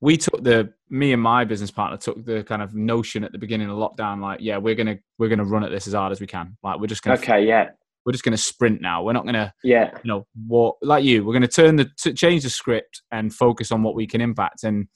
we 0.00 0.16
took 0.16 0.42
the 0.42 0.72
me 0.90 1.12
and 1.12 1.22
my 1.22 1.44
business 1.44 1.70
partner 1.70 1.96
took 1.96 2.24
the 2.24 2.42
kind 2.44 2.62
of 2.62 2.74
notion 2.74 3.22
at 3.24 3.32
the 3.32 3.38
beginning 3.38 3.68
of 3.70 3.76
lockdown, 3.76 4.20
like, 4.20 4.40
yeah, 4.40 4.56
we're 4.56 4.74
gonna 4.74 4.96
we're 5.18 5.28
gonna 5.28 5.44
run 5.44 5.64
at 5.64 5.70
this 5.70 5.86
as 5.86 5.94
hard 5.94 6.12
as 6.12 6.20
we 6.20 6.26
can. 6.26 6.56
Like 6.62 6.80
we're 6.80 6.86
just 6.86 7.02
gonna 7.02 7.18
Okay. 7.18 7.44
Yeah. 7.46 7.70
we're 8.04 8.12
just 8.12 8.24
gonna 8.24 8.36
sprint 8.36 8.80
now. 8.80 9.02
We're 9.02 9.12
not 9.12 9.24
gonna 9.24 9.52
Yeah. 9.62 9.90
you 10.02 10.08
know 10.08 10.26
what 10.46 10.76
like 10.82 11.04
you 11.04 11.24
we're 11.24 11.32
going 11.32 11.42
to 11.42 11.48
turn 11.48 11.76
the 11.76 11.88
to 11.98 12.12
change 12.12 12.42
the 12.42 12.50
script 12.50 13.02
and 13.12 13.32
focus 13.32 13.70
on 13.72 13.82
what 13.82 13.94
we 13.94 14.06
can 14.06 14.20
impact 14.20 14.64
and 14.64 14.86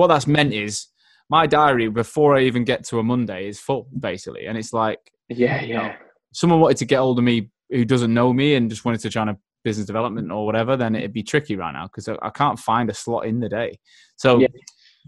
what 0.00 0.08
that's 0.08 0.26
meant 0.26 0.52
is 0.52 0.86
my 1.28 1.46
diary 1.46 1.88
before 1.88 2.36
i 2.36 2.40
even 2.40 2.64
get 2.64 2.84
to 2.84 2.98
a 2.98 3.02
monday 3.02 3.48
is 3.48 3.60
full 3.60 3.88
basically 3.98 4.46
and 4.46 4.56
it's 4.58 4.72
like 4.72 4.98
Yeah. 5.28 5.62
Yeah. 5.62 5.96
someone 6.32 6.60
wanted 6.60 6.78
to 6.78 6.86
get 6.86 6.98
hold 6.98 7.18
of 7.18 7.24
me 7.24 7.50
who 7.70 7.84
doesn't 7.84 8.12
know 8.12 8.32
me 8.32 8.54
and 8.56 8.68
just 8.70 8.84
wanted 8.84 9.00
to 9.02 9.10
try 9.10 9.24
to 9.24 9.36
business 9.62 9.86
development 9.86 10.32
or 10.32 10.46
whatever 10.46 10.76
then 10.76 10.94
it'd 10.94 11.12
be 11.12 11.22
tricky 11.22 11.54
right 11.54 11.72
now 11.72 11.86
because 11.86 12.08
I, 12.08 12.16
I 12.22 12.30
can't 12.30 12.58
find 12.58 12.88
a 12.90 12.94
slot 12.94 13.26
in 13.26 13.40
the 13.40 13.48
day 13.48 13.78
so 14.16 14.38
Yeah. 14.40 14.48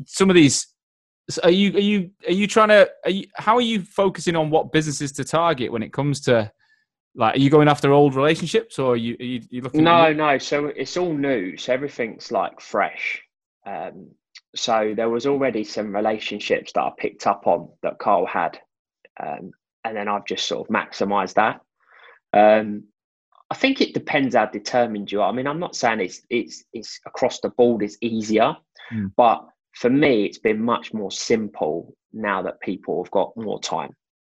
some 0.07 0.31
of 0.31 0.37
these 0.37 0.67
so 1.31 1.41
are 1.45 1.51
you 1.51 1.73
are 1.77 1.81
you 1.81 2.11
are 2.27 2.33
you 2.33 2.47
trying 2.47 2.69
to 2.69 2.89
are 3.05 3.11
you, 3.11 3.25
how 3.37 3.55
are 3.57 3.61
you 3.73 3.83
focusing 3.83 4.37
on 4.37 4.51
what 4.51 4.73
businesses 4.73 5.13
to 5.13 5.25
target 5.25 5.73
when 5.73 5.83
it 5.83 5.93
comes 5.93 6.21
to 6.23 6.51
like 7.15 7.37
are 7.37 7.39
you 7.39 7.51
going 7.51 7.69
after 7.69 7.93
old 7.93 8.15
relationships 8.15 8.79
or 8.79 8.93
are 8.95 8.97
you 8.97 9.17
are 9.21 9.25
you, 9.25 9.41
you 9.51 9.61
looking 9.63 9.85
No, 9.85 10.07
at 10.07 10.17
no. 10.17 10.39
So 10.39 10.67
it's 10.67 10.97
all 10.97 11.13
new. 11.13 11.57
So 11.59 11.73
everything's 11.73 12.33
like 12.33 12.61
fresh. 12.61 13.23
Um, 13.67 14.13
so 14.55 14.93
there 14.97 15.09
was 15.11 15.27
already 15.27 15.65
some 15.65 15.95
relationships 15.95 16.73
that 16.75 16.83
I 16.83 16.91
picked 16.97 17.27
up 17.27 17.47
on 17.47 17.71
that 17.83 17.99
Carl 17.99 18.27
had, 18.27 18.59
um, 19.23 19.53
and 19.85 19.97
then 19.97 20.09
I've 20.09 20.27
just 20.27 20.47
sort 20.47 20.69
of 20.69 20.75
maximised 20.75 21.35
that. 21.35 21.61
Um, 22.33 22.85
I 23.51 23.55
think 23.55 23.81
it 23.81 23.93
depends 23.95 24.35
how 24.35 24.47
determined 24.47 25.13
you 25.13 25.21
are. 25.21 25.29
I 25.29 25.33
mean, 25.33 25.47
I'm 25.47 25.61
not 25.61 25.77
saying 25.77 26.01
it's 26.01 26.23
it's 26.31 26.65
it's 26.73 27.01
across 27.07 27.41
the 27.41 27.51
board. 27.51 27.83
It's 27.83 27.99
easier, 28.01 28.57
Mm. 28.93 29.13
but 29.17 29.47
for 29.75 29.89
me, 29.89 30.25
it's 30.25 30.39
been 30.39 30.61
much 30.61 30.93
more 30.93 31.11
simple 31.11 31.95
now 32.13 32.43
that 32.43 32.61
people 32.61 33.03
have 33.03 33.11
got 33.11 33.37
more 33.37 33.61
time. 33.61 33.95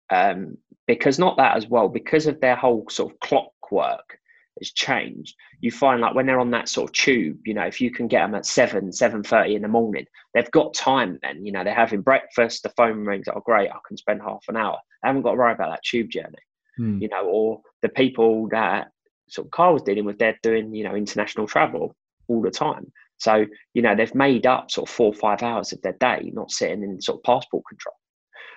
Um, 0.09 0.57
because 0.87 1.17
not 1.19 1.37
that 1.37 1.57
as 1.57 1.67
well, 1.67 1.89
because 1.89 2.27
of 2.27 2.39
their 2.39 2.55
whole 2.55 2.87
sort 2.89 3.11
of 3.11 3.19
clockwork 3.19 4.19
has 4.59 4.71
changed. 4.71 5.35
You 5.59 5.71
find 5.71 6.01
like 6.01 6.15
when 6.15 6.25
they're 6.25 6.39
on 6.39 6.51
that 6.51 6.69
sort 6.69 6.89
of 6.89 6.93
tube, 6.93 7.39
you 7.45 7.53
know, 7.53 7.65
if 7.65 7.81
you 7.81 7.91
can 7.91 8.07
get 8.07 8.25
them 8.25 8.35
at 8.35 8.45
seven, 8.45 8.91
seven 8.91 9.23
thirty 9.23 9.55
in 9.55 9.61
the 9.61 9.67
morning, 9.67 10.05
they've 10.33 10.51
got 10.51 10.73
time. 10.73 11.19
Then 11.21 11.45
you 11.45 11.51
know 11.51 11.63
they're 11.63 11.73
having 11.73 12.01
breakfast. 12.01 12.63
The 12.63 12.69
phone 12.69 13.05
rings. 13.05 13.27
Oh, 13.27 13.41
great! 13.41 13.69
I 13.69 13.77
can 13.87 13.97
spend 13.97 14.21
half 14.21 14.45
an 14.47 14.57
hour. 14.57 14.77
I 15.03 15.07
haven't 15.07 15.23
got 15.23 15.31
to 15.31 15.37
worry 15.37 15.53
about 15.53 15.71
that 15.71 15.83
tube 15.83 16.09
journey. 16.09 16.37
Hmm. 16.77 16.99
You 17.01 17.09
know, 17.09 17.25
or 17.25 17.61
the 17.81 17.89
people 17.89 18.47
that 18.49 18.89
sort 19.29 19.47
of 19.47 19.51
Carl 19.51 19.73
was 19.73 19.83
dealing 19.83 20.05
with, 20.05 20.17
they're 20.17 20.39
doing 20.43 20.73
you 20.73 20.83
know 20.83 20.95
international 20.95 21.47
travel 21.47 21.95
all 22.27 22.41
the 22.41 22.51
time. 22.51 22.91
So 23.17 23.45
you 23.73 23.81
know 23.81 23.95
they've 23.95 24.15
made 24.15 24.45
up 24.45 24.71
sort 24.71 24.89
of 24.89 24.95
four 24.95 25.07
or 25.07 25.13
five 25.13 25.41
hours 25.43 25.73
of 25.73 25.81
their 25.81 25.97
day, 25.99 26.31
not 26.33 26.51
sitting 26.51 26.83
in 26.83 27.01
sort 27.01 27.19
of 27.19 27.23
passport 27.23 27.63
control. 27.67 27.95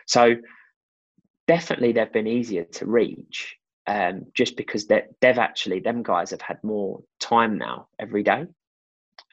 So 0.06 0.36
definitely 1.46 1.92
they've 1.92 2.12
been 2.12 2.26
easier 2.26 2.64
to 2.64 2.86
reach 2.86 3.56
um, 3.88 4.26
just 4.34 4.56
because 4.56 4.86
they- 4.86 5.08
they've 5.20 5.38
actually 5.38 5.80
them 5.80 6.02
guys 6.02 6.30
have 6.30 6.42
had 6.42 6.62
more 6.62 7.02
time 7.18 7.56
now 7.56 7.88
every 7.98 8.22
day. 8.22 8.46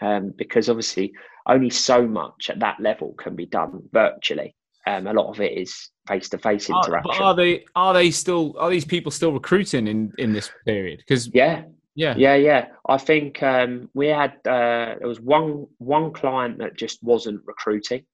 Um, 0.02 0.32
because 0.36 0.70
obviously 0.70 1.14
only 1.46 1.70
so 1.70 2.08
much 2.08 2.50
at 2.50 2.60
that 2.60 2.80
level 2.80 3.14
can 3.14 3.36
be 3.36 3.46
done 3.46 3.88
virtually. 3.94 4.56
Um, 4.88 5.08
a 5.08 5.14
lot 5.14 5.30
of 5.30 5.40
it 5.42 5.54
is 5.54 5.90
face-to-face 6.08 6.70
interaction 6.70 7.02
but 7.04 7.22
are 7.22 7.36
they 7.36 7.66
are 7.76 7.94
they 7.94 8.12
still 8.12 8.56
are 8.58 8.70
these 8.70 8.86
people 8.86 9.12
still 9.12 9.32
recruiting 9.34 9.88
in 9.88 10.14
in 10.18 10.34
this 10.34 10.52
period? 10.66 11.00
Because 11.00 11.28
yeah. 11.34 11.64
Yeah, 11.96 12.16
yeah 12.18 12.36
yeah. 12.36 12.68
I 12.90 12.98
think 12.98 13.42
um, 13.42 13.90
we 13.94 14.08
had 14.08 14.34
uh, 14.46 14.96
there 15.00 15.08
was 15.08 15.22
one 15.22 15.68
one 15.78 16.12
client 16.12 16.58
that 16.60 16.76
just 16.76 17.02
wasn't 17.04 17.42
recruiting 17.46 18.06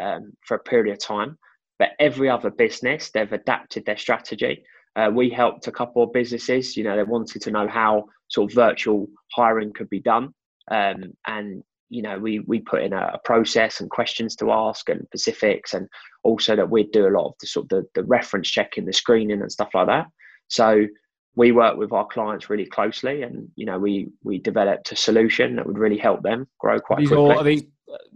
um, 0.00 0.32
for 0.46 0.56
a 0.56 0.62
period 0.62 0.92
of 0.92 0.98
time 0.98 1.38
but 1.80 1.92
every 1.98 2.28
other 2.28 2.50
business 2.50 3.10
they've 3.10 3.32
adapted 3.32 3.86
their 3.86 3.96
strategy. 3.96 4.62
Uh, 4.96 5.10
we 5.12 5.30
helped 5.30 5.66
a 5.66 5.72
couple 5.72 6.02
of 6.02 6.12
businesses. 6.12 6.76
You 6.76 6.84
know, 6.84 6.96
they 6.96 7.04
wanted 7.04 7.42
to 7.42 7.50
know 7.50 7.68
how 7.68 8.06
sort 8.28 8.50
of 8.50 8.54
virtual 8.54 9.08
hiring 9.32 9.72
could 9.72 9.88
be 9.90 10.00
done, 10.00 10.34
um, 10.70 11.12
and 11.26 11.62
you 11.90 12.02
know, 12.02 12.18
we 12.18 12.38
we 12.40 12.60
put 12.60 12.82
in 12.82 12.92
a, 12.92 13.10
a, 13.14 13.18
process 13.24 13.80
and 13.80 13.90
questions 13.90 14.36
to 14.36 14.52
ask 14.52 14.88
and 14.88 15.04
specifics, 15.06 15.74
and 15.74 15.88
also 16.22 16.54
that 16.56 16.70
we'd 16.70 16.92
do 16.92 17.06
a 17.06 17.10
lot 17.10 17.26
of 17.26 17.34
the 17.40 17.46
sort 17.46 17.64
of 17.64 17.68
the, 17.68 18.00
the 18.00 18.06
reference 18.06 18.48
checking, 18.48 18.86
the 18.86 18.92
screening, 18.92 19.42
and 19.42 19.52
stuff 19.52 19.70
like 19.74 19.88
that. 19.88 20.06
So 20.48 20.86
we 21.34 21.52
work 21.52 21.76
with 21.76 21.92
our 21.92 22.06
clients 22.06 22.48
really 22.48 22.66
closely, 22.66 23.22
and 23.22 23.48
you 23.56 23.66
know, 23.66 23.78
we 23.78 24.08
we 24.22 24.38
developed 24.38 24.92
a 24.92 24.96
solution 24.96 25.56
that 25.56 25.66
would 25.66 25.78
really 25.78 25.98
help 25.98 26.22
them 26.22 26.46
grow 26.58 26.80
quite 26.80 27.00
these 27.00 27.08
quickly. 27.08 27.34
All, 27.34 27.44
these, 27.44 27.64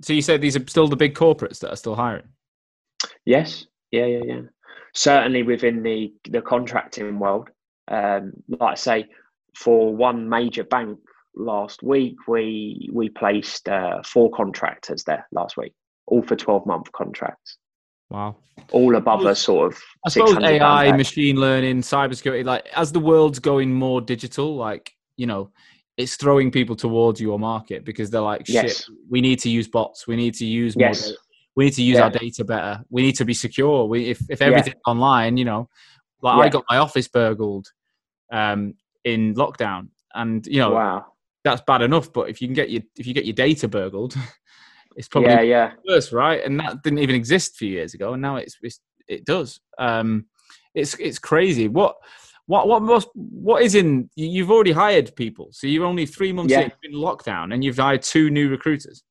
so 0.03 0.13
you 0.13 0.23
said 0.23 0.41
these 0.41 0.57
are 0.57 0.67
still 0.69 0.87
the 0.87 0.97
big 0.97 1.15
corporates 1.15 1.59
that 1.61 1.71
are 1.71 1.77
still 1.77 1.97
hiring. 1.97 2.29
Yes. 3.25 3.67
Yeah. 3.91 4.07
Yeah. 4.07 4.23
Yeah. 4.25 4.41
Certainly 4.95 5.43
within 5.43 5.83
the 5.83 6.13
the 6.31 6.41
contracting 6.43 7.19
world, 7.19 7.51
um, 7.89 8.33
like 8.49 8.73
I 8.73 8.75
say, 8.75 9.07
for 9.57 9.95
one 9.95 10.29
major 10.29 10.65
bank 10.65 10.99
last 11.35 11.83
week, 11.83 12.17
we 12.29 12.89
we 12.93 13.09
placed 13.09 13.69
uh, 13.69 14.03
four 14.05 14.31
contractors 14.31 15.05
there 15.05 15.27
last 15.33 15.57
week, 15.57 15.73
all 16.07 16.23
for 16.23 16.37
twelve 16.37 16.65
month 16.67 16.91
contracts. 16.93 17.59
Wow. 18.11 18.37
All 18.71 18.95
above 18.95 19.25
a 19.25 19.35
sort 19.35 19.73
of. 19.73 19.83
I 20.07 20.11
suppose 20.11 20.37
AI, 20.39 20.93
machine 20.93 21.37
learning, 21.37 21.83
cybersecurity, 21.83 22.45
like 22.45 22.69
as 22.75 22.93
the 22.93 23.01
world's 23.01 23.39
going 23.39 23.73
more 23.73 24.01
digital, 24.01 24.55
like, 24.55 24.93
you 25.17 25.27
know, 25.27 25.51
it's 25.97 26.17
throwing 26.17 26.51
people 26.51 26.77
towards 26.77 27.21
your 27.21 27.39
market 27.39 27.85
because 27.85 28.11
they're 28.11 28.21
like, 28.21 28.47
shit, 28.47 28.55
yes. 28.55 28.91
we 29.09 29.21
need 29.21 29.39
to 29.41 29.49
use 29.49 29.69
bots. 29.69 30.07
We 30.07 30.17
need 30.17 30.35
to 30.35 30.47
use 30.47 30.77
more. 30.77 30.89
Yes. 30.89 31.13
We 31.57 31.67
need 31.67 31.75
to 31.75 31.83
use 31.83 31.97
yeah. 31.97 32.05
our 32.05 32.11
data 32.11 32.45
better. 32.45 32.85
We 32.91 33.03
need 33.03 33.17
to 33.17 33.25
be 33.25 33.35
secure. 33.35 33.87
We, 33.87 34.11
if, 34.11 34.23
if 34.29 34.43
everything's 34.43 34.77
yeah. 34.77 34.91
online, 34.91 35.37
you 35.37 35.45
know, 35.45 35.69
like. 36.23 36.47
I 36.47 36.49
got 36.49 36.65
my 36.69 36.79
office 36.79 37.09
burgled 37.09 37.69
um, 38.33 38.75
in 39.05 39.35
lockdown 39.35 39.89
and, 40.15 40.47
you 40.47 40.59
know, 40.59 40.73
wow. 40.73 41.07
that's 41.45 41.63
bad 41.67 41.83
enough. 41.83 42.13
But 42.13 42.29
if 42.29 42.43
you 42.43 42.49
can 42.49 42.55
get 42.55 42.71
your, 42.71 42.83
if 42.99 43.07
you 43.07 43.15
get 43.15 43.25
your 43.25 43.35
data 43.35 43.69
burgled, 43.69 44.17
it's 44.97 45.09
probably 45.09 45.31
yeah, 45.31 45.41
yeah. 45.43 45.73
worse, 45.89 46.13
right? 46.13 46.45
And 46.45 46.59
that 46.61 46.83
didn't 46.83 47.01
even 47.01 47.15
exist 47.15 47.55
a 47.55 47.57
few 47.57 47.71
years 47.71 47.95
ago, 47.95 48.13
and 48.13 48.23
now 48.23 48.37
it's, 48.37 48.57
it's 48.63 48.81
it 49.09 49.25
does. 49.25 49.61
Um, 49.79 50.27
it's 50.75 50.95
it's 50.95 51.19
crazy. 51.19 51.69
What 51.69 51.97
what 52.47 52.69
what 52.69 52.83
most 52.83 53.09
what 53.15 53.63
is 53.63 53.75
in? 53.75 54.11
You've 54.17 54.51
already 54.51 54.73
hired 54.73 55.15
people, 55.17 55.49
so 55.53 55.67
you're 55.67 55.87
only 55.87 56.07
three 56.07 56.33
months 56.33 56.53
yeah. 56.53 56.69
in 56.83 56.93
lockdown, 56.93 57.55
and 57.55 57.65
you've 57.65 57.79
hired 57.79 58.03
two 58.03 58.31
new 58.31 58.49
recruiters. 58.49 59.03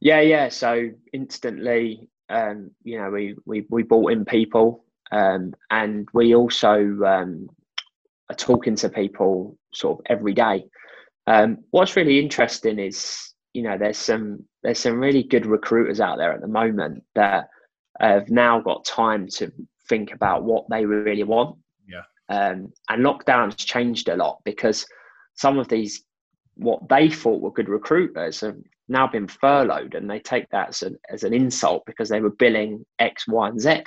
Yeah, 0.00 0.20
yeah. 0.20 0.48
So 0.48 0.90
instantly, 1.12 2.08
um, 2.28 2.70
you 2.82 2.98
know, 2.98 3.10
we 3.10 3.36
we 3.44 3.66
we 3.68 3.82
brought 3.82 4.12
in 4.12 4.24
people, 4.24 4.84
um, 5.10 5.54
and 5.70 6.08
we 6.12 6.34
also 6.34 6.78
um, 7.04 7.48
are 8.30 8.36
talking 8.36 8.76
to 8.76 8.88
people 8.88 9.56
sort 9.72 9.98
of 9.98 10.06
every 10.08 10.34
day. 10.34 10.64
Um, 11.26 11.58
what's 11.70 11.96
really 11.96 12.18
interesting 12.18 12.78
is 12.78 13.32
you 13.52 13.62
know 13.62 13.78
there's 13.78 13.98
some 13.98 14.44
there's 14.62 14.78
some 14.78 14.98
really 14.98 15.22
good 15.22 15.46
recruiters 15.46 16.00
out 16.00 16.18
there 16.18 16.32
at 16.32 16.40
the 16.40 16.48
moment 16.48 17.02
that 17.14 17.48
have 18.00 18.28
now 18.28 18.60
got 18.60 18.84
time 18.84 19.28
to 19.28 19.52
think 19.88 20.12
about 20.12 20.44
what 20.44 20.64
they 20.68 20.84
really 20.84 21.22
want. 21.22 21.56
Yeah. 21.86 22.02
Um, 22.28 22.72
and 22.88 23.04
lockdown's 23.04 23.56
changed 23.56 24.08
a 24.08 24.16
lot 24.16 24.40
because 24.44 24.86
some 25.34 25.58
of 25.58 25.68
these 25.68 26.02
what 26.56 26.88
they 26.88 27.10
thought 27.10 27.40
were 27.40 27.50
good 27.50 27.68
recruiters 27.68 28.40
have 28.40 28.56
now 28.88 29.06
been 29.06 29.28
furloughed 29.28 29.94
and 29.94 30.10
they 30.10 30.20
take 30.20 30.48
that 30.50 30.70
as 30.70 30.82
an, 30.82 30.96
as 31.10 31.22
an 31.22 31.32
insult 31.32 31.84
because 31.86 32.08
they 32.08 32.20
were 32.20 32.30
billing 32.30 32.84
X, 32.98 33.26
Y, 33.26 33.48
and 33.48 33.60
Z. 33.60 33.84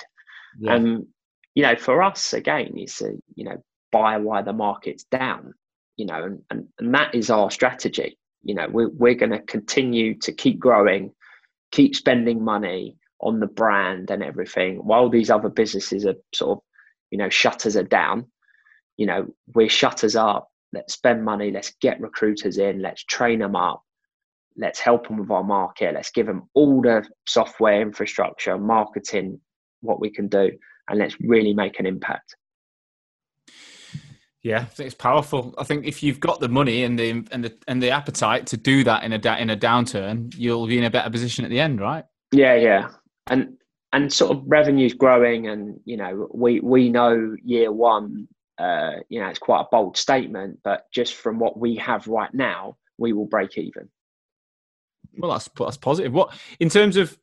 Yeah. 0.58 0.74
And 0.74 1.06
you 1.54 1.62
know, 1.62 1.76
for 1.76 2.02
us 2.02 2.32
again, 2.32 2.72
it's 2.76 3.00
a 3.02 3.12
you 3.34 3.44
know 3.44 3.62
buy 3.92 4.16
why 4.18 4.42
the 4.42 4.52
market's 4.52 5.04
down. 5.04 5.54
You 5.96 6.06
know, 6.06 6.22
and, 6.22 6.42
and, 6.50 6.68
and 6.78 6.94
that 6.94 7.12
is 7.14 7.28
our 7.28 7.50
strategy 7.50 8.16
you 8.42 8.54
know 8.54 8.66
we're, 8.70 8.88
we're 8.88 9.14
going 9.14 9.32
to 9.32 9.40
continue 9.40 10.14
to 10.18 10.32
keep 10.32 10.58
growing 10.58 11.12
keep 11.72 11.94
spending 11.94 12.42
money 12.42 12.96
on 13.20 13.40
the 13.40 13.46
brand 13.46 14.10
and 14.10 14.22
everything 14.22 14.76
while 14.76 15.08
these 15.08 15.30
other 15.30 15.48
businesses 15.48 16.06
are 16.06 16.14
sort 16.34 16.58
of 16.58 16.64
you 17.10 17.18
know 17.18 17.28
shutters 17.28 17.76
are 17.76 17.84
down 17.84 18.26
you 18.96 19.06
know 19.06 19.26
we're 19.54 19.68
shutters 19.68 20.16
up 20.16 20.48
let's 20.72 20.94
spend 20.94 21.24
money 21.24 21.50
let's 21.50 21.72
get 21.80 22.00
recruiters 22.00 22.58
in 22.58 22.80
let's 22.80 23.04
train 23.04 23.40
them 23.40 23.56
up 23.56 23.82
let's 24.58 24.80
help 24.80 25.06
them 25.08 25.18
with 25.18 25.30
our 25.30 25.44
market 25.44 25.94
let's 25.94 26.10
give 26.10 26.26
them 26.26 26.48
all 26.54 26.82
the 26.82 27.04
software 27.26 27.80
infrastructure 27.80 28.58
marketing 28.58 29.40
what 29.80 30.00
we 30.00 30.10
can 30.10 30.28
do 30.28 30.50
and 30.88 30.98
let's 30.98 31.16
really 31.20 31.54
make 31.54 31.78
an 31.78 31.86
impact 31.86 32.34
yeah, 34.42 34.60
I 34.60 34.64
think 34.64 34.86
it's 34.86 34.94
powerful. 34.94 35.54
I 35.58 35.64
think 35.64 35.84
if 35.84 36.02
you've 36.02 36.20
got 36.20 36.38
the 36.40 36.48
money 36.48 36.84
and 36.84 36.98
the 36.98 37.10
and 37.32 37.44
the 37.44 37.56
and 37.66 37.82
the 37.82 37.90
appetite 37.90 38.46
to 38.46 38.56
do 38.56 38.84
that 38.84 39.02
in 39.02 39.12
a 39.12 39.36
in 39.36 39.50
a 39.50 39.56
downturn, 39.56 40.32
you'll 40.36 40.66
be 40.66 40.78
in 40.78 40.84
a 40.84 40.90
better 40.90 41.10
position 41.10 41.44
at 41.44 41.50
the 41.50 41.58
end, 41.58 41.80
right? 41.80 42.04
Yeah, 42.30 42.54
yeah, 42.54 42.88
and 43.26 43.58
and 43.92 44.12
sort 44.12 44.36
of 44.36 44.44
revenues 44.46 44.94
growing, 44.94 45.48
and 45.48 45.80
you 45.84 45.96
know, 45.96 46.28
we 46.32 46.60
we 46.60 46.88
know 46.88 47.36
year 47.44 47.72
one, 47.72 48.28
uh, 48.58 48.92
you 49.08 49.20
know, 49.20 49.26
it's 49.28 49.40
quite 49.40 49.62
a 49.62 49.68
bold 49.72 49.96
statement, 49.96 50.60
but 50.62 50.84
just 50.94 51.14
from 51.14 51.38
what 51.38 51.58
we 51.58 51.74
have 51.76 52.06
right 52.06 52.32
now, 52.32 52.76
we 52.96 53.12
will 53.12 53.26
break 53.26 53.58
even. 53.58 53.88
Well, 55.18 55.32
that's 55.32 55.48
that's 55.58 55.76
positive. 55.76 56.12
What 56.12 56.32
in 56.60 56.68
terms 56.68 56.96
of 56.96 57.16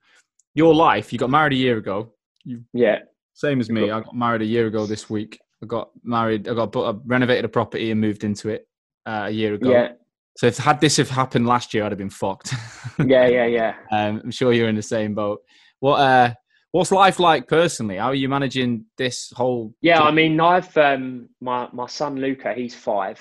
your 0.54 0.74
life? 0.74 1.12
You 1.12 1.20
got 1.20 1.30
married 1.30 1.54
a 1.54 1.58
year 1.58 1.78
ago. 1.78 2.14
You, 2.44 2.64
yeah, 2.74 3.00
same 3.34 3.60
as 3.60 3.70
me. 3.70 3.92
I 3.92 4.02
got 4.02 4.16
married 4.16 4.42
a 4.42 4.46
year 4.46 4.68
ago 4.68 4.86
this 4.86 5.10
week. 5.10 5.40
I 5.62 5.66
got 5.66 5.90
married. 6.04 6.48
I 6.48 6.54
got 6.54 6.76
I 6.76 6.94
renovated 7.06 7.46
a 7.46 7.50
property 7.50 7.92
and 7.92 8.00
moved 8.00 8.24
into 8.24 8.50
it 8.50 8.68
uh, 9.06 9.26
a 9.28 9.32
year 9.32 9.54
ago. 9.54 9.72
Yeah. 9.72 9.94
So 10.38 10.48
if 10.48 10.58
had 10.58 10.82
this 10.82 10.98
have 10.98 11.10
happened 11.10 11.48
last 11.48 11.74
year, 11.74 11.86
I'd 11.86 11.92
have 11.92 11.98
been 11.98 12.10
fucked. 12.10 12.54
yeah, 13.06 13.28
yeah, 13.28 13.46
yeah. 13.46 13.76
Um, 13.92 14.22
I'm 14.24 14.32
sure 14.32 14.52
you're 14.52 14.68
in 14.68 14.76
the 14.76 14.82
same 14.82 15.16
boat. 15.16 15.42
What 15.80 16.00
uh, 16.00 16.34
what's 16.72 16.92
life 16.92 17.20
like 17.20 17.48
personally? 17.48 17.98
How 17.98 18.08
are 18.08 18.16
you 18.16 18.28
managing 18.28 18.86
this 18.98 19.32
whole? 19.36 19.74
Yeah, 19.82 20.02
I 20.02 20.12
mean, 20.12 20.40
I've 20.40 20.76
um, 20.78 21.30
my 21.42 21.70
my 21.72 21.88
son 21.88 22.18
Luca. 22.18 22.54
He's 22.54 22.76
five, 22.76 23.20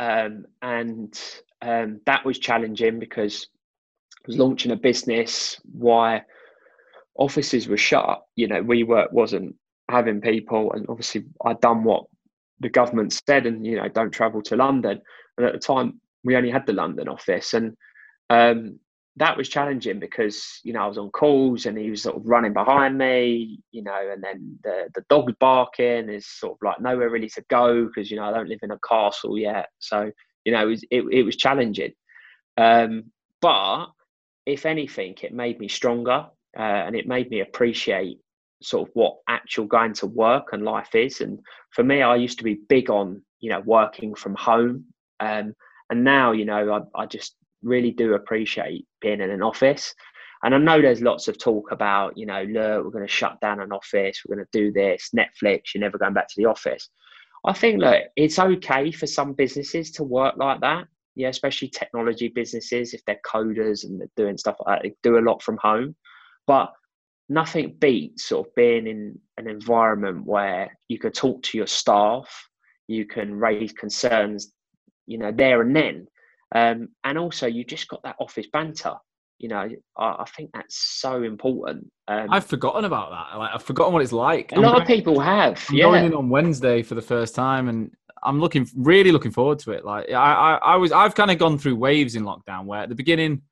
um, 0.00 0.44
and 0.60 1.18
um, 1.62 2.00
that 2.04 2.24
was 2.26 2.38
challenging 2.38 2.98
because 2.98 3.48
was 4.26 4.36
launching 4.36 4.72
a 4.72 4.76
business. 4.76 5.60
Why 5.72 6.22
offices 7.16 7.68
were 7.68 7.76
shut. 7.76 8.22
You 8.36 8.48
know, 8.48 8.62
WeWork 8.62 9.12
wasn't 9.12 9.54
having 9.88 10.20
people, 10.20 10.72
and 10.72 10.86
obviously 10.88 11.24
I'd 11.44 11.60
done 11.60 11.84
what 11.84 12.04
the 12.60 12.68
government 12.68 13.12
said, 13.12 13.46
and 13.46 13.66
you 13.66 13.76
know, 13.76 13.88
don't 13.88 14.10
travel 14.10 14.42
to 14.42 14.56
London. 14.56 15.00
And 15.36 15.46
at 15.46 15.52
the 15.52 15.58
time, 15.58 16.00
we 16.22 16.36
only 16.36 16.50
had 16.50 16.66
the 16.66 16.72
London 16.72 17.08
office, 17.08 17.54
and 17.54 17.76
um, 18.30 18.78
that 19.16 19.36
was 19.36 19.48
challenging 19.48 20.00
because 20.00 20.60
you 20.64 20.72
know 20.72 20.80
I 20.80 20.86
was 20.86 20.98
on 20.98 21.10
calls 21.10 21.66
and 21.66 21.78
he 21.78 21.90
was 21.90 22.02
sort 22.02 22.16
of 22.16 22.26
running 22.26 22.52
behind 22.52 22.98
me, 22.98 23.60
you 23.70 23.82
know, 23.82 24.10
and 24.12 24.22
then 24.22 24.58
the 24.64 24.88
the 24.94 25.04
dog's 25.08 25.34
barking 25.38 26.08
is 26.08 26.26
sort 26.26 26.54
of 26.54 26.58
like 26.62 26.80
nowhere 26.80 27.10
really 27.10 27.28
to 27.30 27.44
go 27.48 27.86
because 27.86 28.10
you 28.10 28.16
know 28.16 28.24
I 28.24 28.32
don't 28.32 28.48
live 28.48 28.60
in 28.62 28.70
a 28.70 28.78
castle 28.88 29.38
yet, 29.38 29.68
so 29.78 30.10
you 30.44 30.52
know 30.52 30.62
it 30.62 30.70
was, 30.70 30.84
it, 30.90 31.04
it 31.12 31.22
was 31.22 31.36
challenging. 31.36 31.92
Um, 32.56 33.04
but 33.40 33.88
if 34.46 34.66
anything, 34.66 35.14
it 35.22 35.32
made 35.32 35.58
me 35.58 35.68
stronger 35.68 36.26
uh, 36.56 36.60
and 36.62 36.94
it 36.94 37.06
made 37.08 37.30
me 37.30 37.40
appreciate 37.40 38.18
sort 38.62 38.88
of 38.88 38.94
what 38.94 39.18
actual 39.28 39.66
going 39.66 39.92
to 39.94 40.06
work 40.06 40.48
and 40.52 40.64
life 40.64 40.94
is. 40.94 41.20
And 41.20 41.38
for 41.70 41.82
me, 41.82 42.02
I 42.02 42.16
used 42.16 42.38
to 42.38 42.44
be 42.44 42.60
big 42.68 42.90
on 42.90 43.22
you 43.40 43.50
know 43.50 43.60
working 43.60 44.14
from 44.14 44.34
home, 44.34 44.84
um, 45.20 45.54
and 45.90 46.04
now 46.04 46.32
you 46.32 46.44
know 46.44 46.82
I, 46.96 47.02
I 47.02 47.06
just 47.06 47.36
really 47.62 47.90
do 47.90 48.14
appreciate 48.14 48.86
being 49.00 49.20
in 49.20 49.30
an 49.30 49.42
office. 49.42 49.94
And 50.42 50.54
I 50.54 50.58
know 50.58 50.80
there's 50.82 51.00
lots 51.00 51.28
of 51.28 51.38
talk 51.38 51.72
about 51.72 52.16
you 52.16 52.26
know 52.26 52.42
look 52.42 52.84
we're 52.84 52.90
going 52.90 53.06
to 53.06 53.12
shut 53.12 53.40
down 53.40 53.60
an 53.60 53.72
office, 53.72 54.22
we're 54.26 54.36
going 54.36 54.46
to 54.50 54.58
do 54.58 54.72
this, 54.72 55.10
Netflix, 55.16 55.74
you're 55.74 55.80
never 55.80 55.98
going 55.98 56.14
back 56.14 56.28
to 56.28 56.34
the 56.36 56.46
office. 56.46 56.88
I 57.46 57.52
think 57.52 57.80
look, 57.80 58.02
it's 58.16 58.38
okay 58.38 58.90
for 58.90 59.06
some 59.06 59.34
businesses 59.34 59.90
to 59.92 60.04
work 60.04 60.34
like 60.38 60.60
that. 60.60 60.86
Yeah, 61.16 61.28
especially 61.28 61.68
technology 61.68 62.28
businesses, 62.28 62.92
if 62.92 63.04
they're 63.04 63.20
coders 63.26 63.84
and 63.84 64.00
they're 64.00 64.08
doing 64.16 64.36
stuff 64.36 64.56
like 64.66 64.78
that, 64.78 64.82
they 64.82 64.94
do 65.02 65.18
a 65.18 65.20
lot 65.20 65.42
from 65.42 65.58
home. 65.58 65.94
But 66.46 66.72
nothing 67.28 67.76
beats 67.78 68.26
sort 68.26 68.46
of 68.46 68.54
being 68.54 68.86
in 68.86 69.18
an 69.38 69.48
environment 69.48 70.26
where 70.26 70.76
you 70.88 70.98
can 70.98 71.12
talk 71.12 71.42
to 71.42 71.58
your 71.58 71.66
staff, 71.66 72.28
you 72.88 73.06
can 73.06 73.34
raise 73.34 73.72
concerns, 73.72 74.52
you 75.06 75.18
know, 75.18 75.32
there 75.32 75.62
and 75.62 75.74
then. 75.74 76.06
Um, 76.54 76.88
and 77.04 77.18
also, 77.18 77.46
you 77.46 77.64
just 77.64 77.88
got 77.88 78.02
that 78.04 78.16
office 78.20 78.46
banter. 78.52 78.94
You 79.38 79.48
know, 79.48 79.68
I, 79.98 80.04
I 80.04 80.24
think 80.36 80.50
that's 80.54 80.76
so 81.00 81.22
important. 81.22 81.90
Um, 82.06 82.28
I've 82.30 82.46
forgotten 82.46 82.84
about 82.84 83.10
that. 83.10 83.38
Like, 83.38 83.50
I've 83.54 83.62
forgotten 83.62 83.92
what 83.92 84.02
it's 84.02 84.12
like. 84.12 84.52
A 84.52 84.60
lot 84.60 84.80
of 84.80 84.86
people 84.86 85.18
have. 85.18 85.64
I'm 85.68 85.76
yeah. 85.76 85.84
going 85.84 86.04
in 86.04 86.14
on 86.14 86.28
Wednesday 86.28 86.82
for 86.82 86.94
the 86.94 87.02
first 87.02 87.34
time, 87.34 87.68
and 87.68 87.90
I'm 88.24 88.40
looking 88.40 88.66
really 88.74 89.12
looking 89.12 89.30
forward 89.30 89.58
to 89.60 89.72
it. 89.72 89.84
Like, 89.84 90.10
I, 90.10 90.14
I, 90.14 90.54
I 90.54 90.76
was, 90.76 90.92
I've 90.92 91.14
kind 91.14 91.30
of 91.30 91.38
gone 91.38 91.58
through 91.58 91.76
waves 91.76 92.16
in 92.16 92.24
lockdown 92.24 92.64
where 92.64 92.80
at 92.80 92.88
the 92.88 92.94
beginning, 92.94 93.42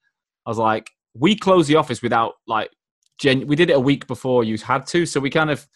I 0.47 0.51
was 0.51 0.59
like, 0.59 0.91
we 1.15 1.37
closed 1.37 1.69
the 1.69 1.77
office 1.77 2.03
without 2.03 2.35
like 2.47 2.71
gen- 3.19 3.47
we 3.47 3.57
did 3.57 3.71
it 3.71 3.77
a 3.77 3.81
week 3.81 4.07
before 4.07 4.45
you 4.45 4.57
had 4.59 4.87
to, 4.89 5.07
so 5.07 5.21
we 5.21 5.31
kind 5.31 5.51
of 5.51 5.67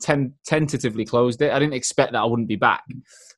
ten- 0.00 0.34
tentatively 0.44 1.04
closed 1.04 1.40
it. 1.42 1.52
I 1.52 1.58
didn't 1.58 1.74
expect 1.74 2.12
that 2.12 2.20
I 2.20 2.24
wouldn't 2.24 2.48
be 2.48 2.56
back. 2.56 2.84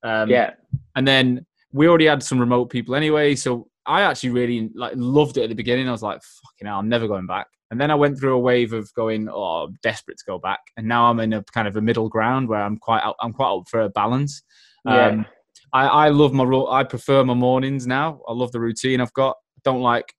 Um, 0.02 0.30
yeah, 0.30 0.54
and 0.96 1.06
then 1.06 1.46
we 1.72 1.88
already 1.88 2.06
had 2.06 2.22
some 2.22 2.38
remote 2.38 2.70
people 2.70 2.94
anyway, 2.94 3.34
so 3.34 3.68
I 3.86 4.02
actually 4.02 4.30
really 4.30 4.70
like 4.74 4.92
loved 4.96 5.36
it 5.36 5.42
at 5.42 5.48
the 5.48 5.54
beginning. 5.54 5.88
I 5.88 5.92
was 5.92 6.02
like, 6.02 6.20
"Fucking 6.22 6.66
hell, 6.66 6.78
I'm 6.78 6.88
never 6.88 7.08
going 7.08 7.26
back." 7.26 7.48
And 7.70 7.78
then 7.80 7.90
I 7.90 7.94
went 7.96 8.18
through 8.18 8.34
a 8.34 8.40
wave 8.40 8.72
of 8.72 8.92
going, 8.94 9.28
"Oh, 9.28 9.64
I'm 9.66 9.78
desperate 9.82 10.18
to 10.18 10.24
go 10.24 10.38
back," 10.38 10.60
and 10.76 10.86
now 10.86 11.10
I'm 11.10 11.20
in 11.20 11.32
a 11.32 11.42
kind 11.42 11.68
of 11.68 11.76
a 11.76 11.80
middle 11.80 12.08
ground 12.08 12.48
where 12.48 12.62
I'm 12.62 12.78
quite 12.78 13.02
out, 13.02 13.16
I'm 13.20 13.32
quite 13.32 13.52
up 13.52 13.68
for 13.68 13.80
a 13.80 13.88
balance. 13.88 14.42
Yeah, 14.84 15.06
Um, 15.08 15.26
I, 15.72 15.86
I 15.86 16.08
love 16.08 16.32
my 16.32 16.44
I 16.44 16.84
prefer 16.84 17.24
my 17.24 17.34
mornings 17.34 17.86
now. 17.86 18.20
I 18.28 18.32
love 18.32 18.52
the 18.52 18.60
routine 18.60 19.00
I've 19.00 19.12
got. 19.12 19.36
I 19.56 19.60
don't 19.64 19.80
like 19.82 20.12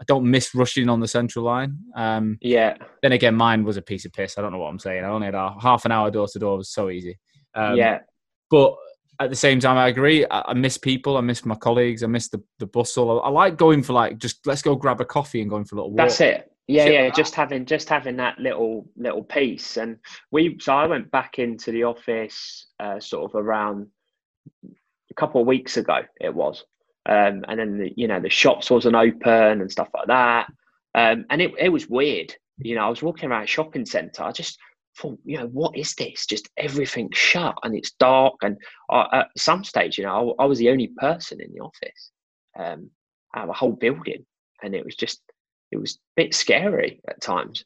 I 0.00 0.04
don't 0.06 0.30
miss 0.30 0.54
rushing 0.54 0.88
on 0.88 1.00
the 1.00 1.08
central 1.08 1.44
line. 1.44 1.76
Um, 1.94 2.38
yeah, 2.40 2.76
then 3.02 3.12
again, 3.12 3.34
mine 3.34 3.64
was 3.64 3.76
a 3.76 3.82
piece 3.82 4.06
of 4.06 4.12
piss. 4.12 4.38
I 4.38 4.40
don't 4.40 4.52
know 4.52 4.58
what 4.58 4.70
I'm 4.70 4.78
saying. 4.78 5.04
I 5.04 5.08
only 5.08 5.26
had 5.26 5.34
a 5.34 5.54
half 5.60 5.84
an 5.84 5.92
hour 5.92 6.10
door 6.10 6.26
to 6.26 6.38
door. 6.38 6.54
It 6.54 6.58
was 6.58 6.70
so 6.72 6.88
easy. 6.88 7.18
Um, 7.54 7.76
yeah, 7.76 7.98
But 8.50 8.76
at 9.20 9.28
the 9.28 9.36
same 9.36 9.60
time, 9.60 9.76
I 9.76 9.88
agree. 9.88 10.24
I, 10.30 10.40
I 10.48 10.54
miss 10.54 10.78
people. 10.78 11.18
I 11.18 11.20
miss 11.20 11.44
my 11.44 11.54
colleagues. 11.54 12.02
I 12.02 12.06
miss 12.06 12.28
the, 12.28 12.42
the 12.58 12.66
bustle. 12.66 13.20
I, 13.20 13.26
I 13.26 13.30
like 13.30 13.58
going 13.58 13.82
for 13.82 13.92
like 13.92 14.16
just 14.16 14.46
let's 14.46 14.62
go 14.62 14.74
grab 14.74 15.02
a 15.02 15.04
coffee 15.04 15.42
and 15.42 15.50
going 15.50 15.66
for 15.66 15.74
a 15.74 15.78
little 15.78 15.90
walk. 15.90 15.98
That's 15.98 16.20
it. 16.22 16.50
Yeah, 16.66 16.84
Shit 16.84 16.94
yeah. 16.94 17.00
like 17.02 17.14
that. 17.14 17.16
Just 17.20 17.34
having 17.34 17.66
just 17.66 17.88
having 17.88 18.16
that 18.16 18.38
little 18.38 18.88
little 18.96 19.24
piece, 19.24 19.76
and 19.76 19.98
we. 20.30 20.56
So 20.60 20.72
I 20.74 20.86
went 20.86 21.10
back 21.10 21.38
into 21.38 21.72
the 21.72 21.84
office, 21.84 22.68
uh, 22.78 23.00
sort 23.00 23.30
of 23.30 23.34
around 23.34 23.88
a 24.64 25.14
couple 25.14 25.40
of 25.40 25.46
weeks 25.46 25.76
ago. 25.76 26.00
It 26.20 26.34
was, 26.34 26.64
um, 27.06 27.44
and 27.48 27.58
then 27.58 27.78
the, 27.78 27.92
you 27.96 28.08
know 28.08 28.20
the 28.20 28.30
shops 28.30 28.70
wasn't 28.70 28.96
open 28.96 29.60
and 29.60 29.70
stuff 29.70 29.88
like 29.94 30.06
that, 30.08 30.46
um, 30.94 31.24
and 31.30 31.40
it 31.42 31.52
it 31.58 31.68
was 31.68 31.88
weird. 31.88 32.34
You 32.58 32.74
know, 32.74 32.86
I 32.86 32.90
was 32.90 33.02
walking 33.02 33.30
around 33.30 33.44
a 33.44 33.46
shopping 33.46 33.86
centre. 33.86 34.22
I 34.22 34.32
just 34.32 34.58
thought, 34.98 35.18
you 35.24 35.38
know, 35.38 35.46
what 35.46 35.76
is 35.76 35.94
this? 35.94 36.26
Just 36.26 36.48
everything 36.56 37.10
shut 37.12 37.54
and 37.62 37.74
it's 37.74 37.92
dark. 37.92 38.34
And 38.42 38.56
I, 38.90 39.06
at 39.12 39.28
some 39.36 39.64
stage, 39.64 39.98
you 39.98 40.04
know, 40.04 40.34
I, 40.38 40.44
I 40.44 40.46
was 40.46 40.58
the 40.58 40.70
only 40.70 40.88
person 40.98 41.40
in 41.40 41.52
the 41.52 41.60
office, 41.60 42.10
um, 42.58 42.90
out 43.34 43.44
of 43.44 43.50
a 43.50 43.54
whole 43.54 43.72
building, 43.72 44.26
and 44.62 44.74
it 44.74 44.84
was 44.84 44.96
just 44.96 45.20
it 45.70 45.78
was 45.78 45.94
a 45.94 46.22
bit 46.22 46.34
scary 46.34 47.00
at 47.08 47.20
times. 47.20 47.64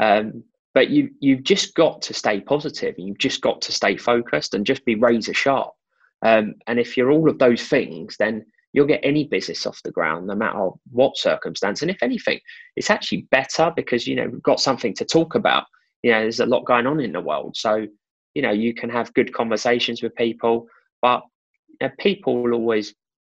Um, 0.00 0.44
but 0.74 0.88
you 0.88 1.10
you've 1.20 1.42
just 1.42 1.74
got 1.74 2.02
to 2.02 2.14
stay 2.14 2.40
positive 2.40 2.94
and 2.96 3.06
you've 3.06 3.18
just 3.18 3.42
got 3.42 3.60
to 3.62 3.72
stay 3.72 3.96
focused 3.96 4.54
and 4.54 4.66
just 4.66 4.84
be 4.84 4.94
razor 4.94 5.34
sharp. 5.34 5.72
Um, 6.22 6.54
and 6.66 6.78
if 6.78 6.96
you're 6.96 7.10
all 7.10 7.28
of 7.28 7.38
those 7.38 7.66
things, 7.66 8.16
then 8.18 8.44
you'll 8.72 8.86
get 8.86 9.00
any 9.02 9.24
business 9.24 9.66
off 9.66 9.82
the 9.82 9.90
ground, 9.90 10.26
no 10.26 10.34
matter 10.34 10.70
what 10.90 11.16
circumstance. 11.16 11.82
And 11.82 11.90
if 11.90 12.02
anything, 12.02 12.40
it's 12.76 12.90
actually 12.90 13.22
better 13.30 13.72
because 13.74 14.06
you 14.06 14.16
know 14.16 14.28
we've 14.28 14.42
got 14.42 14.60
something 14.60 14.94
to 14.94 15.04
talk 15.04 15.34
about. 15.34 15.64
You 16.02 16.12
know, 16.12 16.20
there's 16.20 16.40
a 16.40 16.46
lot 16.46 16.64
going 16.64 16.86
on 16.86 17.00
in 17.00 17.12
the 17.12 17.20
world, 17.20 17.56
so 17.56 17.86
you 18.34 18.42
know 18.42 18.50
you 18.50 18.74
can 18.74 18.90
have 18.90 19.14
good 19.14 19.32
conversations 19.32 20.02
with 20.02 20.14
people. 20.14 20.66
But 21.00 21.22
you 21.80 21.88
know, 21.88 21.94
people 21.98 22.42
will 22.42 22.54
always 22.54 22.94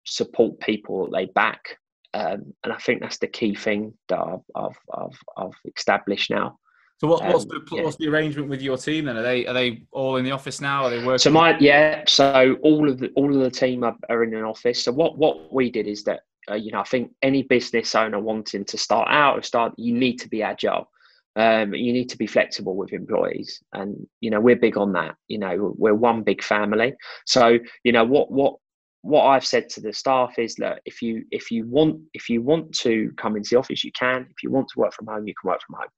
support 0.04 0.60
people 0.60 1.04
that 1.04 1.12
they 1.16 1.26
back, 1.26 1.78
um, 2.14 2.52
and 2.64 2.72
I 2.72 2.78
think 2.78 3.00
that's 3.00 3.18
the 3.18 3.28
key 3.28 3.54
thing 3.54 3.94
that 4.08 4.18
I've 4.18 4.44
I've, 4.54 4.78
I've, 4.94 5.18
I've 5.36 5.72
established 5.76 6.30
now. 6.30 6.58
So 7.02 7.08
what, 7.08 7.24
what's 7.24 7.42
Um, 7.42 7.48
the 7.48 7.76
yeah. 7.76 7.82
what's 7.82 7.96
the 7.96 8.06
arrangement 8.06 8.48
with 8.48 8.62
your 8.62 8.76
team 8.76 9.06
then? 9.06 9.16
Are 9.16 9.22
they 9.22 9.44
are 9.46 9.52
they 9.52 9.82
all 9.90 10.16
in 10.18 10.24
the 10.24 10.30
office 10.30 10.60
now? 10.60 10.84
Are 10.84 10.90
they 10.90 11.04
working? 11.04 11.18
So 11.18 11.30
my 11.30 11.58
yeah, 11.58 12.04
so 12.06 12.56
all 12.62 12.88
of 12.88 13.00
the 13.00 13.10
all 13.16 13.34
of 13.34 13.40
the 13.40 13.50
team 13.50 13.82
are, 13.82 13.96
are 14.08 14.22
in 14.22 14.32
an 14.36 14.44
office. 14.44 14.84
So 14.84 14.92
what 14.92 15.18
what 15.18 15.52
we 15.52 15.68
did 15.68 15.88
is 15.88 16.04
that 16.04 16.20
uh, 16.48 16.54
you 16.54 16.70
know 16.70 16.78
I 16.78 16.84
think 16.84 17.10
any 17.20 17.42
business 17.42 17.96
owner 17.96 18.20
wanting 18.20 18.64
to 18.66 18.78
start 18.78 19.08
out 19.10 19.36
or 19.36 19.42
start, 19.42 19.74
you 19.76 19.92
need 19.92 20.18
to 20.20 20.28
be 20.28 20.44
agile. 20.44 20.88
Um, 21.34 21.74
you 21.74 21.92
need 21.92 22.08
to 22.10 22.16
be 22.16 22.28
flexible 22.28 22.76
with 22.76 22.92
employees, 22.92 23.60
and 23.72 24.06
you 24.20 24.30
know 24.30 24.38
we're 24.40 24.54
big 24.54 24.76
on 24.78 24.92
that. 24.92 25.16
You 25.26 25.38
know 25.38 25.74
we're 25.76 25.94
one 25.94 26.22
big 26.22 26.40
family. 26.40 26.94
So 27.26 27.58
you 27.82 27.90
know 27.90 28.04
what 28.04 28.30
what 28.30 28.54
what 29.00 29.24
I've 29.24 29.44
said 29.44 29.68
to 29.70 29.80
the 29.80 29.92
staff 29.92 30.38
is 30.38 30.54
that 30.56 30.82
if 30.84 31.02
you 31.02 31.24
if 31.32 31.50
you 31.50 31.66
want 31.66 32.00
if 32.14 32.30
you 32.30 32.42
want 32.42 32.72
to 32.78 33.10
come 33.16 33.36
into 33.36 33.50
the 33.50 33.58
office, 33.58 33.82
you 33.82 33.90
can. 33.98 34.28
If 34.30 34.44
you 34.44 34.52
want 34.52 34.68
to 34.68 34.78
work 34.78 34.94
from 34.94 35.08
home, 35.08 35.26
you 35.26 35.34
can 35.34 35.48
work 35.48 35.62
from 35.66 35.78
home. 35.80 35.88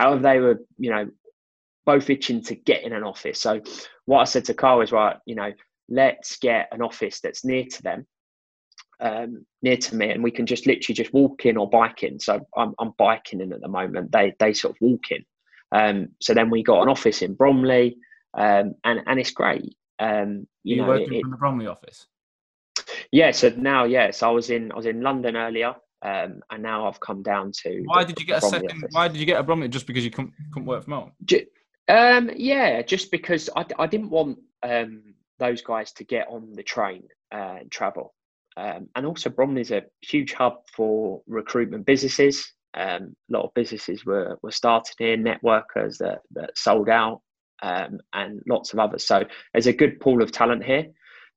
However, 0.00 0.22
they 0.22 0.40
were 0.40 0.58
you 0.78 0.90
know 0.90 1.10
both 1.84 2.08
itching 2.08 2.42
to 2.44 2.54
get 2.54 2.84
in 2.84 2.92
an 2.92 3.04
office. 3.04 3.40
So 3.40 3.60
what 4.06 4.20
I 4.20 4.24
said 4.24 4.44
to 4.46 4.54
Carl 4.54 4.80
is 4.80 4.92
right, 4.92 5.16
you 5.26 5.34
know, 5.34 5.52
let's 5.88 6.36
get 6.36 6.68
an 6.72 6.82
office 6.82 7.20
that's 7.20 7.44
near 7.44 7.64
to 7.64 7.82
them, 7.82 8.06
um, 9.00 9.44
near 9.62 9.76
to 9.76 9.94
me, 9.96 10.10
and 10.10 10.22
we 10.22 10.30
can 10.30 10.46
just 10.46 10.66
literally 10.66 10.94
just 10.94 11.12
walk 11.12 11.44
in 11.46 11.56
or 11.56 11.68
bike 11.68 12.02
in. 12.02 12.18
So 12.18 12.40
I'm, 12.56 12.74
I'm 12.78 12.92
biking 12.96 13.40
in 13.40 13.52
at 13.52 13.60
the 13.60 13.68
moment. 13.68 14.12
They 14.12 14.34
they 14.38 14.54
sort 14.54 14.74
of 14.74 14.80
walk 14.80 15.10
in. 15.10 15.24
Um, 15.72 16.08
so 16.20 16.32
then 16.32 16.48
we 16.48 16.62
got 16.62 16.82
an 16.82 16.88
office 16.88 17.20
in 17.22 17.34
Bromley, 17.34 17.98
um, 18.34 18.74
and 18.84 19.00
and 19.06 19.20
it's 19.20 19.32
great. 19.32 19.74
Um, 19.98 20.46
you 20.64 20.76
you 20.76 20.82
know, 20.82 20.88
working 20.88 21.14
it- 21.14 21.20
from 21.22 21.30
the 21.32 21.36
Bromley 21.36 21.66
office? 21.66 22.06
yeah. 23.12 23.32
So 23.32 23.50
now, 23.50 23.84
yes, 23.84 24.22
I 24.22 24.30
was 24.30 24.48
in 24.48 24.72
I 24.72 24.76
was 24.76 24.86
in 24.86 25.02
London 25.02 25.36
earlier, 25.36 25.74
um, 26.02 26.40
and 26.50 26.62
now 26.62 26.86
I've 26.86 27.00
come 27.00 27.22
down 27.22 27.52
to. 27.62 27.82
Why 27.84 28.04
the 28.04 28.12
did 28.12 28.20
you 28.20 28.26
get 28.26 28.42
a 28.42 28.46
second? 28.46 28.70
office. 28.70 28.90
Why 28.92 29.08
did 29.08 29.18
you 29.18 29.26
get 29.26 29.38
a 29.38 29.42
Bromley? 29.42 29.68
Just 29.68 29.86
because 29.86 30.04
you 30.04 30.10
couldn't, 30.10 30.32
couldn't 30.52 30.66
work 30.66 30.84
from 30.84 30.92
home? 30.94 31.12
Um, 31.88 32.30
yeah, 32.36 32.82
just 32.82 33.10
because 33.10 33.50
I, 33.56 33.64
I 33.78 33.86
didn't 33.86 34.10
want 34.10 34.38
um, 34.62 35.14
those 35.38 35.62
guys 35.62 35.92
to 35.92 36.04
get 36.04 36.28
on 36.28 36.52
the 36.52 36.62
train 36.62 37.04
uh, 37.32 37.56
and 37.60 37.70
travel. 37.70 38.14
Um, 38.56 38.88
and 38.96 39.06
also, 39.06 39.30
Bromley's 39.30 39.70
a 39.70 39.82
huge 40.02 40.32
hub 40.32 40.58
for 40.74 41.22
recruitment 41.26 41.86
businesses. 41.86 42.52
Um, 42.74 43.16
a 43.30 43.32
lot 43.32 43.44
of 43.44 43.54
businesses 43.54 44.04
were, 44.04 44.38
were 44.42 44.52
started 44.52 44.94
here, 44.98 45.16
networkers 45.16 45.98
that, 45.98 46.20
that 46.32 46.56
sold 46.56 46.88
out, 46.88 47.20
um, 47.62 47.98
and 48.12 48.40
lots 48.48 48.72
of 48.72 48.78
others. 48.78 49.06
So 49.06 49.24
there's 49.52 49.66
a 49.66 49.72
good 49.72 50.00
pool 50.00 50.22
of 50.22 50.32
talent 50.32 50.64
here 50.64 50.86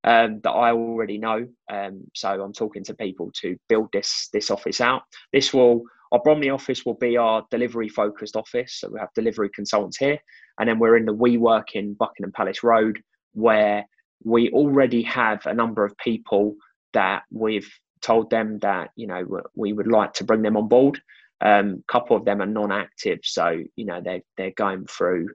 um, 0.04 0.42
that 0.44 0.52
I 0.52 0.72
already 0.72 1.18
know. 1.18 1.48
Um, 1.72 2.04
so 2.14 2.30
I'm 2.42 2.54
talking 2.54 2.84
to 2.86 2.94
people 2.94 3.32
to 3.42 3.58
build 3.70 3.90
this 3.94 4.30
this 4.34 4.52
office 4.52 4.82
out. 4.82 5.04
This 5.32 5.54
will 5.54 5.84
our 6.12 6.20
Bromley 6.20 6.50
office 6.50 6.86
will 6.86 6.96
be 6.96 7.18
our 7.18 7.44
delivery 7.50 7.90
focused 7.90 8.36
office. 8.36 8.80
So 8.80 8.90
we 8.92 9.00
have 9.00 9.10
delivery 9.16 9.50
consultants 9.50 9.98
here, 9.98 10.20
and 10.60 10.70
then 10.70 10.78
we're 10.78 10.98
in 10.98 11.06
the 11.06 11.16
WeWork 11.16 11.72
in 11.74 11.96
Buckingham 11.96 12.32
Palace 12.32 12.64
Road, 12.64 13.02
where 13.34 13.86
we 14.24 14.50
already 14.52 15.02
have 15.04 15.46
a 15.46 15.54
number 15.54 15.84
of 15.84 15.98
people 15.98 16.56
that 16.94 17.24
we've 17.32 17.70
told 18.02 18.30
them 18.30 18.60
that 18.60 18.92
you 18.96 19.08
know 19.08 19.26
we- 19.56 19.74
would 19.74 19.88
like 19.88 20.14
to 20.14 20.24
bring 20.24 20.42
them 20.42 20.58
on 20.58 20.68
board. 20.68 21.00
Um, 21.42 21.84
a 21.88 21.92
couple 21.92 22.16
of 22.16 22.26
them 22.26 22.42
are 22.42 22.46
non-active, 22.46 23.20
so 23.24 23.64
you 23.76 23.86
know 23.86 24.02
they're 24.02 24.22
they're 24.38 24.52
going 24.52 24.86
through 24.86 25.30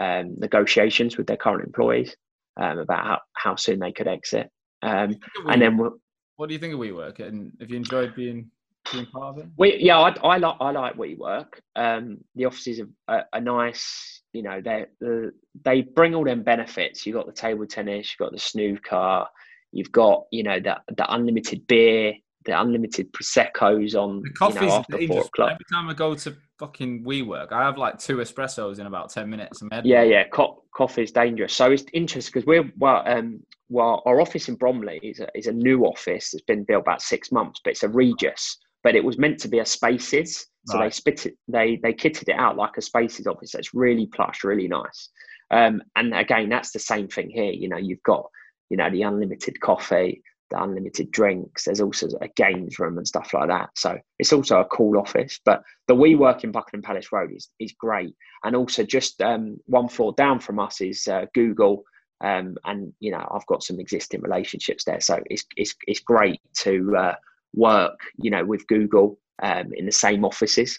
um, 0.00 0.34
negotiations 0.38 1.16
with 1.16 1.26
their 1.26 1.36
current 1.36 1.64
employees 1.64 2.16
um, 2.56 2.78
about 2.78 3.04
how, 3.04 3.20
how 3.34 3.56
soon 3.56 3.78
they 3.78 3.92
could 3.92 4.08
exit. 4.08 4.50
Um, 4.82 5.16
and 5.46 5.62
then 5.62 5.76
we'll, 5.76 5.98
what 6.36 6.48
do 6.48 6.54
you 6.54 6.60
think 6.60 6.74
of 6.74 6.80
WeWork? 6.80 7.20
And 7.20 7.52
have 7.60 7.70
you 7.70 7.76
enjoyed 7.76 8.14
being 8.14 8.50
being 8.92 9.06
part 9.06 9.36
of 9.36 9.44
it? 9.44 9.50
We 9.56 9.78
yeah, 9.78 9.98
I, 9.98 10.14
I 10.22 10.38
like 10.38 10.56
I 10.60 10.70
like 10.72 10.96
WeWork. 10.96 11.46
Um, 11.76 12.18
the 12.34 12.44
offices 12.44 12.80
are, 12.80 12.88
are, 13.08 13.24
are 13.32 13.40
nice. 13.40 14.22
You 14.32 14.42
know, 14.42 14.60
they 14.60 14.86
the 15.00 15.32
they 15.64 15.82
bring 15.82 16.14
all 16.14 16.24
them 16.24 16.42
benefits. 16.42 17.06
You 17.06 17.14
have 17.14 17.24
got 17.24 17.34
the 17.34 17.40
table 17.40 17.66
tennis, 17.66 18.08
you 18.08 18.16
have 18.24 18.30
got 18.30 18.32
the 18.32 18.40
snooker, 18.40 19.26
you've 19.72 19.92
got 19.92 20.24
you 20.30 20.42
know 20.42 20.60
the 20.60 20.76
the 20.96 21.14
unlimited 21.14 21.66
beer, 21.66 22.14
the 22.44 22.60
unlimited 22.60 23.12
proseccos 23.12 23.94
on 23.94 24.22
The 24.22 24.28
you 24.28 24.34
coffee's 24.34 24.60
know, 24.60 24.76
after 24.76 25.06
four 25.06 25.22
o'clock. 25.22 25.52
Every 25.52 25.64
time 25.72 25.88
I 25.88 25.94
go 25.94 26.14
to 26.14 26.36
fucking 26.58 27.04
WeWork, 27.04 27.52
I 27.52 27.62
have 27.64 27.78
like 27.78 27.98
two 27.98 28.18
espressos 28.18 28.78
in 28.78 28.86
about 28.86 29.10
ten 29.10 29.28
minutes. 29.30 29.60
and 29.62 29.70
my 29.70 29.76
head 29.76 29.86
Yeah, 29.86 30.02
yeah, 30.02 30.24
co- 30.28 30.62
coffee 30.74 31.02
is 31.02 31.12
dangerous. 31.12 31.52
So 31.54 31.70
it's 31.70 31.84
interesting 31.92 32.32
because 32.32 32.46
we're 32.46 32.70
well, 32.78 33.02
um, 33.06 33.40
well, 33.68 34.02
our 34.06 34.20
office 34.20 34.48
in 34.48 34.56
Bromley 34.56 35.00
is 35.02 35.20
a, 35.20 35.28
is 35.34 35.46
a 35.46 35.52
new 35.52 35.84
office 35.84 36.30
that's 36.30 36.44
been 36.44 36.64
built 36.64 36.82
about 36.82 37.02
six 37.02 37.32
months, 37.32 37.60
but 37.64 37.70
it's 37.72 37.82
a 37.82 37.88
Regus. 37.88 38.58
But 38.82 38.94
it 38.94 39.02
was 39.04 39.16
meant 39.18 39.38
to 39.40 39.48
be 39.48 39.60
a 39.60 39.64
Spaces, 39.66 40.46
so 40.66 40.76
they 40.76 40.84
Right. 40.84 40.94
spit 40.94 41.26
it, 41.26 41.34
they 41.48 41.80
they 41.82 41.94
kitted 41.94 42.28
it 42.28 42.36
out 42.38 42.56
like 42.56 42.76
a 42.76 42.82
Spaces 42.82 43.26
office. 43.26 43.52
So 43.52 43.58
it's 43.58 43.72
really 43.74 44.06
plush, 44.06 44.44
really 44.44 44.68
nice. 44.68 45.08
Um, 45.50 45.82
and 45.96 46.14
again, 46.14 46.48
that's 46.50 46.72
the 46.72 46.78
same 46.78 47.08
thing 47.08 47.30
here. 47.30 47.52
You 47.52 47.68
know, 47.70 47.78
you've 47.78 48.02
got 48.02 48.26
you 48.70 48.76
know 48.76 48.90
the 48.90 49.02
unlimited 49.02 49.58
coffee, 49.60 50.22
the 50.50 50.62
unlimited 50.62 51.10
drinks. 51.10 51.64
There's 51.64 51.80
also 51.80 52.08
a 52.20 52.28
games 52.28 52.78
room 52.78 52.98
and 52.98 53.06
stuff 53.06 53.32
like 53.32 53.48
that. 53.48 53.70
So 53.76 53.98
it's 54.18 54.32
also 54.32 54.60
a 54.60 54.66
cool 54.66 54.98
office. 54.98 55.40
But 55.44 55.62
the 55.88 55.94
WeWork 55.94 56.44
in 56.44 56.52
Buckingham 56.52 56.82
Palace 56.82 57.12
Road 57.12 57.32
is 57.32 57.48
is 57.58 57.72
great 57.72 58.14
and 58.44 58.54
also 58.54 58.84
just 58.84 59.20
um, 59.22 59.58
one 59.66 59.88
floor 59.88 60.12
down 60.16 60.38
from 60.38 60.58
us 60.58 60.80
is 60.80 61.08
uh, 61.08 61.24
Google, 61.34 61.82
um, 62.22 62.56
and 62.64 62.92
you 63.00 63.10
know 63.10 63.26
I've 63.34 63.46
got 63.46 63.62
some 63.62 63.80
existing 63.80 64.20
relationships 64.20 64.84
there, 64.84 65.00
so 65.00 65.18
it's 65.26 65.44
it's 65.56 65.74
it's 65.86 66.00
great 66.00 66.40
to 66.58 66.94
uh, 66.96 67.14
work, 67.54 67.98
you 68.18 68.30
know, 68.30 68.44
with 68.44 68.66
Google 68.66 69.18
um, 69.42 69.72
in 69.74 69.86
the 69.86 69.92
same 69.92 70.24
offices. 70.24 70.78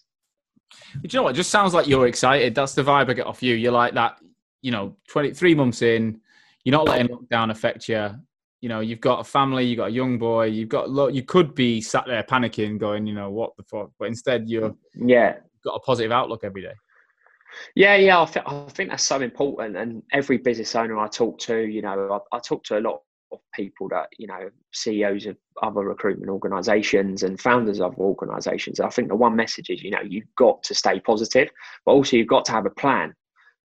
But 1.02 1.12
you 1.12 1.20
know 1.20 1.24
what? 1.24 1.32
It 1.32 1.38
just 1.38 1.50
sounds 1.50 1.74
like 1.74 1.88
you're 1.88 2.08
excited. 2.08 2.54
That's 2.56 2.76
the 2.76 2.84
vibe 2.84 3.10
I 3.10 3.14
get 3.14 3.26
off 3.26 3.44
you. 3.44 3.56
You're 3.56 3.72
like 3.72 3.96
that. 3.96 4.20
You 4.62 4.72
know, 4.72 4.96
twenty 5.08 5.34
three 5.34 5.56
months 5.56 5.82
in, 5.82 6.22
you're 6.64 6.72
not 6.72 6.86
letting 6.86 7.08
lockdown 7.08 7.50
affect 7.50 7.90
you. 7.90 8.12
You 8.66 8.70
know, 8.70 8.80
you've 8.80 9.00
got 9.00 9.20
a 9.20 9.24
family, 9.24 9.64
you've 9.64 9.78
got 9.78 9.90
a 9.90 9.92
young 9.92 10.18
boy, 10.18 10.46
you've 10.46 10.70
got 10.70 10.90
you 11.14 11.22
could 11.22 11.54
be 11.54 11.80
sat 11.82 12.08
there 12.08 12.24
panicking, 12.24 12.80
going, 12.80 13.06
you 13.06 13.14
know, 13.14 13.30
what 13.30 13.56
the 13.58 13.64
fuck? 13.64 13.92
But 14.00 14.08
instead, 14.08 14.50
you've 14.50 14.74
Yeah, 14.96 15.36
got 15.64 15.76
a 15.76 15.80
positive 15.82 16.12
outlook 16.12 16.44
every 16.44 16.64
day. 16.64 16.74
Yeah, 17.76 17.96
yeah, 17.96 18.20
I, 18.20 18.26
th- 18.26 18.44
I 18.48 18.66
think 18.70 18.90
that's 18.90 19.04
so 19.04 19.22
important. 19.22 19.78
And 19.78 20.02
every 20.12 20.38
business 20.38 20.76
owner 20.76 20.98
I 20.98 21.08
talk 21.08 21.38
to, 21.42 21.60
you 21.60 21.84
know, 21.84 22.20
I, 22.34 22.38
I 22.38 22.40
talk 22.40 22.64
to 22.64 22.80
a 22.80 22.82
lot 22.82 23.02
of 23.32 23.40
people 23.54 23.88
that 23.90 24.08
you 24.18 24.26
know 24.26 24.50
CEOs 24.74 25.28
of 25.28 25.38
other 25.62 25.82
recruitment 25.82 26.32
organisations 26.32 27.22
and 27.22 27.40
founders 27.40 27.80
of 27.80 27.96
organisations. 28.00 28.80
I 28.80 28.90
think 28.90 29.10
the 29.10 29.16
one 29.16 29.36
message 29.36 29.70
is 29.70 29.84
you 29.84 29.92
know 29.92 30.02
you've 30.02 30.34
got 30.40 30.64
to 30.64 30.74
stay 30.74 31.00
positive, 31.02 31.50
but 31.86 31.92
also 31.92 32.18
you've 32.18 32.26
got 32.26 32.46
to 32.46 32.52
have 32.54 32.66
a 32.66 32.72
plan. 32.72 33.14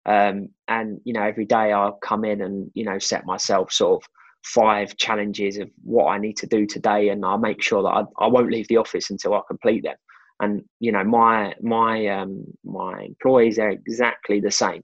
Um, 0.07 0.49
and 0.67 1.01
you 1.05 1.13
know 1.13 1.23
every 1.23 1.45
day 1.45 1.73
I 1.73 1.93
come 2.03 2.25
in 2.25 2.41
and 2.43 2.69
you 2.75 2.85
know 2.85 2.99
set 2.99 3.25
myself 3.27 3.71
sort 3.71 4.03
of 4.03 4.09
five 4.45 4.97
challenges 4.97 5.59
of 5.59 5.69
what 5.83 6.07
I 6.07 6.19
need 6.19 6.37
to 6.39 6.47
do 6.47 6.67
today, 6.67 7.09
and 7.09 7.25
I'll 7.25 7.39
make 7.39 7.63
sure 7.63 7.83
that 7.83 7.89
I, 7.89 8.03
I 8.19 8.27
won't 8.29 8.51
leave 8.51 8.69
the 8.69 8.77
office 8.77 9.11
until 9.11 9.35
I 9.35 9.41
complete 9.47 9.85
them. 9.85 9.97
And 10.41 10.63
you 10.79 10.93
know 10.93 11.05
my 11.05 11.55
my 11.61 12.07
um, 12.07 12.45
my 12.65 13.03
employees 13.03 13.59
are 13.59 13.71
exactly 13.71 14.41
the 14.41 14.51
same. 14.51 14.83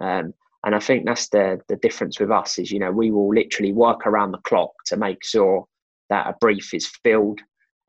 Um, 0.00 0.34
and 0.64 0.74
I 0.74 0.80
think 0.80 1.06
that's 1.06 1.28
the 1.28 1.60
the 1.68 1.76
difference 1.76 2.18
with 2.18 2.30
us 2.30 2.58
is 2.58 2.72
you 2.72 2.80
know 2.80 2.90
we 2.90 3.10
will 3.10 3.32
literally 3.32 3.72
work 3.72 4.06
around 4.06 4.32
the 4.32 4.38
clock 4.38 4.72
to 4.86 4.96
make 4.96 5.24
sure 5.24 5.66
that 6.10 6.26
a 6.26 6.34
brief 6.40 6.74
is 6.74 6.90
filled, 7.04 7.40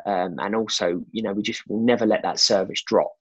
um, 0.06 0.36
and 0.40 0.56
also 0.56 1.04
you 1.12 1.24
know 1.24 1.34
we 1.34 1.42
just 1.42 1.68
will 1.68 1.80
never 1.80 2.06
let 2.06 2.22
that 2.22 2.40
service 2.40 2.84
drop. 2.86 3.12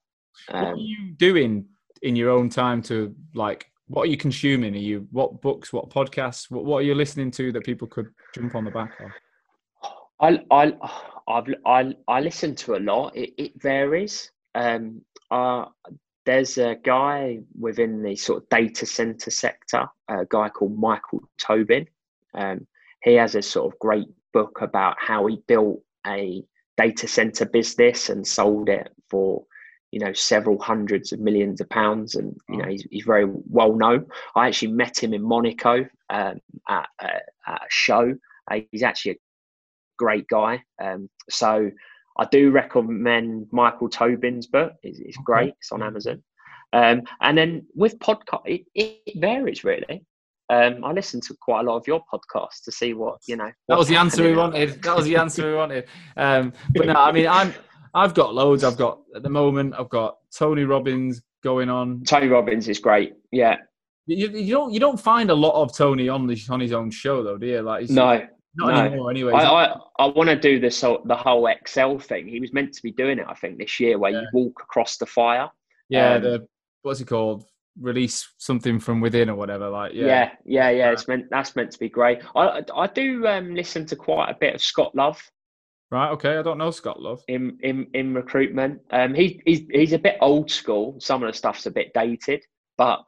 Um, 0.49 0.63
what 0.63 0.73
are 0.73 0.77
you 0.77 1.11
doing 1.17 1.65
in 2.03 2.15
your 2.15 2.29
own 2.29 2.49
time 2.49 2.83
to 2.83 3.15
like? 3.33 3.71
What 3.87 4.03
are 4.03 4.11
you 4.11 4.17
consuming? 4.17 4.75
Are 4.75 4.79
you 4.79 5.07
what 5.11 5.41
books, 5.41 5.71
what 5.71 5.89
podcasts, 5.89 6.51
what, 6.51 6.65
what 6.65 6.77
are 6.77 6.83
you 6.83 6.95
listening 6.95 7.31
to 7.31 7.51
that 7.53 7.65
people 7.65 7.87
could 7.87 8.07
jump 8.35 8.55
on 8.55 8.65
the 8.65 8.71
back 8.71 8.99
of? 8.99 9.11
I 10.19 10.39
I 10.51 10.73
I've, 11.27 11.45
I 11.65 11.95
I 12.07 12.19
listen 12.19 12.55
to 12.55 12.75
a 12.75 12.79
lot. 12.79 13.15
It, 13.15 13.33
it 13.37 13.61
varies. 13.61 14.31
Um, 14.55 15.01
uh, 15.31 15.65
there's 16.25 16.57
a 16.57 16.75
guy 16.83 17.39
within 17.57 18.03
the 18.03 18.15
sort 18.15 18.43
of 18.43 18.49
data 18.49 18.85
center 18.85 19.31
sector, 19.31 19.87
a 20.09 20.25
guy 20.29 20.49
called 20.49 20.77
Michael 20.77 21.21
Tobin. 21.39 21.87
Um, 22.33 22.67
he 23.03 23.13
has 23.13 23.35
a 23.35 23.41
sort 23.41 23.73
of 23.73 23.79
great 23.79 24.07
book 24.33 24.59
about 24.61 24.97
how 24.99 25.25
he 25.27 25.41
built 25.47 25.81
a 26.05 26.43
data 26.75 27.07
center 27.07 27.45
business 27.45 28.09
and 28.09 28.27
sold 28.27 28.67
it 28.67 28.89
for 29.09 29.45
you 29.91 29.99
know 29.99 30.13
several 30.13 30.59
hundreds 30.59 31.11
of 31.11 31.19
millions 31.19 31.61
of 31.61 31.69
pounds 31.69 32.15
and 32.15 32.35
you 32.49 32.57
know 32.57 32.67
he's, 32.67 32.85
he's 32.91 33.05
very 33.05 33.25
well 33.49 33.73
known 33.73 34.05
i 34.35 34.47
actually 34.47 34.71
met 34.71 35.01
him 35.01 35.13
in 35.13 35.21
monaco 35.21 35.85
um, 36.09 36.39
at, 36.69 36.87
at, 37.01 37.23
a 37.47 37.57
show 37.69 38.13
uh, 38.51 38.59
he's 38.71 38.83
actually 38.83 39.11
a 39.11 39.17
great 39.97 40.27
guy 40.27 40.61
um, 40.81 41.09
so 41.29 41.69
I 42.17 42.25
do 42.31 42.51
recommend 42.51 43.47
Michael 43.51 43.89
Tobin's 43.89 44.47
book. 44.47 44.73
It's, 44.83 44.99
it's 44.99 45.17
great. 45.17 45.53
It's 45.59 45.71
on 45.71 45.83
Amazon. 45.83 46.23
Um, 46.73 47.03
and 47.21 47.37
then 47.37 47.65
with 47.75 47.97
podcast, 47.99 48.41
it, 48.45 48.65
it 48.75 49.19
varies 49.19 49.63
really. 49.63 50.03
Um, 50.49 50.83
I 50.83 50.93
listen 50.93 51.21
to 51.21 51.35
quite 51.41 51.61
a 51.61 51.63
lot 51.69 51.77
of 51.77 51.87
your 51.87 52.01
podcasts 52.11 52.63
to 52.63 52.71
see 52.71 52.93
what 52.93 53.19
you 53.27 53.35
know. 53.35 53.51
That 53.67 53.77
was 53.77 53.87
the 53.87 53.97
answer 53.97 54.23
we 54.23 54.35
wanted. 54.35 54.81
That 54.81 54.95
was 54.95 55.05
the 55.05 55.17
answer 55.17 55.49
we 55.49 55.55
wanted. 55.55 55.85
Um, 56.15 56.53
but 56.73 56.87
no, 56.87 56.93
I 56.93 57.11
mean, 57.11 57.27
I'm 57.27 57.53
I've 57.93 58.13
got 58.13 58.33
loads. 58.33 58.63
I've 58.63 58.77
got 58.77 59.01
at 59.15 59.23
the 59.23 59.29
moment. 59.29 59.75
I've 59.77 59.89
got 59.89 60.17
Tony 60.35 60.63
Robbins 60.63 61.21
going 61.43 61.69
on. 61.69 62.03
Tony 62.03 62.27
Robbins 62.27 62.67
is 62.67 62.79
great. 62.79 63.13
Yeah. 63.31 63.57
You, 64.05 64.29
you 64.29 64.53
don't 64.53 64.73
you 64.73 64.79
don't 64.79 64.99
find 64.99 65.29
a 65.29 65.35
lot 65.35 65.61
of 65.61 65.75
Tony 65.75 66.07
on 66.07 66.27
the 66.27 66.39
on 66.49 66.61
his 66.61 66.71
own 66.71 66.89
show 66.91 67.23
though, 67.23 67.37
do 67.37 67.45
you? 67.45 67.61
Like 67.61 67.89
no, 67.89 68.25
not 68.55 68.73
no. 68.73 68.85
anymore, 68.85 69.11
anyway. 69.11 69.33
I, 69.33 69.65
I, 69.65 69.77
I 69.99 70.05
want 70.07 70.29
to 70.29 70.35
do 70.35 70.59
this 70.59 70.81
whole, 70.81 71.01
the 71.05 71.15
whole 71.15 71.45
Excel 71.47 71.99
thing. 71.99 72.27
He 72.27 72.39
was 72.39 72.53
meant 72.53 72.73
to 72.73 72.81
be 72.81 72.91
doing 72.91 73.19
it, 73.19 73.25
I 73.27 73.33
think, 73.33 73.57
this 73.57 73.79
year, 73.79 73.99
where 73.99 74.11
yeah. 74.11 74.21
you 74.21 74.27
walk 74.33 74.61
across 74.63 74.97
the 74.97 75.05
fire. 75.05 75.49
Yeah, 75.89 76.13
um, 76.13 76.23
the 76.23 76.47
what's 76.81 77.01
it 77.01 77.07
called? 77.07 77.45
Release 77.79 78.27
something 78.37 78.79
from 78.79 79.01
within 79.01 79.29
or 79.29 79.35
whatever. 79.35 79.69
Like, 79.69 79.93
yeah, 79.93 80.05
yeah, 80.05 80.31
yeah. 80.45 80.69
yeah. 80.69 80.91
It's 80.91 81.07
meant 81.07 81.25
that's 81.29 81.55
meant 81.55 81.71
to 81.71 81.79
be 81.79 81.89
great. 81.89 82.19
I 82.35 82.63
I 82.73 82.87
do 82.87 83.27
um, 83.27 83.53
listen 83.53 83.85
to 83.87 83.95
quite 83.95 84.29
a 84.29 84.37
bit 84.39 84.55
of 84.55 84.61
Scott 84.61 84.95
Love. 84.95 85.21
Right. 85.89 86.11
Okay. 86.11 86.37
I 86.37 86.41
don't 86.41 86.57
know 86.57 86.71
Scott 86.71 87.01
Love 87.01 87.23
in 87.27 87.57
in 87.61 87.87
in 87.93 88.13
recruitment. 88.13 88.81
Um, 88.91 89.13
he 89.13 89.41
he's 89.45 89.61
he's 89.71 89.93
a 89.93 89.99
bit 89.99 90.17
old 90.21 90.51
school. 90.51 90.97
Some 90.99 91.23
of 91.23 91.31
the 91.31 91.37
stuff's 91.37 91.65
a 91.65 91.71
bit 91.71 91.93
dated, 91.93 92.43
but 92.77 93.03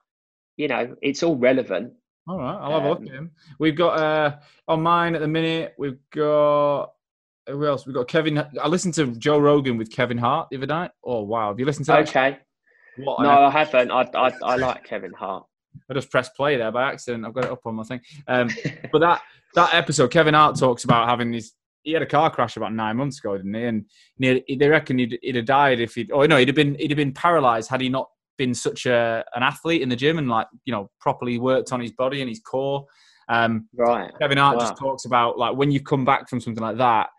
you 0.55 0.67
know 0.67 0.95
it's 1.01 1.23
all 1.23 1.35
relevant. 1.35 1.93
All 2.27 2.37
right, 2.37 2.55
I'll 2.55 2.71
have 2.71 2.81
um, 2.81 2.85
a 2.85 2.89
look 2.89 3.01
at 3.01 3.09
him. 3.09 3.31
We've 3.57 3.75
got 3.75 3.99
uh, 3.99 4.37
on 4.67 4.81
mine 4.81 5.15
at 5.15 5.21
the 5.21 5.27
minute. 5.27 5.73
We've 5.77 5.97
got 6.13 6.91
who 7.47 7.65
else? 7.65 7.85
We've 7.85 7.95
got 7.95 8.07
Kevin. 8.07 8.37
I 8.37 8.67
listened 8.67 8.93
to 8.95 9.07
Joe 9.15 9.39
Rogan 9.39 9.77
with 9.77 9.91
Kevin 9.91 10.17
Hart 10.17 10.49
the 10.49 10.57
other 10.57 10.67
night. 10.67 10.91
Oh 11.03 11.23
wow, 11.23 11.49
have 11.49 11.59
you 11.59 11.65
listened 11.65 11.85
to 11.87 11.93
that? 11.93 12.09
Okay. 12.09 12.37
What 12.97 13.21
no, 13.21 13.29
I 13.29 13.49
haven't. 13.49 13.91
I, 13.91 14.09
I 14.13 14.31
I 14.43 14.55
like 14.57 14.83
Kevin 14.83 15.13
Hart. 15.13 15.45
I 15.89 15.93
just 15.93 16.11
pressed 16.11 16.35
play 16.35 16.57
there 16.57 16.71
by 16.71 16.91
accident. 16.91 17.25
I've 17.25 17.33
got 17.33 17.45
it 17.45 17.51
up 17.51 17.65
on 17.65 17.75
my 17.75 17.83
thing. 17.83 18.01
Um, 18.27 18.49
but 18.91 18.99
that 18.99 19.21
that 19.55 19.73
episode, 19.73 20.11
Kevin 20.11 20.33
Hart 20.33 20.57
talks 20.57 20.83
about 20.83 21.07
having 21.07 21.31
these. 21.31 21.53
He 21.83 21.93
had 21.93 22.01
a 22.01 22.07
car 22.07 22.29
crash 22.29 22.57
about 22.57 22.73
nine 22.73 22.97
months 22.97 23.19
ago, 23.19 23.37
didn't 23.37 23.53
he? 23.53 23.63
And 23.63 23.85
they 24.19 24.67
reckon 24.67 24.99
he'd, 24.99 25.17
he'd 25.21 25.35
have 25.35 25.45
died 25.45 25.79
if 25.79 25.95
he'd. 25.95 26.11
Oh 26.11 26.25
no, 26.25 26.37
he'd 26.37 26.49
have 26.49 26.55
been 26.55 26.75
he'd 26.75 26.91
have 26.91 26.97
been 26.97 27.13
paralysed 27.13 27.69
had 27.69 27.81
he 27.81 27.89
not 27.89 28.09
been 28.37 28.53
such 28.53 28.85
a 28.85 29.23
an 29.35 29.43
athlete 29.43 29.81
in 29.81 29.89
the 29.89 29.95
gym 29.95 30.17
and 30.17 30.29
like 30.29 30.47
you 30.65 30.73
know 30.73 30.89
properly 30.99 31.37
worked 31.37 31.71
on 31.71 31.79
his 31.79 31.91
body 31.91 32.21
and 32.21 32.29
his 32.29 32.39
core. 32.39 32.85
Um, 33.27 33.67
right. 33.75 34.11
Kevin 34.19 34.39
Hart 34.39 34.57
wow. 34.57 34.63
just 34.63 34.77
talks 34.77 35.05
about 35.05 35.37
like 35.37 35.55
when 35.55 35.71
you 35.71 35.81
come 35.81 36.03
back 36.03 36.27
from 36.27 36.41
something 36.41 36.63
like 36.63 36.77
that, 36.77 37.09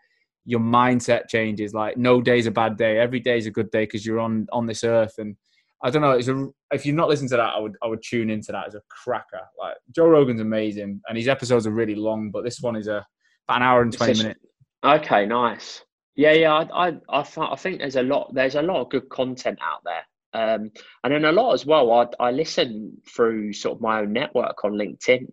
your 0.45 0.61
mindset 0.61 1.29
changes. 1.29 1.73
Like 1.73 1.97
no 1.97 2.21
day's 2.21 2.47
a 2.47 2.51
bad 2.51 2.77
day. 2.77 2.99
Every 2.99 3.21
day's 3.21 3.47
a 3.47 3.51
good 3.51 3.71
day 3.71 3.85
because 3.85 4.05
you're 4.05 4.19
on 4.19 4.47
on 4.53 4.67
this 4.67 4.83
earth. 4.83 5.15
And 5.19 5.37
I 5.83 5.91
don't 5.91 6.03
know. 6.03 6.13
It's 6.13 6.29
a, 6.29 6.49
if 6.73 6.85
you've 6.85 6.97
not 6.97 7.09
listened 7.09 7.31
to 7.31 7.37
that, 7.37 7.55
I 7.55 7.59
would 7.59 7.77
I 7.83 7.87
would 7.87 8.03
tune 8.03 8.31
into 8.31 8.53
that 8.53 8.67
as 8.67 8.75
a 8.75 8.83
cracker. 8.91 9.41
Like 9.59 9.77
Joe 9.95 10.09
Rogan's 10.09 10.41
amazing, 10.41 11.01
and 11.09 11.17
his 11.17 11.29
episodes 11.29 11.67
are 11.67 11.73
really 11.73 11.95
long, 11.95 12.31
but 12.31 12.45
this 12.45 12.61
one 12.61 12.77
is 12.77 12.89
a 12.89 13.07
about 13.49 13.57
an 13.59 13.63
hour 13.63 13.83
and 13.83 13.93
twenty 13.93 14.21
minutes. 14.21 14.41
Okay, 14.85 15.27
nice. 15.27 15.83
Yeah, 16.17 16.33
yeah. 16.33 16.53
I, 16.53 16.89
I 16.89 16.97
I 17.09 17.25
I 17.39 17.57
think 17.57 17.79
there's 17.79 17.97
a 17.97 18.03
lot 18.03 18.35
there's 18.35 18.55
a 18.55 18.63
lot 18.63 18.81
of 18.81 18.91
good 18.91 19.09
content 19.09 19.59
out 19.63 19.83
there. 19.85 20.05
Um, 20.33 20.71
and 21.03 21.13
then 21.13 21.25
a 21.25 21.33
lot 21.33 21.55
as 21.55 21.67
well, 21.67 21.91
I, 21.93 22.07
I 22.21 22.31
listen 22.31 22.97
through 23.09 23.53
sort 23.53 23.77
of 23.77 23.81
my 23.81 24.01
own 24.01 24.13
network 24.13 24.65
on 24.65 24.73
LinkedIn. 24.73 25.27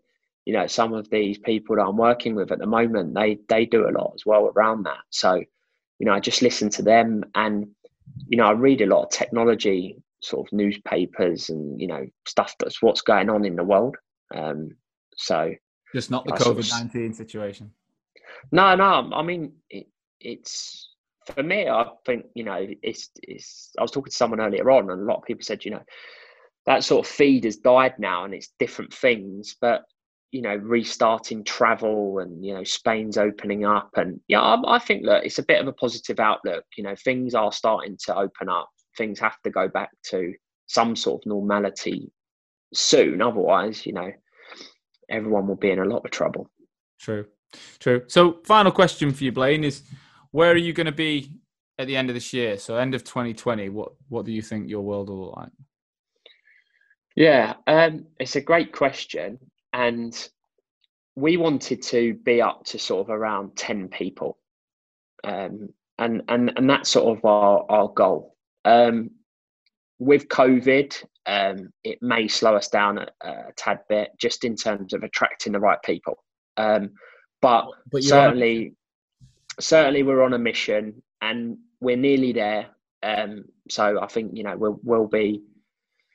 You 0.45 0.53
know, 0.53 0.67
some 0.67 0.93
of 0.93 1.09
these 1.09 1.37
people 1.37 1.75
that 1.75 1.83
I'm 1.83 1.97
working 1.97 2.35
with 2.35 2.51
at 2.51 2.59
the 2.59 2.65
moment, 2.67 3.13
they 3.13 3.37
they 3.49 3.65
do 3.65 3.87
a 3.87 3.91
lot 3.91 4.13
as 4.15 4.25
well 4.25 4.51
around 4.55 4.83
that. 4.83 4.99
So, 5.09 5.35
you 5.99 6.05
know, 6.05 6.13
I 6.13 6.19
just 6.19 6.41
listen 6.41 6.69
to 6.71 6.81
them, 6.81 7.23
and 7.35 7.67
you 8.27 8.37
know, 8.37 8.45
I 8.45 8.51
read 8.51 8.81
a 8.81 8.85
lot 8.85 9.03
of 9.03 9.09
technology 9.11 9.97
sort 10.21 10.47
of 10.47 10.53
newspapers 10.53 11.49
and 11.49 11.79
you 11.79 11.87
know 11.87 12.07
stuff 12.25 12.55
that's 12.59 12.81
what's 12.81 13.01
going 13.01 13.29
on 13.29 13.45
in 13.45 13.55
the 13.55 13.63
world. 13.63 13.97
Um, 14.33 14.71
so, 15.15 15.53
just 15.93 16.11
not 16.11 16.25
the 16.25 16.31
COVID 16.31 16.69
nineteen 16.71 17.13
situation. 17.13 17.71
No, 18.51 18.75
no. 18.75 19.09
I 19.13 19.21
mean, 19.23 19.53
it, 19.69 19.87
it's 20.19 20.89
for 21.33 21.43
me, 21.43 21.67
I 21.67 21.85
think 22.05 22.25
you 22.33 22.43
know, 22.43 22.65
it's 22.81 23.09
it's. 23.21 23.71
I 23.77 23.81
was 23.81 23.91
talking 23.91 24.11
to 24.11 24.15
someone 24.15 24.41
earlier 24.41 24.69
on, 24.71 24.89
and 24.89 25.01
a 25.01 25.05
lot 25.05 25.17
of 25.17 25.23
people 25.23 25.43
said, 25.43 25.65
you 25.65 25.71
know, 25.71 25.83
that 26.65 26.83
sort 26.83 27.05
of 27.05 27.11
feed 27.11 27.43
has 27.43 27.57
died 27.57 27.95
now, 27.99 28.25
and 28.25 28.33
it's 28.33 28.53
different 28.59 28.93
things. 28.93 29.55
But 29.59 29.83
you 30.31 30.41
know, 30.41 30.55
restarting 30.55 31.43
travel, 31.43 32.19
and 32.19 32.43
you 32.45 32.53
know, 32.53 32.63
Spain's 32.63 33.17
opening 33.17 33.65
up, 33.65 33.91
and 33.95 34.19
yeah, 34.27 34.41
I, 34.41 34.75
I 34.75 34.79
think 34.79 35.05
that 35.05 35.25
it's 35.25 35.39
a 35.39 35.45
bit 35.45 35.61
of 35.61 35.67
a 35.67 35.73
positive 35.73 36.19
outlook. 36.19 36.63
You 36.77 36.83
know, 36.83 36.95
things 36.95 37.33
are 37.33 37.51
starting 37.51 37.97
to 38.05 38.15
open 38.15 38.49
up. 38.49 38.69
Things 38.97 39.19
have 39.19 39.37
to 39.43 39.49
go 39.49 39.67
back 39.67 39.89
to 40.09 40.33
some 40.67 40.95
sort 40.95 41.21
of 41.21 41.27
normality 41.27 42.11
soon. 42.73 43.21
Otherwise, 43.21 43.85
you 43.85 43.93
know, 43.93 44.11
everyone 45.09 45.47
will 45.47 45.55
be 45.55 45.71
in 45.71 45.79
a 45.79 45.85
lot 45.85 46.05
of 46.05 46.11
trouble. 46.11 46.49
True, 46.99 47.25
true. 47.79 48.03
So, 48.07 48.39
final 48.45 48.71
question 48.71 49.11
for 49.11 49.23
you, 49.23 49.31
Blaine, 49.31 49.63
is 49.63 49.83
where 50.31 50.51
are 50.51 50.57
you 50.57 50.73
going 50.73 50.85
to 50.85 50.91
be 50.91 51.31
at 51.79 51.87
the 51.87 51.95
end 51.95 52.09
of 52.09 52.13
this 52.13 52.33
year? 52.33 52.57
So 52.57 52.77
end 52.77 52.95
of 52.95 53.03
2020. 53.03 53.69
What 53.69 53.93
what 54.09 54.25
do 54.25 54.31
you 54.31 54.41
think 54.41 54.69
your 54.69 54.81
world 54.81 55.09
will 55.09 55.27
look 55.27 55.37
like? 55.37 55.49
Yeah, 57.15 57.55
um, 57.65 58.05
it's 58.19 58.35
a 58.35 58.41
great 58.41 58.71
question, 58.71 59.39
and 59.73 60.29
we 61.15 61.37
wanted 61.37 61.81
to 61.81 62.13
be 62.23 62.41
up 62.41 62.63
to 62.65 62.77
sort 62.77 63.07
of 63.07 63.09
around 63.09 63.55
10 63.55 63.87
people, 63.87 64.37
um, 65.23 65.69
and 65.97 66.21
and 66.27 66.53
and 66.55 66.69
that's 66.69 66.89
sort 66.89 67.17
of 67.17 67.25
our 67.25 67.65
our 67.69 67.87
goal. 67.89 68.35
Um, 68.65 69.11
with 69.99 70.27
COVID, 70.27 71.03
um, 71.25 71.73
it 71.83 71.97
may 72.01 72.27
slow 72.27 72.55
us 72.55 72.67
down 72.67 72.99
a, 72.99 73.07
a, 73.21 73.51
tad 73.55 73.79
bit, 73.89 74.11
just 74.19 74.43
in 74.43 74.55
terms 74.55 74.93
of 74.93 75.01
attracting 75.01 75.53
the 75.53 75.59
right 75.59 75.81
people. 75.83 76.23
Um, 76.57 76.91
but, 77.41 77.65
but 77.91 78.03
certainly, 78.03 78.73
certainly 79.59 80.03
we're 80.03 80.23
on 80.23 80.33
a 80.33 80.39
mission 80.39 81.01
and 81.21 81.57
we're 81.79 81.97
nearly 81.97 82.31
there. 82.31 82.67
Um, 83.03 83.45
so 83.69 84.01
I 84.01 84.07
think 84.07 84.31
you 84.35 84.43
know 84.43 84.57
we'll 84.57 84.79
we'll 84.83 85.07
be, 85.07 85.43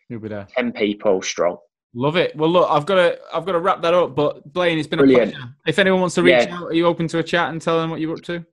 You'll 0.08 0.20
be 0.20 0.28
there. 0.28 0.46
ten 0.56 0.72
people 0.72 1.22
strong. 1.22 1.58
Love 1.94 2.16
it. 2.16 2.34
Well, 2.34 2.50
look, 2.50 2.70
I've 2.70 2.86
got 2.86 2.94
to 2.96 3.18
I've 3.32 3.44
got 3.44 3.52
to 3.52 3.60
wrap 3.60 3.82
that 3.82 3.94
up. 3.94 4.14
But 4.14 4.50
Blaine, 4.52 4.78
it's 4.78 4.88
been 4.88 4.98
Brilliant. 4.98 5.32
a 5.32 5.36
pleasure. 5.36 5.54
If 5.66 5.78
anyone 5.78 6.00
wants 6.00 6.14
to 6.16 6.22
reach 6.22 6.46
yeah. 6.46 6.56
out, 6.56 6.64
are 6.64 6.74
you 6.74 6.86
open 6.86 7.06
to 7.08 7.18
a 7.18 7.22
chat 7.22 7.50
and 7.50 7.60
tell 7.60 7.78
them 7.78 7.90
what 7.90 8.00
you're 8.00 8.14
up 8.14 8.22
to? 8.24 8.44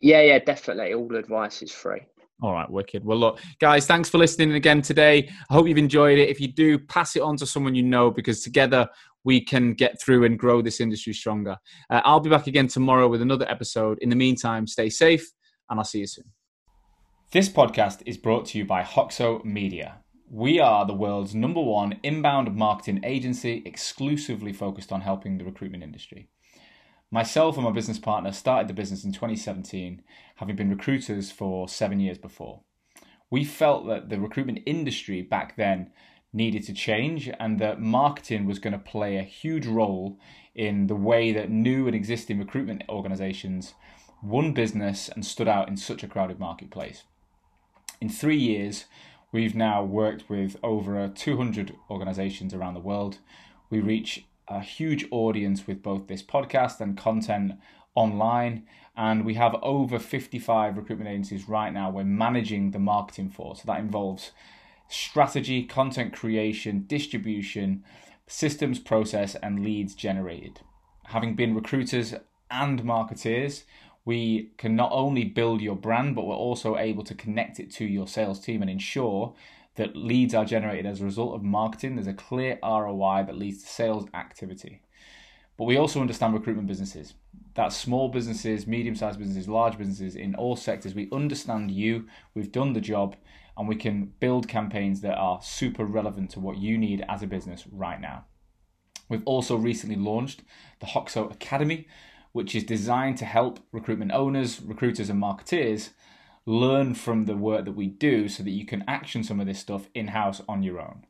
Yeah, 0.00 0.22
yeah, 0.22 0.38
definitely. 0.38 0.94
All 0.94 1.14
advice 1.16 1.62
is 1.62 1.72
free. 1.72 2.00
All 2.42 2.52
right, 2.52 2.70
wicked. 2.70 3.02
Well, 3.04 3.18
look, 3.18 3.40
guys, 3.60 3.86
thanks 3.86 4.10
for 4.10 4.18
listening 4.18 4.52
again 4.52 4.82
today. 4.82 5.30
I 5.48 5.54
hope 5.54 5.66
you've 5.66 5.78
enjoyed 5.78 6.18
it. 6.18 6.28
If 6.28 6.38
you 6.38 6.48
do, 6.48 6.78
pass 6.78 7.16
it 7.16 7.22
on 7.22 7.36
to 7.38 7.46
someone 7.46 7.74
you 7.74 7.82
know 7.82 8.10
because 8.10 8.42
together 8.42 8.88
we 9.26 9.40
can 9.40 9.74
get 9.74 10.00
through 10.00 10.24
and 10.24 10.38
grow 10.38 10.62
this 10.62 10.80
industry 10.80 11.12
stronger. 11.12 11.56
Uh, 11.90 12.00
I'll 12.04 12.20
be 12.20 12.30
back 12.30 12.46
again 12.46 12.68
tomorrow 12.68 13.08
with 13.08 13.20
another 13.20 13.46
episode. 13.50 13.98
In 14.00 14.08
the 14.08 14.16
meantime, 14.16 14.68
stay 14.68 14.88
safe 14.88 15.28
and 15.68 15.80
I'll 15.80 15.84
see 15.84 15.98
you 15.98 16.06
soon. 16.06 16.26
This 17.32 17.48
podcast 17.48 18.02
is 18.06 18.16
brought 18.16 18.46
to 18.46 18.58
you 18.58 18.64
by 18.64 18.82
Hoxo 18.82 19.44
Media. 19.44 19.98
We 20.30 20.60
are 20.60 20.86
the 20.86 20.94
world's 20.94 21.34
number 21.34 21.60
one 21.60 21.98
inbound 22.04 22.54
marketing 22.54 23.00
agency 23.02 23.62
exclusively 23.66 24.52
focused 24.52 24.92
on 24.92 25.00
helping 25.00 25.38
the 25.38 25.44
recruitment 25.44 25.82
industry. 25.82 26.28
Myself 27.10 27.56
and 27.56 27.64
my 27.64 27.72
business 27.72 27.98
partner 27.98 28.30
started 28.30 28.68
the 28.68 28.74
business 28.74 29.04
in 29.04 29.12
2017, 29.12 30.02
having 30.36 30.54
been 30.54 30.70
recruiters 30.70 31.32
for 31.32 31.68
seven 31.68 31.98
years 31.98 32.18
before. 32.18 32.62
We 33.28 33.44
felt 33.44 33.88
that 33.88 34.08
the 34.08 34.20
recruitment 34.20 34.60
industry 34.66 35.22
back 35.22 35.56
then 35.56 35.90
needed 36.36 36.62
to 36.64 36.72
change 36.72 37.30
and 37.40 37.58
that 37.58 37.80
marketing 37.80 38.46
was 38.46 38.58
going 38.58 38.72
to 38.72 38.78
play 38.78 39.16
a 39.16 39.22
huge 39.22 39.66
role 39.66 40.18
in 40.54 40.86
the 40.86 40.94
way 40.94 41.32
that 41.32 41.50
new 41.50 41.86
and 41.86 41.96
existing 41.96 42.38
recruitment 42.38 42.82
organizations 42.88 43.74
won 44.22 44.52
business 44.52 45.08
and 45.08 45.24
stood 45.24 45.48
out 45.48 45.68
in 45.68 45.76
such 45.76 46.02
a 46.02 46.08
crowded 46.08 46.38
marketplace. 46.38 47.04
In 48.00 48.08
three 48.08 48.36
years, 48.36 48.84
we've 49.32 49.54
now 49.54 49.82
worked 49.82 50.28
with 50.28 50.56
over 50.62 51.08
200 51.08 51.74
organizations 51.90 52.52
around 52.52 52.74
the 52.74 52.80
world. 52.80 53.18
We 53.70 53.80
reach 53.80 54.26
a 54.48 54.60
huge 54.60 55.06
audience 55.10 55.66
with 55.66 55.82
both 55.82 56.06
this 56.06 56.22
podcast 56.22 56.80
and 56.80 56.96
content 56.96 57.54
online. 57.94 58.66
And 58.96 59.24
we 59.24 59.34
have 59.34 59.56
over 59.62 59.98
55 59.98 60.76
recruitment 60.76 61.10
agencies 61.10 61.48
right 61.48 61.72
now 61.72 61.90
we're 61.90 62.04
managing 62.04 62.70
the 62.70 62.78
marketing 62.78 63.30
for. 63.30 63.56
So 63.56 63.62
that 63.66 63.80
involves 63.80 64.30
strategy, 64.88 65.64
content 65.64 66.12
creation, 66.12 66.84
distribution, 66.86 67.84
systems 68.26 68.78
process, 68.78 69.34
and 69.36 69.64
leads 69.64 69.94
generated. 69.94 70.60
Having 71.04 71.36
been 71.36 71.54
recruiters 71.54 72.14
and 72.50 72.82
marketeers, 72.82 73.64
we 74.04 74.50
can 74.56 74.76
not 74.76 74.90
only 74.92 75.24
build 75.24 75.60
your 75.60 75.76
brand, 75.76 76.14
but 76.14 76.26
we're 76.26 76.34
also 76.34 76.76
able 76.76 77.04
to 77.04 77.14
connect 77.14 77.58
it 77.58 77.70
to 77.72 77.84
your 77.84 78.06
sales 78.06 78.40
team 78.40 78.62
and 78.62 78.70
ensure 78.70 79.34
that 79.74 79.96
leads 79.96 80.34
are 80.34 80.44
generated 80.44 80.86
as 80.86 81.00
a 81.00 81.04
result 81.04 81.34
of 81.34 81.42
marketing. 81.42 81.96
There's 81.96 82.06
a 82.06 82.14
clear 82.14 82.58
ROI 82.62 83.24
that 83.26 83.36
leads 83.36 83.62
to 83.62 83.68
sales 83.68 84.08
activity. 84.14 84.80
But 85.56 85.64
we 85.64 85.76
also 85.76 86.00
understand 86.00 86.34
recruitment 86.34 86.68
businesses. 86.68 87.14
That's 87.54 87.76
small 87.76 88.08
businesses, 88.08 88.66
medium 88.66 88.94
sized 88.94 89.18
businesses, 89.18 89.48
large 89.48 89.78
businesses 89.78 90.14
in 90.14 90.34
all 90.34 90.56
sectors. 90.56 90.94
We 90.94 91.08
understand 91.10 91.70
you, 91.70 92.06
we've 92.34 92.52
done 92.52 92.74
the 92.74 92.80
job, 92.80 93.16
and 93.56 93.68
we 93.68 93.76
can 93.76 94.12
build 94.20 94.48
campaigns 94.48 95.00
that 95.00 95.16
are 95.16 95.40
super 95.42 95.84
relevant 95.84 96.30
to 96.30 96.40
what 96.40 96.58
you 96.58 96.76
need 96.76 97.04
as 97.08 97.22
a 97.22 97.26
business 97.26 97.66
right 97.70 98.00
now. 98.00 98.24
We've 99.08 99.22
also 99.24 99.56
recently 99.56 99.96
launched 99.96 100.42
the 100.80 100.86
Hoxo 100.86 101.32
Academy, 101.32 101.86
which 102.32 102.54
is 102.54 102.64
designed 102.64 103.18
to 103.18 103.24
help 103.24 103.60
recruitment 103.72 104.12
owners, 104.12 104.60
recruiters, 104.60 105.08
and 105.08 105.22
marketeers 105.22 105.90
learn 106.44 106.94
from 106.94 107.24
the 107.24 107.36
work 107.36 107.64
that 107.64 107.72
we 107.72 107.86
do 107.86 108.28
so 108.28 108.42
that 108.42 108.50
you 108.50 108.66
can 108.66 108.84
action 108.86 109.24
some 109.24 109.40
of 109.40 109.46
this 109.46 109.58
stuff 109.58 109.88
in 109.94 110.08
house 110.08 110.42
on 110.48 110.62
your 110.62 110.80
own. 110.80 111.04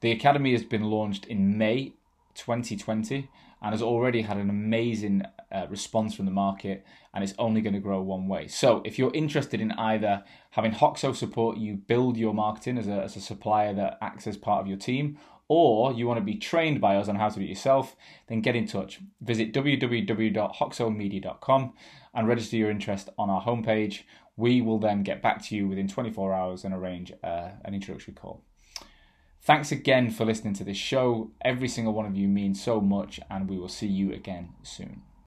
The 0.00 0.12
Academy 0.12 0.52
has 0.52 0.64
been 0.64 0.84
launched 0.84 1.26
in 1.26 1.56
May 1.56 1.92
2020 2.34 3.28
and 3.62 3.72
has 3.72 3.82
already 3.82 4.22
had 4.22 4.36
an 4.36 4.50
amazing 4.50 5.22
uh, 5.52 5.66
response 5.68 6.14
from 6.14 6.24
the 6.24 6.30
market 6.30 6.84
and 7.12 7.24
it's 7.24 7.34
only 7.38 7.60
going 7.60 7.74
to 7.74 7.80
grow 7.80 8.00
one 8.00 8.28
way. 8.28 8.46
So, 8.46 8.82
if 8.84 8.98
you're 8.98 9.12
interested 9.12 9.60
in 9.60 9.72
either 9.72 10.22
having 10.50 10.72
Hoxo 10.72 11.14
support 11.14 11.58
you 11.58 11.74
build 11.74 12.16
your 12.16 12.34
marketing 12.34 12.78
as 12.78 12.86
a, 12.86 13.02
as 13.02 13.16
a 13.16 13.20
supplier 13.20 13.74
that 13.74 13.98
acts 14.00 14.26
as 14.26 14.36
part 14.36 14.60
of 14.60 14.66
your 14.66 14.76
team, 14.76 15.18
or 15.48 15.92
you 15.92 16.06
want 16.06 16.18
to 16.18 16.24
be 16.24 16.36
trained 16.36 16.80
by 16.80 16.94
us 16.94 17.08
on 17.08 17.16
how 17.16 17.28
to 17.28 17.40
do 17.40 17.44
it 17.44 17.48
yourself, 17.48 17.96
then 18.28 18.40
get 18.40 18.54
in 18.54 18.68
touch. 18.68 19.00
Visit 19.20 19.52
www.hoxomedia.com 19.52 21.72
and 22.14 22.28
register 22.28 22.56
your 22.56 22.70
interest 22.70 23.08
on 23.18 23.28
our 23.28 23.42
homepage. 23.42 24.02
We 24.36 24.60
will 24.60 24.78
then 24.78 25.02
get 25.02 25.20
back 25.20 25.42
to 25.46 25.56
you 25.56 25.66
within 25.66 25.88
24 25.88 26.32
hours 26.32 26.64
and 26.64 26.72
arrange 26.72 27.12
uh, 27.24 27.48
an 27.64 27.74
introductory 27.74 28.14
call. 28.14 28.44
Thanks 29.42 29.72
again 29.72 30.10
for 30.10 30.26
listening 30.26 30.54
to 30.54 30.64
this 30.64 30.76
show. 30.76 31.30
Every 31.42 31.66
single 31.66 31.94
one 31.94 32.04
of 32.04 32.16
you 32.16 32.28
means 32.28 32.62
so 32.62 32.80
much, 32.80 33.18
and 33.30 33.48
we 33.48 33.58
will 33.58 33.68
see 33.68 33.86
you 33.86 34.12
again 34.12 34.50
soon. 34.62 35.02